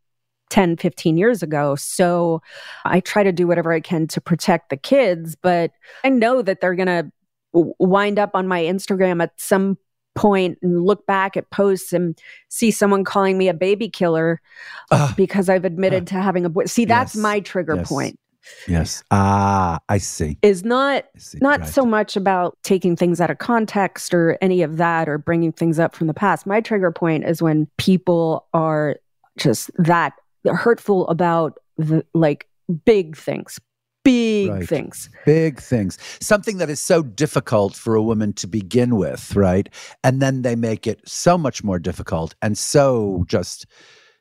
10, 0.50 0.76
15 0.76 1.18
years 1.18 1.42
ago. 1.42 1.74
So, 1.74 2.40
I 2.84 3.00
try 3.00 3.22
to 3.24 3.32
do 3.32 3.46
whatever 3.46 3.72
I 3.72 3.80
can 3.80 4.06
to 4.08 4.20
protect 4.20 4.70
the 4.70 4.76
kids, 4.76 5.36
but 5.36 5.72
I 6.04 6.08
know 6.08 6.42
that 6.42 6.60
they're 6.60 6.76
going 6.76 6.86
to 6.86 7.10
wind 7.52 8.18
up 8.18 8.30
on 8.34 8.46
my 8.46 8.62
Instagram 8.62 9.22
at 9.22 9.32
some 9.36 9.76
point 10.14 10.58
and 10.62 10.84
look 10.84 11.06
back 11.06 11.36
at 11.36 11.50
posts 11.50 11.92
and 11.92 12.18
see 12.48 12.70
someone 12.70 13.04
calling 13.04 13.38
me 13.38 13.48
a 13.48 13.54
baby 13.54 13.88
killer 13.88 14.40
Ugh. 14.90 15.14
because 15.16 15.48
I've 15.48 15.64
admitted 15.64 16.06
to 16.08 16.14
having 16.16 16.44
a 16.44 16.48
boy. 16.48 16.64
See, 16.66 16.84
that's 16.84 17.14
Yes. 17.14 17.22
my 17.22 17.40
trigger 17.40 17.76
Yes. 17.76 17.88
point. 17.88 18.18
Yes. 18.66 19.02
Ah, 19.10 19.78
I 19.88 19.98
see. 19.98 20.38
Is 20.42 20.64
not 20.64 21.04
see. 21.16 21.38
not 21.40 21.60
Right. 21.60 21.68
so 21.68 21.84
much 21.86 22.16
about 22.16 22.56
taking 22.62 22.96
things 22.96 23.20
out 23.20 23.30
of 23.30 23.38
context 23.38 24.12
or 24.14 24.36
any 24.42 24.62
of 24.62 24.76
that 24.76 25.08
or 25.08 25.18
bringing 25.18 25.52
things 25.52 25.78
up 25.78 25.94
from 25.94 26.06
the 26.06 26.14
past. 26.14 26.46
My 26.46 26.60
trigger 26.60 26.90
point 26.92 27.24
is 27.24 27.40
when 27.42 27.66
people 27.78 28.46
are 28.52 28.96
just 29.38 29.70
that 29.78 30.12
hurtful 30.46 31.08
about 31.08 31.58
the, 31.76 32.04
like 32.14 32.46
big 32.84 33.16
things, 33.16 33.58
big 34.04 34.50
Right. 34.50 34.68
things. 34.68 35.10
big 35.26 35.60
things 35.60 35.98
something 36.20 36.58
that 36.58 36.70
is 36.70 36.80
so 36.80 37.02
difficult 37.02 37.74
for 37.74 37.94
a 37.94 38.02
woman 38.02 38.32
to 38.34 38.46
begin 38.46 38.96
with 38.96 39.34
right 39.36 39.68
and 40.02 40.22
then 40.22 40.40
they 40.42 40.56
make 40.56 40.86
it 40.86 41.00
so 41.06 41.36
much 41.36 41.62
more 41.62 41.78
difficult 41.78 42.34
and 42.40 42.56
so 42.56 43.24
just 43.28 43.66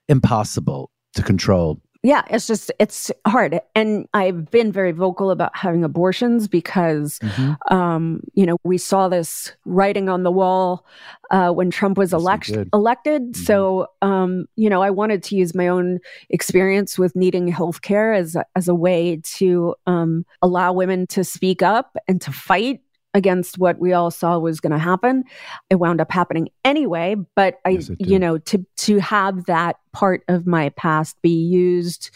impossible 0.09 0.91
to 1.13 1.23
control 1.23 1.79
Yeah, 2.03 2.23
it's 2.29 2.47
just 2.47 2.71
it's 2.79 3.11
hard, 3.25 3.59
and 3.75 4.07
I've 4.13 4.51
been 4.51 4.71
very 4.71 4.91
vocal 4.91 5.31
about 5.31 5.55
having 5.55 5.83
abortions 5.83 6.47
because, 6.47 7.19
Mm-hmm. 7.19 7.75
um, 7.75 8.21
you 8.33 8.45
know, 8.45 8.57
we 8.63 8.77
saw 8.77 9.09
this 9.09 9.51
writing 9.65 10.07
on 10.09 10.23
the 10.23 10.31
wall 10.31 10.85
uh, 11.31 11.49
when 11.51 11.71
Trump 11.71 11.97
was 11.97 12.13
elect- 12.13 12.51
elected. 12.73 13.33
Mhm. 13.33 13.35
So, 13.45 13.87
um, 14.01 14.45
you 14.55 14.69
know, 14.69 14.81
I 14.81 14.89
wanted 14.91 15.23
to 15.23 15.35
use 15.35 15.53
my 15.55 15.67
own 15.67 15.99
experience 16.29 16.97
with 16.97 17.15
needing 17.15 17.47
health 17.47 17.81
care 17.81 18.13
as 18.13 18.37
as 18.55 18.67
a 18.67 18.75
way 18.75 19.21
to 19.37 19.75
um, 19.87 20.25
allow 20.41 20.73
women 20.73 21.07
to 21.07 21.23
speak 21.23 21.61
up 21.61 21.97
and 22.07 22.21
to 22.21 22.31
fight 22.31 22.81
against 23.17 23.57
what 23.57 23.79
we 23.79 23.93
all 23.93 24.11
saw 24.11 24.37
was 24.37 24.59
going 24.59 24.71
to 24.71 24.77
happen. 24.77 25.23
It 25.71 25.75
wound 25.75 25.99
up 25.99 26.11
happening 26.11 26.49
anyway, 26.63 27.15
but 27.35 27.59
I, 27.65 27.69
Yes, 27.69 27.89
you 27.97 28.19
know, 28.19 28.37
to 28.37 28.63
to 28.77 28.99
have 28.99 29.45
that 29.45 29.77
part 29.91 30.23
of 30.27 30.45
my 30.45 30.69
past 30.69 31.19
be 31.23 31.29
used 31.29 32.11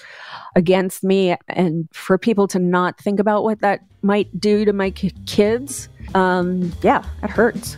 against 0.55 1.03
me 1.03 1.35
and 1.47 1.89
for 1.91 2.19
people 2.19 2.47
to 2.49 2.59
not 2.59 2.99
think 2.99 3.19
about 3.19 3.43
what 3.43 3.59
that 3.61 3.81
might 4.03 4.39
do 4.39 4.63
to 4.63 4.73
my 4.73 4.91
ki- 4.91 5.11
kids, 5.25 5.89
um, 6.13 6.71
yeah, 6.83 7.03
it 7.23 7.31
hurts. 7.31 7.77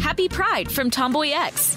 Happy 0.00 0.28
Pride 0.28 0.70
from 0.70 0.90
Tomboy 0.90 1.30
X, 1.30 1.76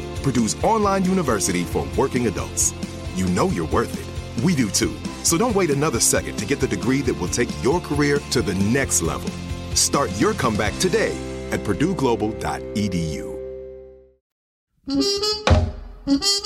Purdue's 0.21 0.61
online 0.63 1.05
university 1.05 1.63
for 1.63 1.87
working 1.97 2.27
adults. 2.27 2.73
You 3.15 3.27
know 3.27 3.49
you're 3.49 3.67
worth 3.67 3.93
it. 3.93 4.43
We 4.43 4.55
do 4.55 4.69
too. 4.69 4.95
So 5.23 5.37
don't 5.37 5.55
wait 5.55 5.69
another 5.69 5.99
second 5.99 6.37
to 6.37 6.45
get 6.45 6.59
the 6.59 6.67
degree 6.67 7.01
that 7.01 7.13
will 7.19 7.27
take 7.27 7.49
your 7.63 7.79
career 7.79 8.19
to 8.31 8.41
the 8.41 8.55
next 8.55 9.01
level. 9.01 9.29
Start 9.75 10.09
your 10.19 10.33
comeback 10.33 10.77
today 10.79 11.15
at 11.51 11.59
purdueglobal.edu. 11.61 13.31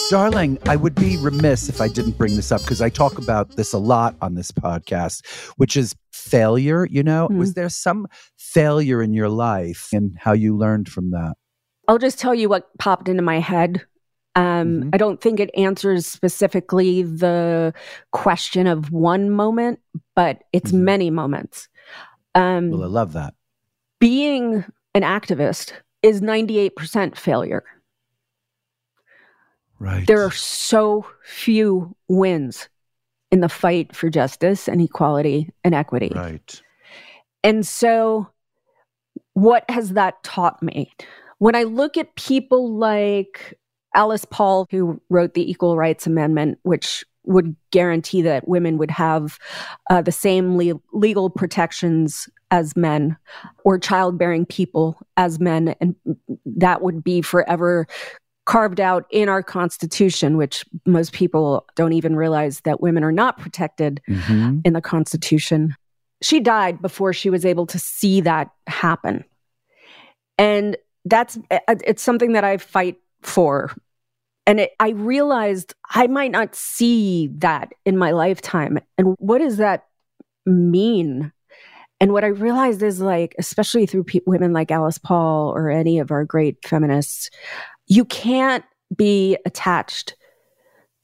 Darling, 0.10 0.60
I 0.68 0.76
would 0.76 0.96
be 0.96 1.18
remiss 1.18 1.70
if 1.70 1.80
I 1.82 1.88
didn't 1.88 2.18
bring 2.18 2.36
this 2.36 2.52
up 2.52 2.62
because 2.62 2.82
I 2.82 2.90
talk 2.90 3.18
about 3.18 3.52
this 3.56 3.74
a 3.74 3.78
lot 3.78 4.16
on 4.22 4.36
this 4.36 4.52
podcast, 4.52 5.26
which 5.58 5.78
is 5.78 5.96
failure. 6.12 6.86
You 6.86 7.04
know, 7.04 7.28
Mhm. 7.30 7.38
was 7.38 7.54
there 7.54 7.70
some 7.70 8.08
failure 8.38 9.02
in 9.02 9.14
your 9.14 9.30
life 9.30 9.90
and 9.94 10.16
how 10.20 10.34
you 10.34 10.56
learned 10.56 10.90
from 10.90 11.12
that? 11.12 11.36
I'll 11.88 11.98
just 11.98 12.20
tell 12.20 12.34
you 12.36 12.50
what 12.50 12.76
popped 12.78 13.10
into 13.10 13.22
my 13.22 13.40
head. 13.40 13.86
Um, 14.36 14.82
Mhm. 14.82 14.90
I 14.94 14.98
don't 14.98 15.22
think 15.22 15.40
it 15.40 15.50
answers 15.56 16.06
specifically 16.06 17.04
the 17.04 17.74
question 18.12 18.68
of 18.68 18.92
one 18.92 19.30
moment, 19.30 19.80
but 20.16 20.44
it's 20.52 20.72
Mhm. 20.72 20.80
many 20.80 21.10
moments. 21.10 21.70
Um, 22.34 22.72
Well, 22.72 22.84
I 22.84 22.88
love 22.88 23.14
that. 23.14 23.34
being 24.00 24.66
an 24.94 25.04
activist 25.04 25.72
is 26.02 26.22
98% 26.22 27.18
failure. 27.18 27.64
Right. 29.80 30.06
There 30.08 30.24
are 30.24 30.32
so 30.32 31.06
few 31.24 31.96
wins 32.08 32.70
in 33.32 33.40
the 33.42 33.50
fight 33.50 33.96
for 33.96 34.10
justice 34.10 34.68
and 34.68 34.82
equality 34.82 35.50
and 35.64 35.74
equity. 35.76 36.12
right. 36.16 36.62
And 37.44 37.66
so, 37.66 38.30
what 39.34 39.70
has 39.70 39.92
that 39.94 40.24
taught 40.24 40.62
me? 40.64 40.92
When 41.40 41.56
I 41.56 41.64
look 41.64 41.98
at 41.98 42.16
people 42.16 42.74
like 42.78 43.58
Alice 43.94 44.26
Paul, 44.26 44.68
who 44.72 45.02
wrote 45.10 45.34
the 45.34 45.50
Equal 45.50 45.78
Rights 45.78 46.06
Amendment, 46.08 46.60
which 46.64 47.04
would 47.24 47.56
guarantee 47.72 48.22
that 48.22 48.48
women 48.48 48.78
would 48.78 48.92
have 48.92 49.40
uh, 49.90 50.02
the 50.02 50.12
same 50.12 50.58
le- 50.58 50.80
legal 50.94 51.30
protections 51.30 52.30
as 52.52 52.76
men, 52.76 53.18
or 53.64 53.80
childbearing 53.80 54.46
people 54.46 54.98
as 55.18 55.40
men, 55.40 55.76
and 55.82 55.96
that 56.46 56.82
would 56.82 57.04
be 57.04 57.22
forever 57.22 57.88
carved 58.46 58.80
out 58.80 59.06
in 59.10 59.28
our 59.28 59.42
Constitution, 59.42 60.38
which 60.38 60.64
most 60.86 61.14
people 61.14 61.66
don't 61.76 61.94
even 61.94 62.16
realize 62.16 62.62
that 62.62 62.80
women 62.80 63.04
are 63.04 63.12
not 63.12 63.40
protected 63.40 64.00
Mhm. 64.08 64.62
in 64.64 64.74
the 64.74 64.82
Constitution. 64.82 65.76
She 66.22 66.40
died 66.40 66.80
before 66.80 67.12
she 67.12 67.32
was 67.32 67.44
able 67.44 67.66
to 67.66 67.80
see 67.80 68.22
that 68.22 68.52
happen. 68.68 69.24
And 70.38 70.78
that's 71.06 71.38
uh, 71.52 71.60
it's 71.86 72.04
something 72.04 72.34
that 72.34 72.44
I 72.44 72.58
fight 72.58 72.98
for. 73.22 73.72
And 74.48 74.60
it, 74.60 74.72
I 74.80 74.90
realized 74.90 75.74
I 75.90 76.08
might 76.08 76.32
not 76.32 76.56
see 76.56 77.30
that 77.38 77.74
in 77.86 77.98
my 77.98 78.12
lifetime. 78.12 78.80
And 78.98 79.16
what 79.18 79.40
does 79.40 79.58
that 79.58 79.86
mean? 80.46 81.32
And 82.00 82.12
what 82.12 82.24
I 82.24 82.28
realized 82.28 82.84
is 82.84 83.02
like, 83.02 83.34
especially 83.40 83.86
through 83.86 84.04
pe- 84.04 84.20
women 84.28 84.54
like 84.54 84.70
Alice 84.70 84.98
Paul 84.98 85.50
or 85.50 85.70
any 85.70 85.98
of 86.00 86.12
our 86.12 86.26
great 86.26 86.58
feminists, 86.68 87.30
you 87.88 88.06
can't 88.06 88.66
be 88.96 89.38
attached 89.46 90.16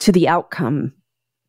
to 0.01 0.11
the 0.11 0.27
outcome, 0.27 0.93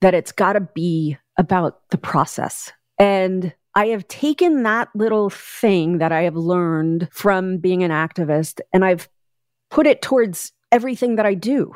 that 0.00 0.14
it's 0.14 0.32
got 0.32 0.54
to 0.54 0.60
be 0.60 1.16
about 1.38 1.88
the 1.90 1.98
process. 1.98 2.72
And 2.98 3.52
I 3.74 3.86
have 3.86 4.06
taken 4.08 4.62
that 4.64 4.88
little 4.94 5.30
thing 5.30 5.98
that 5.98 6.12
I 6.12 6.22
have 6.22 6.36
learned 6.36 7.08
from 7.10 7.58
being 7.58 7.82
an 7.82 7.90
activist 7.90 8.60
and 8.72 8.84
I've 8.84 9.08
put 9.70 9.86
it 9.86 10.02
towards 10.02 10.52
everything 10.70 11.16
that 11.16 11.26
I 11.26 11.34
do. 11.34 11.74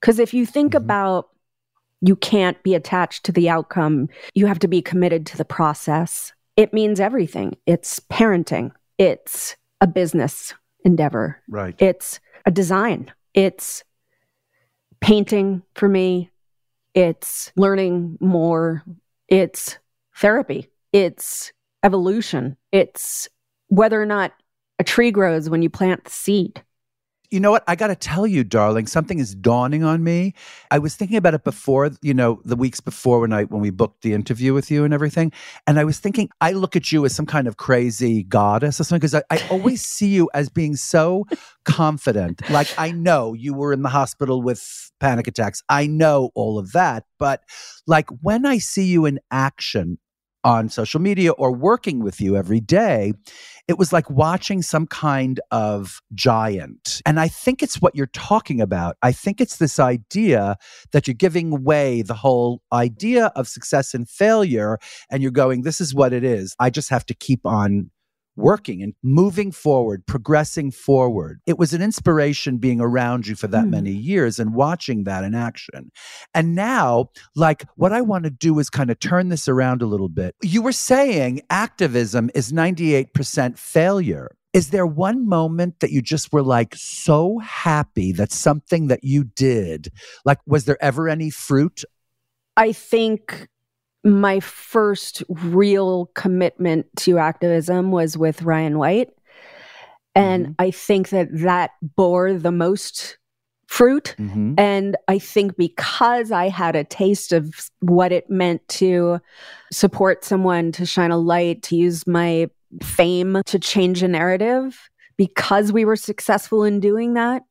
Because 0.00 0.18
if 0.18 0.34
you 0.34 0.44
think 0.46 0.72
Mhm. 0.72 0.76
about 0.76 1.28
you 2.00 2.14
can't 2.14 2.62
be 2.62 2.74
attached 2.74 3.24
to 3.24 3.32
the 3.32 3.48
outcome, 3.48 4.08
you 4.34 4.46
have 4.46 4.60
to 4.60 4.68
be 4.68 4.80
committed 4.80 5.26
to 5.26 5.36
the 5.36 5.44
process. 5.44 6.32
It 6.56 6.72
means 6.72 7.00
everything. 7.00 7.56
It's 7.66 7.98
parenting, 7.98 8.70
it's 8.98 9.56
a 9.80 9.86
business 9.86 10.54
endeavor, 10.84 11.42
Right. 11.48 11.74
it's 11.80 12.20
a 12.46 12.50
design, 12.52 13.10
it's 13.34 13.82
painting 15.00 15.62
for 15.74 15.88
me, 15.88 16.30
it's 16.94 17.52
learning 17.56 18.16
more, 18.20 18.84
it's 19.28 19.78
therapy, 20.16 20.68
it's 20.92 21.52
evolution, 21.82 22.56
it's 22.72 23.28
whether 23.68 24.00
or 24.00 24.06
not 24.06 24.32
a 24.78 24.84
tree 24.84 25.10
grows 25.10 25.50
when 25.50 25.62
you 25.62 25.70
plant 25.70 26.04
the 26.04 26.10
seed. 26.10 26.62
You 27.30 27.40
know 27.40 27.50
what? 27.50 27.62
I 27.66 27.76
got 27.76 27.88
to 27.88 27.94
tell 27.94 28.26
you, 28.26 28.42
darling, 28.42 28.86
something 28.86 29.18
is 29.18 29.34
dawning 29.34 29.84
on 29.84 30.02
me. 30.02 30.32
I 30.70 30.78
was 30.78 30.94
thinking 30.94 31.18
about 31.18 31.34
it 31.34 31.44
before, 31.44 31.90
you 32.00 32.14
know, 32.14 32.40
the 32.46 32.56
weeks 32.56 32.80
before 32.80 33.20
when 33.20 33.34
I 33.34 33.44
when 33.44 33.60
we 33.60 33.68
booked 33.68 34.00
the 34.00 34.14
interview 34.14 34.54
with 34.54 34.70
you 34.70 34.82
and 34.82 34.94
everything. 34.94 35.32
And 35.66 35.78
I 35.78 35.84
was 35.84 35.98
thinking, 35.98 36.30
I 36.40 36.52
look 36.52 36.74
at 36.74 36.90
you 36.90 37.04
as 37.04 37.14
some 37.14 37.26
kind 37.26 37.46
of 37.46 37.58
crazy 37.58 38.22
goddess 38.22 38.80
or 38.80 38.84
something 38.84 39.00
because 39.00 39.14
I, 39.14 39.22
I 39.28 39.46
always 39.50 39.82
see 39.86 40.08
you 40.08 40.30
as 40.32 40.48
being 40.48 40.74
so 40.74 41.26
confident. 41.64 42.48
Like 42.48 42.68
I 42.78 42.92
know 42.92 43.34
you 43.34 43.52
were 43.52 43.74
in 43.74 43.82
the 43.82 43.90
hospital 43.90 44.40
with 44.40 44.90
panic 44.98 45.28
attacks. 45.28 45.62
I 45.68 45.86
know 45.86 46.30
all 46.34 46.58
of 46.58 46.72
that. 46.72 47.04
But 47.18 47.42
like 47.86 48.08
when 48.22 48.46
I 48.46 48.56
see 48.56 48.86
you 48.86 49.04
in 49.04 49.20
action 49.30 49.98
on 50.44 50.68
social 50.68 51.00
media 51.00 51.32
or 51.32 51.52
working 51.52 52.00
with 52.02 52.20
you 52.20 52.36
every 52.36 52.60
day, 52.60 53.12
it 53.66 53.78
was 53.78 53.92
like 53.92 54.08
watching 54.08 54.62
some 54.62 54.86
kind 54.86 55.40
of 55.50 56.00
giant. 56.14 57.02
And 57.04 57.20
I 57.20 57.28
think 57.28 57.62
it's 57.62 57.82
what 57.82 57.94
you're 57.94 58.06
talking 58.06 58.60
about. 58.60 58.96
I 59.02 59.12
think 59.12 59.40
it's 59.40 59.58
this 59.58 59.78
idea 59.78 60.56
that 60.92 61.06
you're 61.06 61.14
giving 61.14 61.52
away 61.52 62.02
the 62.02 62.14
whole 62.14 62.62
idea 62.72 63.26
of 63.36 63.46
success 63.46 63.92
and 63.92 64.08
failure, 64.08 64.78
and 65.10 65.22
you're 65.22 65.32
going, 65.32 65.62
this 65.62 65.80
is 65.80 65.94
what 65.94 66.12
it 66.12 66.24
is. 66.24 66.56
I 66.58 66.70
just 66.70 66.88
have 66.88 67.04
to 67.06 67.14
keep 67.14 67.44
on 67.44 67.90
working 68.38 68.82
and 68.82 68.94
moving 69.02 69.52
forward, 69.52 70.06
progressing 70.06 70.70
forward. 70.70 71.40
It 71.46 71.58
was 71.58 71.74
an 71.74 71.82
inspiration 71.82 72.58
being 72.58 72.80
around 72.80 73.26
you 73.26 73.34
for 73.34 73.48
that 73.48 73.64
Mm. 73.66 73.70
many 73.70 73.92
years 73.92 74.38
and 74.38 74.54
watching 74.54 75.04
that 75.04 75.24
in 75.24 75.34
action. 75.34 75.90
And 76.32 76.54
now, 76.54 77.10
like, 77.34 77.66
what 77.76 77.92
I 77.92 78.00
want 78.00 78.24
to 78.24 78.30
do 78.30 78.58
is 78.58 78.70
kind 78.70 78.90
of 78.90 78.98
turn 79.00 79.28
this 79.28 79.48
around 79.48 79.82
a 79.82 79.86
little 79.86 80.08
bit. 80.08 80.34
You 80.42 80.62
were 80.62 80.72
saying 80.72 81.42
activism 81.50 82.30
is 82.34 82.52
98% 82.52 83.58
failure. 83.58 84.30
Is 84.54 84.70
there 84.70 84.86
one 84.86 85.28
moment 85.28 85.80
that 85.80 85.90
you 85.90 86.00
just 86.00 86.32
were 86.32 86.42
like 86.42 86.74
so 86.74 87.38
happy 87.38 88.12
that 88.12 88.32
something 88.32 88.86
that 88.86 89.04
you 89.04 89.24
did, 89.24 89.88
like, 90.24 90.38
was 90.46 90.64
there 90.64 90.82
ever 90.82 91.08
any 91.08 91.28
fruit? 91.28 91.82
I 92.56 92.72
think 92.72 93.48
my 94.08 94.40
first 94.40 95.22
real 95.28 96.10
commitment 96.14 96.86
to 96.96 97.18
activism 97.18 97.90
was 97.90 98.16
with 98.16 98.42
Ryan 98.42 98.78
White. 98.78 99.10
And 100.14 100.48
Mhm. 100.48 100.54
I 100.58 100.70
think 100.70 101.10
that 101.10 101.28
that 101.32 101.72
bore 101.82 102.32
the 102.32 102.50
most 102.50 103.18
fruit. 103.66 104.14
Mm-hmm. 104.18 104.54
And 104.56 104.96
I 105.06 105.18
think 105.18 105.56
because 105.56 106.32
I 106.32 106.48
had 106.48 106.74
a 106.74 106.84
taste 106.84 107.32
of 107.32 107.70
what 107.80 108.12
it 108.12 108.30
meant 108.30 108.66
to 108.68 109.20
support 109.70 110.24
someone, 110.24 110.72
to 110.72 110.86
shine 110.86 111.10
a 111.10 111.18
light, 111.18 111.62
to 111.64 111.76
use 111.76 112.06
my 112.06 112.48
fame 112.82 113.42
to 113.46 113.58
change 113.58 114.02
a 114.02 114.08
narrative, 114.08 114.88
because 115.16 115.72
we 115.72 115.84
were 115.84 115.96
successful 115.96 116.64
in 116.64 116.80
doing 116.80 117.14
that, 117.14 117.42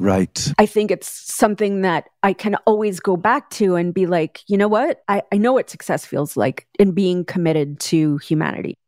Right. 0.00 0.52
I 0.58 0.66
think 0.66 0.90
it's 0.90 1.08
something 1.10 1.82
that 1.82 2.08
I 2.22 2.32
can 2.32 2.56
always 2.66 3.00
go 3.00 3.16
back 3.16 3.50
to 3.50 3.76
and 3.76 3.92
be 3.92 4.06
like, 4.06 4.42
you 4.46 4.56
know 4.56 4.68
what? 4.68 5.02
I, 5.08 5.22
I 5.32 5.38
know 5.38 5.52
what 5.52 5.70
success 5.70 6.04
feels 6.04 6.36
like 6.36 6.66
in 6.78 6.92
being 6.92 7.24
committed 7.24 7.80
to 7.80 8.18
humanity. 8.18 8.78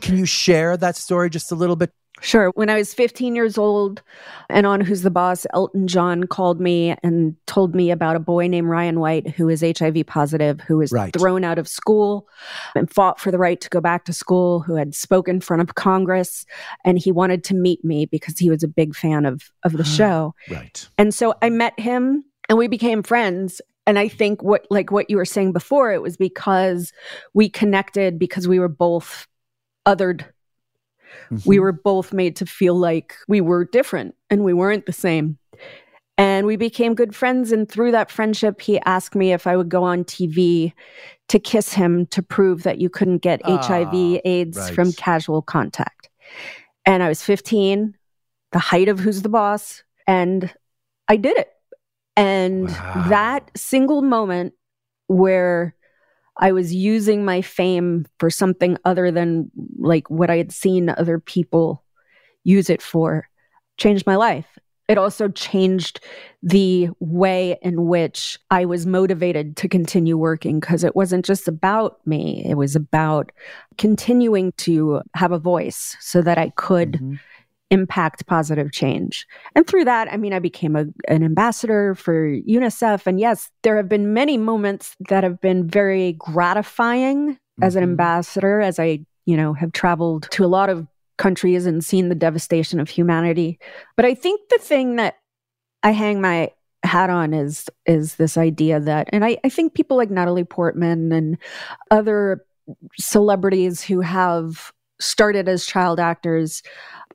Can 0.00 0.16
you 0.16 0.26
share 0.26 0.76
that 0.76 0.96
story 0.96 1.30
just 1.30 1.52
a 1.52 1.54
little 1.54 1.76
bit? 1.76 1.92
Sure. 2.20 2.50
When 2.54 2.68
I 2.68 2.76
was 2.76 2.92
15 2.94 3.34
years 3.34 3.56
old 3.56 4.02
and 4.48 4.66
on 4.66 4.80
Who's 4.80 5.02
the 5.02 5.10
Boss, 5.10 5.46
Elton 5.54 5.88
John 5.88 6.24
called 6.24 6.60
me 6.60 6.94
and 7.02 7.34
told 7.46 7.74
me 7.74 7.90
about 7.90 8.16
a 8.16 8.20
boy 8.20 8.46
named 8.46 8.68
Ryan 8.68 9.00
White 9.00 9.30
who 9.30 9.48
is 9.48 9.62
HIV 9.62 10.06
positive, 10.06 10.60
who 10.60 10.78
was 10.78 10.92
Right. 10.92 11.12
thrown 11.12 11.44
out 11.44 11.58
of 11.58 11.66
school 11.66 12.28
and 12.74 12.90
fought 12.90 13.18
for 13.18 13.30
the 13.30 13.38
right 13.38 13.60
to 13.60 13.68
go 13.70 13.80
back 13.80 14.04
to 14.04 14.12
school, 14.12 14.60
who 14.60 14.74
had 14.74 14.94
spoken 14.94 15.36
in 15.36 15.40
front 15.40 15.62
of 15.62 15.74
Congress. 15.74 16.44
And 16.84 16.98
he 16.98 17.10
wanted 17.10 17.44
to 17.44 17.54
meet 17.54 17.84
me 17.84 18.06
because 18.06 18.38
he 18.38 18.50
was 18.50 18.62
a 18.62 18.68
big 18.68 18.94
fan 18.94 19.24
of, 19.24 19.50
of 19.64 19.72
the 19.72 19.80
ah, 19.80 19.96
show. 19.96 20.34
Right. 20.50 20.88
And 20.98 21.14
so 21.14 21.34
I 21.40 21.50
met 21.50 21.78
him 21.78 22.24
and 22.48 22.58
we 22.58 22.68
became 22.68 23.02
friends. 23.02 23.60
And 23.86 23.98
I 23.98 24.08
think 24.08 24.42
what, 24.42 24.66
like 24.70 24.90
what 24.90 25.08
you 25.08 25.16
were 25.16 25.24
saying 25.24 25.52
before, 25.52 25.92
it 25.92 26.02
was 26.02 26.16
because 26.16 26.92
we 27.32 27.48
connected 27.48 28.18
because 28.18 28.46
we 28.46 28.58
were 28.58 28.68
both 28.68 29.26
othered. 29.86 30.24
We 31.44 31.56
Mhm. 31.56 31.60
were 31.60 31.72
both 31.72 32.12
made 32.12 32.36
to 32.36 32.46
feel 32.46 32.74
like 32.74 33.14
we 33.28 33.40
were 33.40 33.64
different 33.64 34.14
and 34.30 34.44
we 34.44 34.52
weren't 34.52 34.86
the 34.86 34.92
same. 34.92 35.38
And 36.18 36.46
we 36.46 36.56
became 36.56 36.94
good 36.94 37.14
friends. 37.16 37.50
And 37.50 37.66
through 37.68 37.92
that 37.92 38.10
friendship, 38.10 38.60
he 38.60 38.78
asked 38.80 39.14
me 39.14 39.32
if 39.32 39.46
I 39.46 39.56
would 39.56 39.68
go 39.70 39.82
on 39.82 40.04
TV 40.04 40.74
to 41.28 41.38
kiss 41.38 41.72
him 41.72 42.06
to 42.06 42.22
prove 42.22 42.62
that 42.64 42.78
you 42.78 42.90
couldn't 42.90 43.18
get 43.18 43.40
Ah, 43.44 43.56
HIV, 43.56 44.20
AIDS 44.24 44.58
right. 44.58 44.74
from 44.74 44.92
casual 44.92 45.40
contact. 45.40 46.10
And 46.84 47.02
I 47.02 47.08
was 47.08 47.22
15, 47.22 47.94
the 48.52 48.58
height 48.58 48.88
of 48.88 48.98
Who's 48.98 49.22
the 49.22 49.28
Boss. 49.30 49.82
And 50.06 50.52
I 51.08 51.16
did 51.16 51.38
it. 51.38 51.48
And 52.16 52.68
Wow. 52.68 53.04
that 53.08 53.50
single 53.56 54.02
moment 54.02 54.52
where 55.06 55.74
I 56.40 56.52
was 56.52 56.74
using 56.74 57.24
my 57.24 57.42
fame 57.42 58.06
for 58.18 58.30
something 58.30 58.76
other 58.84 59.10
than 59.12 59.50
like 59.78 60.10
what 60.10 60.30
I 60.30 60.36
had 60.36 60.52
seen 60.52 60.88
other 60.88 61.20
people 61.20 61.84
use 62.44 62.70
it 62.70 62.82
for 62.82 63.28
changed 63.76 64.06
my 64.06 64.16
life. 64.16 64.58
It 64.88 64.98
also 64.98 65.28
changed 65.28 66.00
the 66.42 66.88
way 66.98 67.56
in 67.62 67.86
which 67.86 68.38
I 68.50 68.64
was 68.64 68.86
motivated 68.86 69.56
to 69.58 69.68
continue 69.68 70.16
working 70.16 70.58
because 70.58 70.82
it 70.82 70.96
wasn't 70.96 71.24
just 71.24 71.46
about 71.46 72.04
me. 72.06 72.44
It 72.48 72.54
was 72.56 72.74
about 72.74 73.30
continuing 73.78 74.50
to 74.58 75.02
have 75.14 75.30
a 75.30 75.38
voice 75.38 75.96
so 76.00 76.22
that 76.22 76.38
I 76.38 76.48
could 76.56 76.94
Mhm. 76.94 77.20
Impact 77.70 78.26
positive 78.26 78.72
change. 78.72 79.26
And 79.54 79.66
through 79.66 79.84
that, 79.84 80.12
I 80.12 80.16
mean, 80.16 80.32
I 80.32 80.38
became 80.40 80.74
a, 80.76 80.86
an 81.08 81.22
ambassador 81.22 81.94
for 81.94 82.28
UNICEF. 82.28 83.06
And 83.06 83.20
yes, 83.20 83.50
there 83.62 83.76
have 83.76 83.88
been 83.88 84.12
many 84.12 84.36
moments 84.36 84.96
that 85.08 85.22
have 85.22 85.40
been 85.40 85.68
very 85.68 86.14
gratifying 86.18 87.38
as 87.62 87.76
an 87.76 87.82
Mhm. 87.82 87.90
ambassador, 87.90 88.60
as 88.60 88.78
I, 88.78 89.00
you 89.26 89.36
know, 89.36 89.52
have 89.52 89.72
traveled 89.72 90.28
to 90.30 90.44
a 90.44 90.48
lot 90.48 90.68
of 90.70 90.86
countries 91.18 91.66
and 91.66 91.84
seen 91.84 92.08
the 92.08 92.14
devastation 92.14 92.80
of 92.80 92.88
humanity. 92.88 93.58
But 93.96 94.06
I 94.06 94.14
think 94.14 94.40
the 94.48 94.58
thing 94.58 94.96
that 94.96 95.16
I 95.82 95.92
hang 95.92 96.20
my 96.20 96.50
hat 96.82 97.10
on 97.10 97.34
is 97.34 97.68
is 97.84 98.14
this 98.16 98.38
idea 98.38 98.80
that 98.80 99.06
and 99.12 99.22
I, 99.22 99.36
I 99.44 99.50
think 99.50 99.74
people 99.74 99.98
like 99.98 100.10
Natalie 100.10 100.44
Portman 100.44 101.12
and 101.12 101.36
other 101.90 102.42
celebrities 102.98 103.82
who 103.82 104.00
have 104.00 104.72
started 104.98 105.46
as 105.48 105.66
child 105.66 106.00
actors 106.00 106.62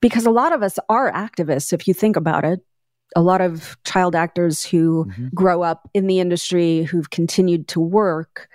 because 0.06 0.26
a 0.28 0.32
lot 0.32 0.54
of 0.54 0.62
us 0.62 0.78
are 0.88 1.12
activists 1.12 1.74
if 1.74 1.88
you 1.88 1.94
think 1.94 2.16
about 2.16 2.44
it 2.46 2.60
a 3.16 3.22
lot 3.22 3.42
of 3.42 3.76
child 3.86 4.14
actors 4.16 4.64
who 4.66 5.06
Mhm. 5.06 5.34
grow 5.34 5.62
up 5.64 5.90
in 5.94 6.06
the 6.08 6.20
industry 6.20 6.84
who've 6.84 7.10
continued 7.10 7.68
to 7.70 7.80
work 7.80 8.48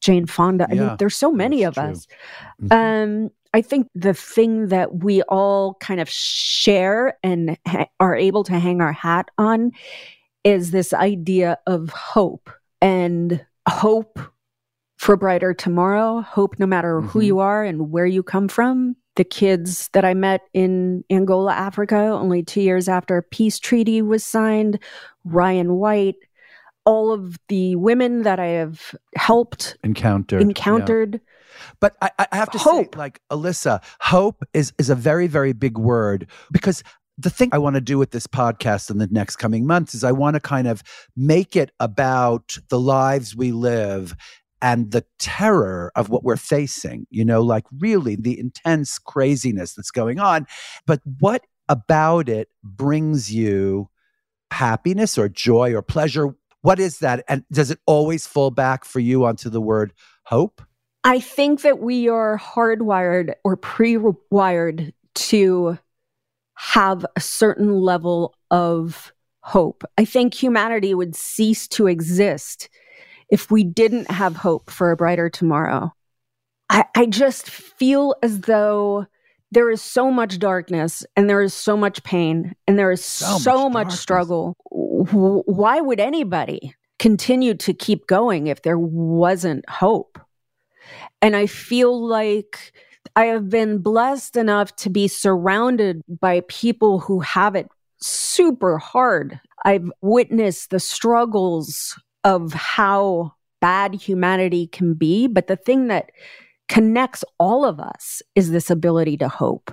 jane 0.00 0.26
fonda 0.26 0.66
i 0.70 0.74
mean 0.74 0.96
there's 0.98 1.16
so 1.16 1.30
many 1.32 1.62
of 1.64 1.74
true. 1.74 1.82
us 1.84 2.06
Mhm. 2.62 2.72
um 2.72 3.30
i 3.54 3.60
think 3.62 3.88
the 3.94 4.14
thing 4.14 4.68
that 4.68 4.88
we 5.04 5.22
all 5.22 5.74
kind 5.88 6.00
of 6.00 6.08
share 6.08 7.18
and 7.22 7.58
ha- 7.66 7.88
are 8.00 8.14
able 8.14 8.44
to 8.44 8.58
hang 8.58 8.80
our 8.80 8.92
hat 8.92 9.28
on 9.38 9.70
is 10.44 10.70
this 10.70 10.92
idea 10.94 11.58
of 11.66 11.90
hope 11.90 12.48
and 12.80 13.44
hope 13.68 14.20
for 14.98 15.14
a 15.14 15.18
brighter 15.18 15.52
tomorrow, 15.52 16.20
hope 16.22 16.58
no 16.58 16.66
matter 16.66 17.00
who 17.00 17.18
Mhm. 17.20 17.24
you 17.26 17.38
are 17.40 17.64
and 17.64 17.90
where 17.90 18.06
you 18.06 18.22
come 18.22 18.48
from. 18.48 18.96
The 19.16 19.24
kids 19.24 19.88
that 19.92 20.04
I 20.04 20.14
met 20.14 20.42
in 20.52 21.04
Angola, 21.10 21.52
Africa, 21.52 21.96
only 21.96 22.42
two 22.42 22.60
years 22.60 22.88
after 22.88 23.16
a 23.16 23.22
peace 23.22 23.58
treaty 23.58 24.02
was 24.02 24.24
signed, 24.24 24.78
Ryan 25.24 25.74
White, 25.74 26.16
all 26.84 27.12
of 27.12 27.38
the 27.48 27.76
women 27.76 28.22
that 28.22 28.38
I 28.38 28.46
have 28.46 28.94
helped, 29.16 29.76
encountered. 29.82 30.40
yeah. 30.40 30.46
encountered. 30.46 31.20
But 31.80 31.96
I, 32.02 32.10
I 32.18 32.36
have 32.36 32.50
to 32.50 32.58
Hope. 32.58 32.94
say, 32.94 32.98
like 32.98 33.20
Alyssa, 33.30 33.82
hope 34.00 34.44
is 34.52 34.72
is 34.78 34.90
a 34.90 34.94
very 34.94 35.26
very 35.26 35.52
big 35.52 35.78
word 35.78 36.28
because 36.52 36.82
the 37.18 37.30
thing 37.30 37.48
I 37.52 37.58
want 37.58 37.74
to 37.74 37.80
do 37.80 37.98
with 37.98 38.10
this 38.10 38.26
podcast 38.26 38.90
in 38.90 38.98
the 38.98 39.06
next 39.06 39.36
coming 39.36 39.66
months 39.66 39.94
is 39.94 40.04
I 40.04 40.12
want 40.12 40.34
to 40.34 40.40
kind 40.40 40.68
of 40.68 40.82
make 41.16 41.56
it 41.56 41.70
about 41.80 42.58
the 42.68 42.78
lives 42.78 43.34
we 43.34 43.52
live 43.52 44.14
and 44.66 44.90
the 44.90 45.04
terror 45.20 45.92
of 45.94 46.08
what 46.08 46.24
we're 46.24 46.36
facing. 46.36 47.06
You 47.08 47.24
know, 47.24 47.40
like 47.40 47.64
really 47.78 48.16
the 48.16 48.36
intense 48.36 48.98
craziness 48.98 49.74
that's 49.74 49.92
going 49.92 50.18
on. 50.18 50.44
But 50.86 51.00
what 51.20 51.46
about 51.68 52.28
it 52.28 52.48
brings 52.64 53.32
you 53.32 53.88
happiness 54.50 55.16
or 55.16 55.28
joy 55.28 55.72
or 55.72 55.82
pleasure? 55.82 56.34
What 56.62 56.80
is 56.80 56.98
that? 56.98 57.24
And 57.28 57.44
does 57.52 57.70
it 57.70 57.78
always 57.86 58.26
fall 58.26 58.50
back 58.50 58.84
for 58.84 58.98
you 58.98 59.24
onto 59.24 59.48
the 59.50 59.60
word 59.60 59.92
hope? 60.24 60.60
I 61.04 61.20
think 61.20 61.62
that 61.62 61.78
we 61.78 62.08
are 62.08 62.36
hardwired 62.36 63.34
or 63.44 63.56
pre 63.56 63.98
wired 64.32 64.92
to 65.14 65.78
have 66.54 67.06
a 67.14 67.20
certain 67.20 67.78
level 67.78 68.34
of 68.50 69.12
hope. 69.42 69.84
I 69.96 70.04
think 70.04 70.34
humanity 70.34 70.92
would 70.92 71.14
cease 71.14 71.68
to 71.68 71.86
exist 71.86 72.68
if 73.30 73.50
we 73.50 73.64
didn't 73.64 74.10
have 74.10 74.36
hope 74.36 74.70
for 74.70 74.90
a 74.90 74.96
brighter 74.96 75.28
tomorrow. 75.28 75.92
I, 76.68 76.84
I 76.94 77.06
just 77.06 77.48
feel 77.48 78.14
as 78.22 78.40
though 78.40 79.06
there 79.52 79.70
is 79.70 79.80
so 79.80 80.10
much 80.10 80.38
darkness 80.38 81.04
and 81.16 81.30
there 81.30 81.42
is 81.42 81.54
so 81.54 81.76
much 81.76 82.02
pain 82.02 82.54
and 82.66 82.78
there 82.78 82.90
is 82.90 83.04
So 83.04 83.38
so, 83.38 83.68
much 83.68 83.88
much, 83.88 83.94
struggle. 83.94 84.56
Why 84.70 85.80
would 85.80 86.00
anybody 86.00 86.74
continue 86.98 87.54
to 87.54 87.72
keep 87.72 88.06
going 88.06 88.48
if 88.48 88.62
there 88.62 88.78
wasn't 88.78 89.68
hope? 89.68 90.18
And 91.22 91.36
I 91.36 91.46
feel 91.46 92.06
like 92.06 92.72
I 93.14 93.26
have 93.26 93.48
been 93.48 93.78
blessed 93.78 94.36
enough 94.36 94.74
to 94.76 94.90
be 94.90 95.08
surrounded 95.08 96.02
by 96.08 96.42
people 96.48 96.98
who 96.98 97.20
have 97.20 97.54
it 97.54 97.68
super 97.98 98.78
hard. 98.78 99.40
I've 99.64 99.90
witnessed 100.00 100.70
the 100.70 100.80
struggles 100.80 101.98
of 102.26 102.52
how 102.52 103.32
bad 103.60 103.94
humanity 103.94 104.66
can 104.66 104.94
be. 104.94 105.28
But 105.28 105.46
the 105.46 105.54
thing 105.56 105.86
that 105.86 106.10
connects 106.68 107.24
all 107.38 107.64
of 107.64 107.78
us 107.78 108.20
is 108.34 108.50
this 108.50 108.68
ability 108.68 109.16
to 109.18 109.28
hope, 109.28 109.72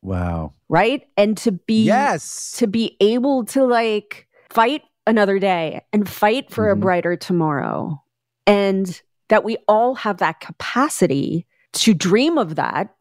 Wow. 0.00 0.52
right? 0.68 1.02
And 1.16 1.36
to 1.38 1.50
be 1.52 1.84
Yes. 1.84 2.52
to 2.58 2.68
be 2.68 2.96
able 3.00 3.44
to 3.46 3.64
like 3.64 4.28
fight 4.50 4.82
another 5.06 5.40
day 5.40 5.82
and 5.92 6.08
fight 6.08 6.50
for 6.52 6.70
a 6.70 6.76
Mhm. 6.76 6.80
brighter 6.80 7.16
tomorrow. 7.16 8.00
And 8.46 9.02
that 9.28 9.42
we 9.42 9.56
all 9.66 9.96
have 9.96 10.18
that 10.18 10.38
capacity 10.40 11.46
to 11.72 11.92
dream 11.92 12.38
of 12.38 12.54
that 12.54 12.94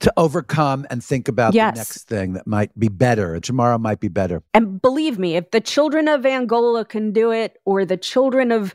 to 0.00 0.12
overcome 0.16 0.86
and 0.90 1.02
think 1.02 1.28
about 1.28 1.54
Yes. 1.54 1.74
the 1.74 1.78
next 1.78 2.08
thing 2.08 2.32
that 2.34 2.46
might 2.46 2.76
be 2.78 2.88
better. 2.88 3.38
Tomorrow 3.40 3.78
might 3.78 4.00
be 4.00 4.08
better. 4.08 4.42
And 4.52 4.80
believe 4.82 5.18
me, 5.18 5.36
if 5.36 5.50
the 5.50 5.60
children 5.60 6.08
of 6.08 6.26
Angola 6.26 6.84
can 6.84 7.12
do 7.12 7.30
it, 7.30 7.58
or 7.64 7.84
the 7.84 7.96
children 7.96 8.52
of 8.52 8.74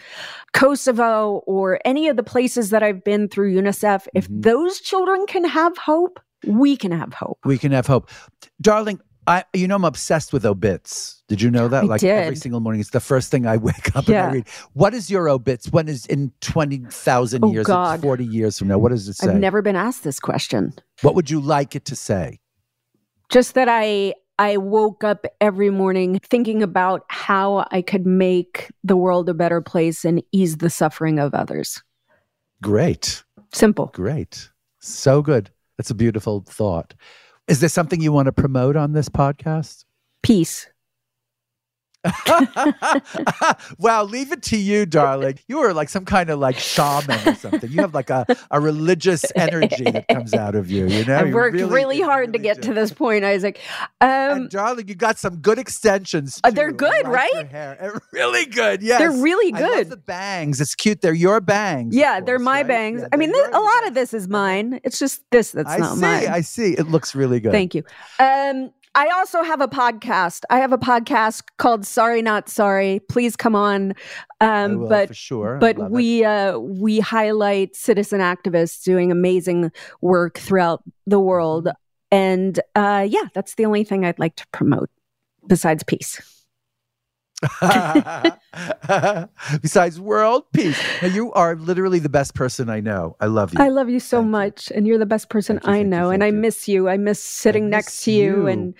Kosovo, 0.53 1.43
or 1.45 1.79
any 1.85 2.07
of 2.07 2.17
the 2.17 2.23
places 2.23 2.69
that 2.71 2.83
I've 2.83 3.03
been 3.03 3.27
through 3.27 3.53
UNICEF, 3.53 4.07
if 4.13 4.27
Mhm. 4.27 4.41
those 4.43 4.79
children 4.79 5.25
can 5.27 5.43
have 5.45 5.77
hope, 5.77 6.19
we 6.45 6.75
can 6.77 6.91
have 6.91 7.13
hope. 7.13 7.37
We 7.45 7.57
can 7.57 7.71
have 7.71 7.87
hope. 7.87 8.09
Darling, 8.61 8.99
I 9.29 9.43
you 9.53 9.67
know 9.67 9.75
I'm 9.75 9.85
obsessed 9.85 10.33
with 10.33 10.43
obits. 10.45 11.21
Did 11.27 11.41
you 11.41 11.51
know 11.51 11.67
that? 11.67 11.83
I 11.83 11.87
like 11.87 12.03
every 12.03 12.35
single 12.35 12.59
morning, 12.59 12.81
it's 12.81 12.89
the 12.89 12.99
first 12.99 13.29
thing 13.29 13.45
I 13.45 13.57
wake 13.69 13.95
up 13.95 14.07
and 14.07 14.17
I 14.17 14.31
read. 14.31 14.47
What 14.73 14.93
is 14.95 15.11
your 15.11 15.29
obits? 15.29 15.71
When 15.71 15.87
is 15.87 16.05
in 16.07 16.31
twenty 16.41 16.79
thousand 16.89 17.45
Oh, 17.45 17.51
years, 17.51 17.67
God. 17.67 18.01
forty 18.01 18.25
years 18.25 18.57
from 18.57 18.69
now? 18.69 18.79
What 18.79 18.89
does 18.89 19.07
it 19.07 19.13
say? 19.13 19.29
I've 19.29 19.35
never 19.35 19.61
been 19.61 19.75
asked 19.75 20.03
this 20.03 20.19
question. 20.19 20.73
what 21.01 21.13
would 21.15 21.29
you 21.29 21.39
like 21.39 21.75
it 21.75 21.85
to 21.85 21.95
say? 21.95 22.39
Just 23.29 23.53
that 23.53 23.67
I 23.69 24.15
I 24.39 24.57
woke 24.57 25.03
up 25.03 25.25
every 25.39 25.69
morning 25.69 26.19
thinking 26.23 26.63
about 26.63 27.03
how 27.09 27.67
I 27.71 27.81
could 27.83 28.05
make 28.07 28.71
the 28.83 28.97
world 28.97 29.29
a 29.29 29.33
better 29.33 29.61
place 29.61 30.05
and 30.05 30.23
ease 30.31 30.57
the 30.57 30.69
suffering 30.71 31.19
of 31.19 31.35
others. 31.35 31.83
Great. 32.63 33.23
Simple. 33.53 33.91
Great. 33.93 34.49
So 34.79 35.21
good. 35.21 35.51
That's 35.77 35.91
a 35.91 35.95
beautiful 35.95 36.43
thought. 36.47 36.93
Is 37.49 37.61
there 37.61 37.69
something 37.69 37.99
you 37.99 38.11
want 38.11 38.27
to 38.27 38.31
promote 38.31 38.75
on 38.75 38.93
this 38.93 39.09
podcast? 39.09 39.83
Peace. 40.21 40.67
wow, 43.77 44.03
leave 44.03 44.31
it 44.31 44.41
to 44.43 44.57
you, 44.57 44.85
darling. 44.85 45.37
You 45.47 45.59
are 45.59 45.73
like 45.73 45.89
some 45.89 46.05
kind 46.05 46.29
of 46.29 46.39
like 46.39 46.57
shaman 46.57 47.19
or 47.27 47.35
something. 47.35 47.69
You 47.69 47.81
have 47.81 47.93
like 47.93 48.09
a, 48.09 48.25
a 48.51 48.61
religious 48.61 49.25
energy 49.35 49.83
that 49.83 50.07
comes 50.07 50.33
out 50.33 50.55
of 50.55 50.71
you, 50.71 50.87
you 50.87 51.03
know? 51.05 51.17
I've 51.17 51.33
worked 51.33 51.57
really, 51.57 51.97
you 51.97 52.05
hard 52.05 52.31
to 52.33 52.39
get 52.39 52.61
do. 52.61 52.69
to 52.69 52.73
this 52.73 52.93
point, 52.93 53.25
Isaac. 53.25 53.59
Um, 53.99 54.09
and 54.09 54.49
darling, 54.49 54.87
you 54.87 54.95
got 54.95 55.17
some 55.17 55.37
good 55.37 55.59
extensions. 55.59 56.39
Uh, 56.43 56.51
they're 56.51 56.71
good, 56.71 57.07
right? 57.07 57.47
hair. 57.51 57.99
Really 58.13 58.45
good. 58.45 58.81
Yes, 58.81 58.99
They're 58.99 59.11
really 59.11 59.53
I 59.53 59.59
love 59.59 59.71
good. 59.71 59.89
the 59.89 59.97
bangs. 59.97 60.61
It's 60.61 60.75
cute. 60.75 61.01
They're 61.01 61.13
your 61.13 61.41
bangs. 61.41 61.95
yeah, 61.95 62.19
they're 62.21 62.39
my 62.39 62.59
right? 62.59 62.67
bangs. 62.67 63.01
Yeah, 63.01 63.07
I 63.11 63.17
mean, 63.17 63.31
they're 63.31 63.49
a 63.49 63.59
lot 63.59 63.87
of 63.87 63.93
this 63.93 64.13
is 64.13 64.27
mine. 64.27 64.79
It's 64.83 64.99
just 64.99 65.21
this 65.31 65.51
that's 65.51 65.69
I 65.69 65.77
not 65.77 65.95
see. 65.95 66.01
mine. 66.01 66.27
I 66.27 66.41
see. 66.41 66.73
It 66.73 66.87
looks 66.87 67.13
really 67.13 67.39
good. 67.39 67.51
Thank 67.51 67.75
you. 67.75 67.83
Um, 68.19 68.71
I 68.95 69.07
also 69.09 69.43
have 69.43 69.61
a 69.61 69.67
podcast. 69.67 70.43
I 70.49 70.59
have 70.59 70.73
a 70.73 70.77
podcast 70.77 71.43
called 71.57 71.85
Sorry 71.85 72.21
Not 72.21 72.49
Sorry. 72.49 72.99
Please 73.07 73.35
come 73.35 73.55
on. 73.55 73.93
Um, 74.41 74.79
will, 74.79 74.89
but 74.89 75.09
for 75.09 75.13
sure. 75.13 75.57
But 75.59 75.77
love 75.77 75.91
we 75.91 76.25
uh, 76.25 76.57
we 76.57 76.99
highlight 76.99 77.75
citizen 77.75 78.19
activists 78.19 78.83
doing 78.83 79.11
amazing 79.11 79.71
work 80.01 80.37
throughout 80.39 80.83
the 81.05 81.19
world, 81.19 81.65
Mm-hmm. 81.65 82.17
and 82.17 82.59
uh, 82.75 83.05
yeah, 83.07 83.25
that's 83.35 83.55
the 83.55 83.65
only 83.65 83.83
thing 83.83 84.05
I'd 84.05 84.17
like 84.19 84.35
to 84.37 84.47
promote 84.51 84.89
besides 85.47 85.83
peace. 85.83 86.19
Besides 89.61 89.99
world 89.99 90.43
peace. 90.53 90.79
Now, 91.01 91.07
you 91.07 91.31
are 91.33 91.55
literally 91.55 91.99
the 91.99 92.09
best 92.09 92.35
person 92.35 92.69
I 92.69 92.79
know. 92.79 93.15
I 93.19 93.25
love 93.27 93.53
you. 93.53 93.63
I 93.63 93.69
love 93.69 93.89
you 93.89 93.99
so 93.99 94.17
Thank 94.17 94.25
you. 94.27 94.31
much, 94.31 94.71
and 94.71 94.87
you're 94.87 94.97
the 94.97 95.05
best 95.05 95.29
person 95.29 95.55
you, 95.63 95.69
I 95.69 95.73
thank 95.73 95.83
you, 95.85 95.89
know. 95.89 96.09
and 96.09 96.23
I 96.23 96.31
miss 96.31 96.67
you. 96.67 96.89
I 96.89 96.97
miss 96.97 97.23
sitting 97.23 97.69
next 97.69 97.87
miss 97.87 98.03
to 98.05 98.11
you, 98.11 98.35
you. 98.41 98.47
and 98.47 98.73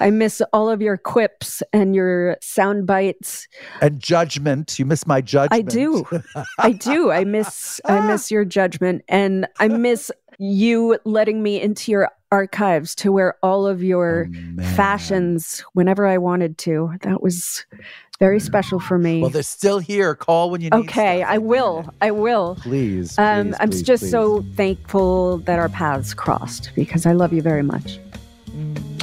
I 0.00 0.10
miss 0.10 0.42
all 0.52 0.68
of 0.70 0.82
your 0.82 0.96
quips 0.96 1.62
and 1.72 1.94
your 1.94 2.36
sound 2.40 2.86
bites. 2.86 3.48
and 3.80 4.00
judgment. 4.00 4.78
You 4.78 4.86
miss 4.86 5.06
my 5.06 5.20
judgment. 5.20 5.68
I 5.68 5.70
do. 5.70 6.04
I 6.58 6.72
do. 6.72 7.10
I 7.10 7.24
miss 7.24 7.80
I 7.84 8.00
miss 8.06 8.30
your 8.30 8.44
judgment 8.44 9.02
and 9.08 9.46
I 9.58 9.68
miss 9.68 10.10
you 10.38 10.98
letting 11.04 11.42
me 11.42 11.60
into 11.60 11.92
your 11.92 12.10
archives 12.32 12.94
to 12.96 13.12
wear 13.12 13.36
all 13.42 13.66
of 13.66 13.82
your 13.84 14.28
Oh, 14.58 14.62
fashions 14.74 15.64
whenever 15.74 16.06
I 16.06 16.18
wanted 16.18 16.58
to. 16.58 16.90
That 17.02 17.22
was 17.22 17.64
very 18.18 18.38
special 18.38 18.78
for 18.78 18.96
me. 18.98 19.20
Well, 19.20 19.30
they're 19.30 19.42
still 19.42 19.78
here. 19.78 20.14
Call 20.14 20.50
when 20.50 20.60
you 20.60 20.70
need 20.70 20.84
okay, 20.84 21.20
stuff. 21.20 21.30
I 21.30 21.38
will. 21.38 21.94
I 22.00 22.10
will. 22.12 22.56
Please. 22.60 23.18
Um, 23.18 23.48
please, 23.48 23.56
I'm 23.60 23.70
please, 23.70 23.82
just 23.82 24.02
please. 24.04 24.10
so 24.10 24.44
thankful 24.54 25.38
that 25.38 25.58
our 25.58 25.68
paths 25.68 26.14
crossed 26.14 26.70
because 26.76 27.06
I 27.06 27.12
love 27.12 27.32
you 27.32 27.42
very 27.42 27.62
much. 27.62 27.98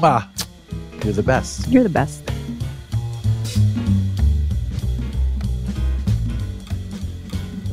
Ah, 0.02 0.30
you're 1.04 1.14
the 1.14 1.24
best. 1.24 1.68
You're 1.68 1.84
the 1.84 1.90
best. 1.90 2.24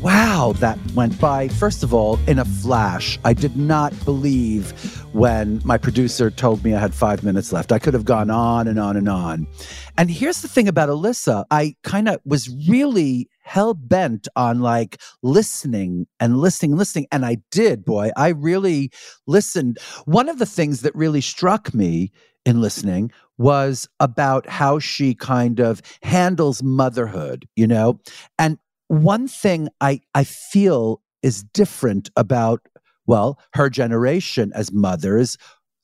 Wow, 0.02 0.54
that 0.60 0.78
went 0.94 1.20
by, 1.20 1.48
first 1.48 1.82
of 1.82 1.92
all, 1.92 2.18
in 2.26 2.38
a 2.38 2.44
flash. 2.44 3.18
I 3.24 3.32
did 3.32 3.56
not 3.56 3.92
believe 4.04 4.97
when 5.18 5.60
my 5.64 5.76
producer 5.76 6.30
told 6.30 6.62
me 6.62 6.74
I 6.74 6.78
had 6.78 6.94
five 6.94 7.24
minutes 7.24 7.52
left. 7.52 7.72
I 7.72 7.80
could 7.80 7.92
have 7.92 8.04
gone 8.04 8.30
on 8.30 8.68
and 8.68 8.78
on 8.78 8.96
and 8.96 9.08
on. 9.08 9.48
And 9.96 10.08
here's 10.08 10.42
the 10.42 10.48
thing 10.48 10.68
about 10.68 10.88
Alyssa 10.88 11.44
I 11.50 11.74
kind 11.82 12.08
of 12.08 12.20
was 12.24 12.48
really 12.68 13.28
hell 13.42 13.74
bent 13.74 14.28
on 14.36 14.60
like 14.60 15.00
listening 15.24 16.06
and 16.20 16.38
listening 16.38 16.70
and 16.70 16.78
listening. 16.78 17.06
And 17.10 17.26
I 17.26 17.38
did, 17.50 17.84
boy. 17.84 18.12
I 18.16 18.28
really 18.28 18.92
listened. 19.26 19.78
One 20.04 20.28
of 20.28 20.38
the 20.38 20.46
things 20.46 20.82
that 20.82 20.94
really 20.94 21.20
struck 21.20 21.74
me 21.74 22.12
in 22.46 22.60
listening 22.60 23.10
was 23.38 23.88
about 23.98 24.48
how 24.48 24.78
she 24.78 25.16
kind 25.16 25.58
of 25.58 25.82
handles 26.04 26.62
motherhood, 26.62 27.48
you 27.56 27.66
know? 27.66 27.98
And 28.38 28.58
one 28.86 29.26
thing 29.26 29.68
I, 29.80 30.00
I 30.14 30.22
feel 30.22 31.02
is 31.22 31.42
different 31.42 32.08
about, 32.16 32.60
well, 33.08 33.40
her 33.54 33.68
generation 33.68 34.52
as 34.54 34.70
mothers 34.70 35.36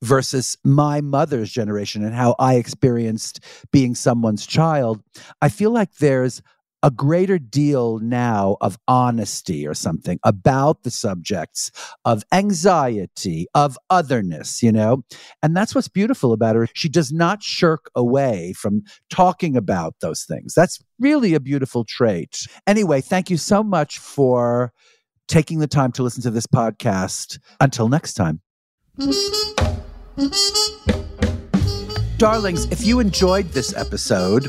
versus 0.03 0.57
my 0.65 1.01
mother's 1.01 1.51
generation 1.51 2.05
and 2.05 2.15
how 2.15 2.37
I 2.39 2.57
experienced 2.57 3.41
being 3.73 3.95
someone's 3.95 4.47
child. 4.47 5.03
I 5.41 5.49
feel 5.49 5.71
like 5.71 5.95
there's 5.97 6.43
a 6.83 6.91
greater 6.91 7.39
deal 7.39 7.99
now 8.01 8.59
of 8.61 8.77
honesty 8.87 9.67
or 9.67 9.73
something 9.73 10.19
about 10.23 10.83
the 10.83 10.91
subjects 10.91 11.71
of 12.05 12.23
anxiety, 12.31 13.47
of 13.55 13.79
otherness, 13.89 14.63
you 14.63 14.71
know? 14.71 15.03
And 15.43 15.57
that's 15.57 15.75
what's 15.75 15.89
beautiful 15.89 16.35
about 16.35 16.57
her. 16.57 16.69
She 16.75 16.91
does 16.91 17.11
not 17.11 17.43
shirk 17.43 17.91
away 17.97 18.53
from 18.53 18.83
talking 19.09 19.57
about 19.57 19.95
those 20.03 20.25
things. 20.25 20.53
That's 20.53 20.79
really 20.99 21.33
a 21.33 21.41
beautiful 21.41 21.85
trait. 21.85 22.47
Anyway, 22.67 23.01
thank 23.01 23.31
you 23.31 23.39
so 23.39 23.63
much 23.63 23.99
for 23.99 24.71
taking 25.29 25.59
the 25.59 25.67
time 25.67 25.93
to 25.93 26.03
listen 26.03 26.23
to 26.23 26.31
this 26.31 26.47
podcast. 26.47 27.39
Until 27.61 27.89
next 27.89 28.15
time. 28.15 28.41
Darlings, 32.19 32.67
if 32.67 32.87
you 32.87 33.01
enjoyed 33.01 33.49
this 33.51 33.75
episode, 33.75 34.49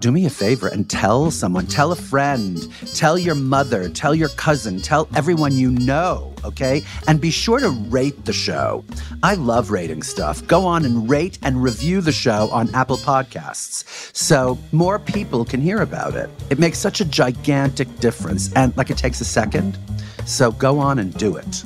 do 0.00 0.12
me 0.12 0.26
a 0.26 0.30
favor 0.30 0.68
and 0.68 0.90
tell 0.90 1.30
someone, 1.30 1.66
tell 1.66 1.90
a 1.90 1.96
friend, 1.96 2.70
tell 2.94 3.16
your 3.16 3.34
mother, 3.34 3.88
tell 3.88 4.14
your 4.14 4.28
cousin, 4.30 4.78
tell 4.82 5.08
everyone 5.14 5.52
you 5.52 5.70
know, 5.70 6.34
okay? 6.44 6.82
And 7.08 7.20
be 7.22 7.30
sure 7.30 7.58
to 7.58 7.70
rate 7.70 8.26
the 8.26 8.32
show. 8.34 8.84
I 9.22 9.32
love 9.32 9.70
rating 9.70 10.02
stuff. 10.02 10.46
Go 10.46 10.66
on 10.66 10.84
and 10.84 11.08
rate 11.08 11.38
and 11.42 11.62
review 11.62 12.02
the 12.02 12.12
show 12.12 12.50
on 12.50 12.68
Apple 12.74 12.98
Podcasts 12.98 13.84
so 14.14 14.58
more 14.72 14.98
people 14.98 15.44
can 15.44 15.62
hear 15.62 15.80
about 15.80 16.14
it. 16.16 16.28
It 16.50 16.58
makes 16.58 16.78
such 16.78 17.00
a 17.00 17.06
gigantic 17.06 17.88
difference 18.00 18.52
and 18.52 18.76
like 18.76 18.90
it 18.90 18.98
takes 18.98 19.22
a 19.22 19.24
second. 19.24 19.78
So 20.26 20.52
go 20.52 20.78
on 20.78 20.98
and 20.98 21.12
do 21.14 21.36
it. 21.36 21.64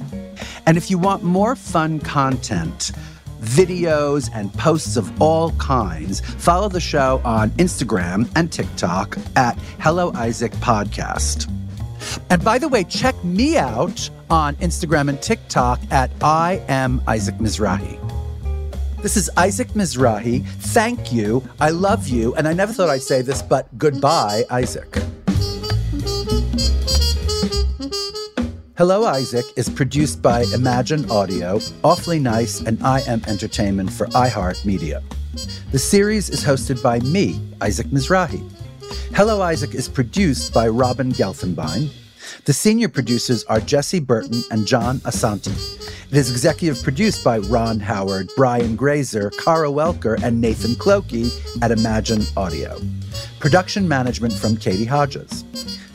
And 0.67 0.77
if 0.77 0.91
you 0.91 0.99
want 0.99 1.23
more 1.23 1.57
fun 1.57 2.01
content, 2.01 2.93
videos, 3.41 4.31
and 4.35 4.53
posts 4.55 4.97
of 4.97 5.23
all 5.23 5.53
kinds, 5.53 6.21
follow 6.21 6.69
the 6.69 6.81
show 6.81 7.21
on 7.25 7.51
Instagram 7.53 8.31
and 8.37 8.53
TikTok 8.53 9.17
at 9.37 9.57
Hello 9.79 10.13
Isaac 10.15 10.53
Podcast. 10.55 11.51
And 12.31 12.45
by 12.45 12.59
the 12.59 12.69
way, 12.69 12.85
check 12.85 13.23
me 13.25 13.57
out 13.57 14.09
on 14.31 14.57
Instagram 14.57 15.09
and 15.09 15.21
TikTok 15.21 15.81
at 15.91 16.11
I 16.23 16.63
am 16.69 17.03
Isaac 17.07 17.37
Mizrahi. 17.37 17.99
This 19.03 19.17
is 19.17 19.31
Isaac 19.37 19.69
Mizrahi. 19.69 20.45
Thank 20.45 21.13
you. 21.13 21.49
I 21.61 21.71
love 21.71 22.09
you. 22.09 22.35
And 22.35 22.49
I 22.49 22.53
never 22.53 22.73
thought 22.73 22.91
I'd 22.91 23.03
say 23.03 23.23
this, 23.23 23.43
but 23.43 23.67
goodbye, 23.79 24.45
Isaac. 24.51 24.99
Hello, 28.79 29.07
Isaac 29.07 29.45
is 29.57 29.69
produced 29.69 30.23
by 30.23 30.45
Imagine 30.55 31.11
Audio, 31.11 31.59
Awfully 31.83 32.21
Nice, 32.21 32.61
and 32.61 32.81
I 32.81 33.01
Am 33.09 33.21
Entertainment 33.27 33.93
for 33.93 34.07
iHeartMedia. 34.07 35.03
The 35.73 35.79
series 35.81 36.31
is 36.31 36.45
hosted 36.45 36.81
by 36.81 37.01
me, 37.01 37.41
Isaac 37.61 37.89
Mizrahi. 37.89 38.41
Hello, 39.17 39.43
Isaac 39.43 39.75
is 39.75 39.89
produced 39.89 40.55
by 40.55 40.69
Robin 40.69 41.11
Gelfenbein. 41.11 41.91
The 42.45 42.53
senior 42.53 42.89
producers 42.89 43.43
are 43.47 43.59
Jesse 43.59 43.99
Burton 43.99 44.45
and 44.53 44.65
John 44.65 44.99
Asante. 44.99 45.51
It 46.13 46.17
is 46.17 46.31
executive 46.31 46.81
produced 46.85 47.25
by 47.25 47.39
Ron 47.39 47.81
Howard, 47.81 48.31
Brian 48.37 48.77
Grazer, 48.77 49.31
Cara 49.31 49.71
Welker, 49.71 50.23
and 50.23 50.41
Nathan 50.41 50.77
Clokey 50.77 51.33
at 51.65 51.73
Imagine 51.73 52.23
Audio. 52.37 52.81
Production 53.41 53.89
management 53.89 54.35
from 54.35 54.57
Katie 54.57 54.85
Hodges. 54.85 55.45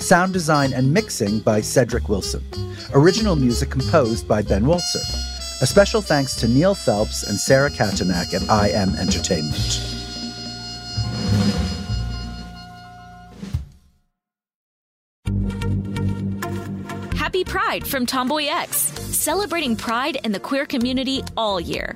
Sound 0.03 0.33
design 0.33 0.73
and 0.73 0.93
mixing 0.93 1.39
by 1.39 1.61
Cedric 1.61 2.09
Wilson. 2.09 2.43
Original 2.93 3.37
music 3.37 3.69
composed 3.69 4.27
by 4.27 4.41
Ben 4.41 4.65
Waltzer. 4.65 4.99
A 5.61 5.65
special 5.65 6.01
thanks 6.01 6.35
to 6.35 6.47
Neil 6.49 6.75
Phelps 6.75 7.23
and 7.23 7.39
Sarah 7.39 7.69
Katanak 7.69 8.33
at 8.33 8.49
I 8.49 8.67
Am 8.71 8.95
Entertainment. 8.95 9.79
Happy 17.15 17.45
Pride 17.45 17.87
from 17.87 18.05
Tomboy 18.05 18.47
X, 18.47 18.77
celebrating 18.77 19.77
pride 19.77 20.17
in 20.25 20.33
the 20.33 20.39
queer 20.39 20.65
community 20.65 21.23
all 21.37 21.61
year. 21.61 21.95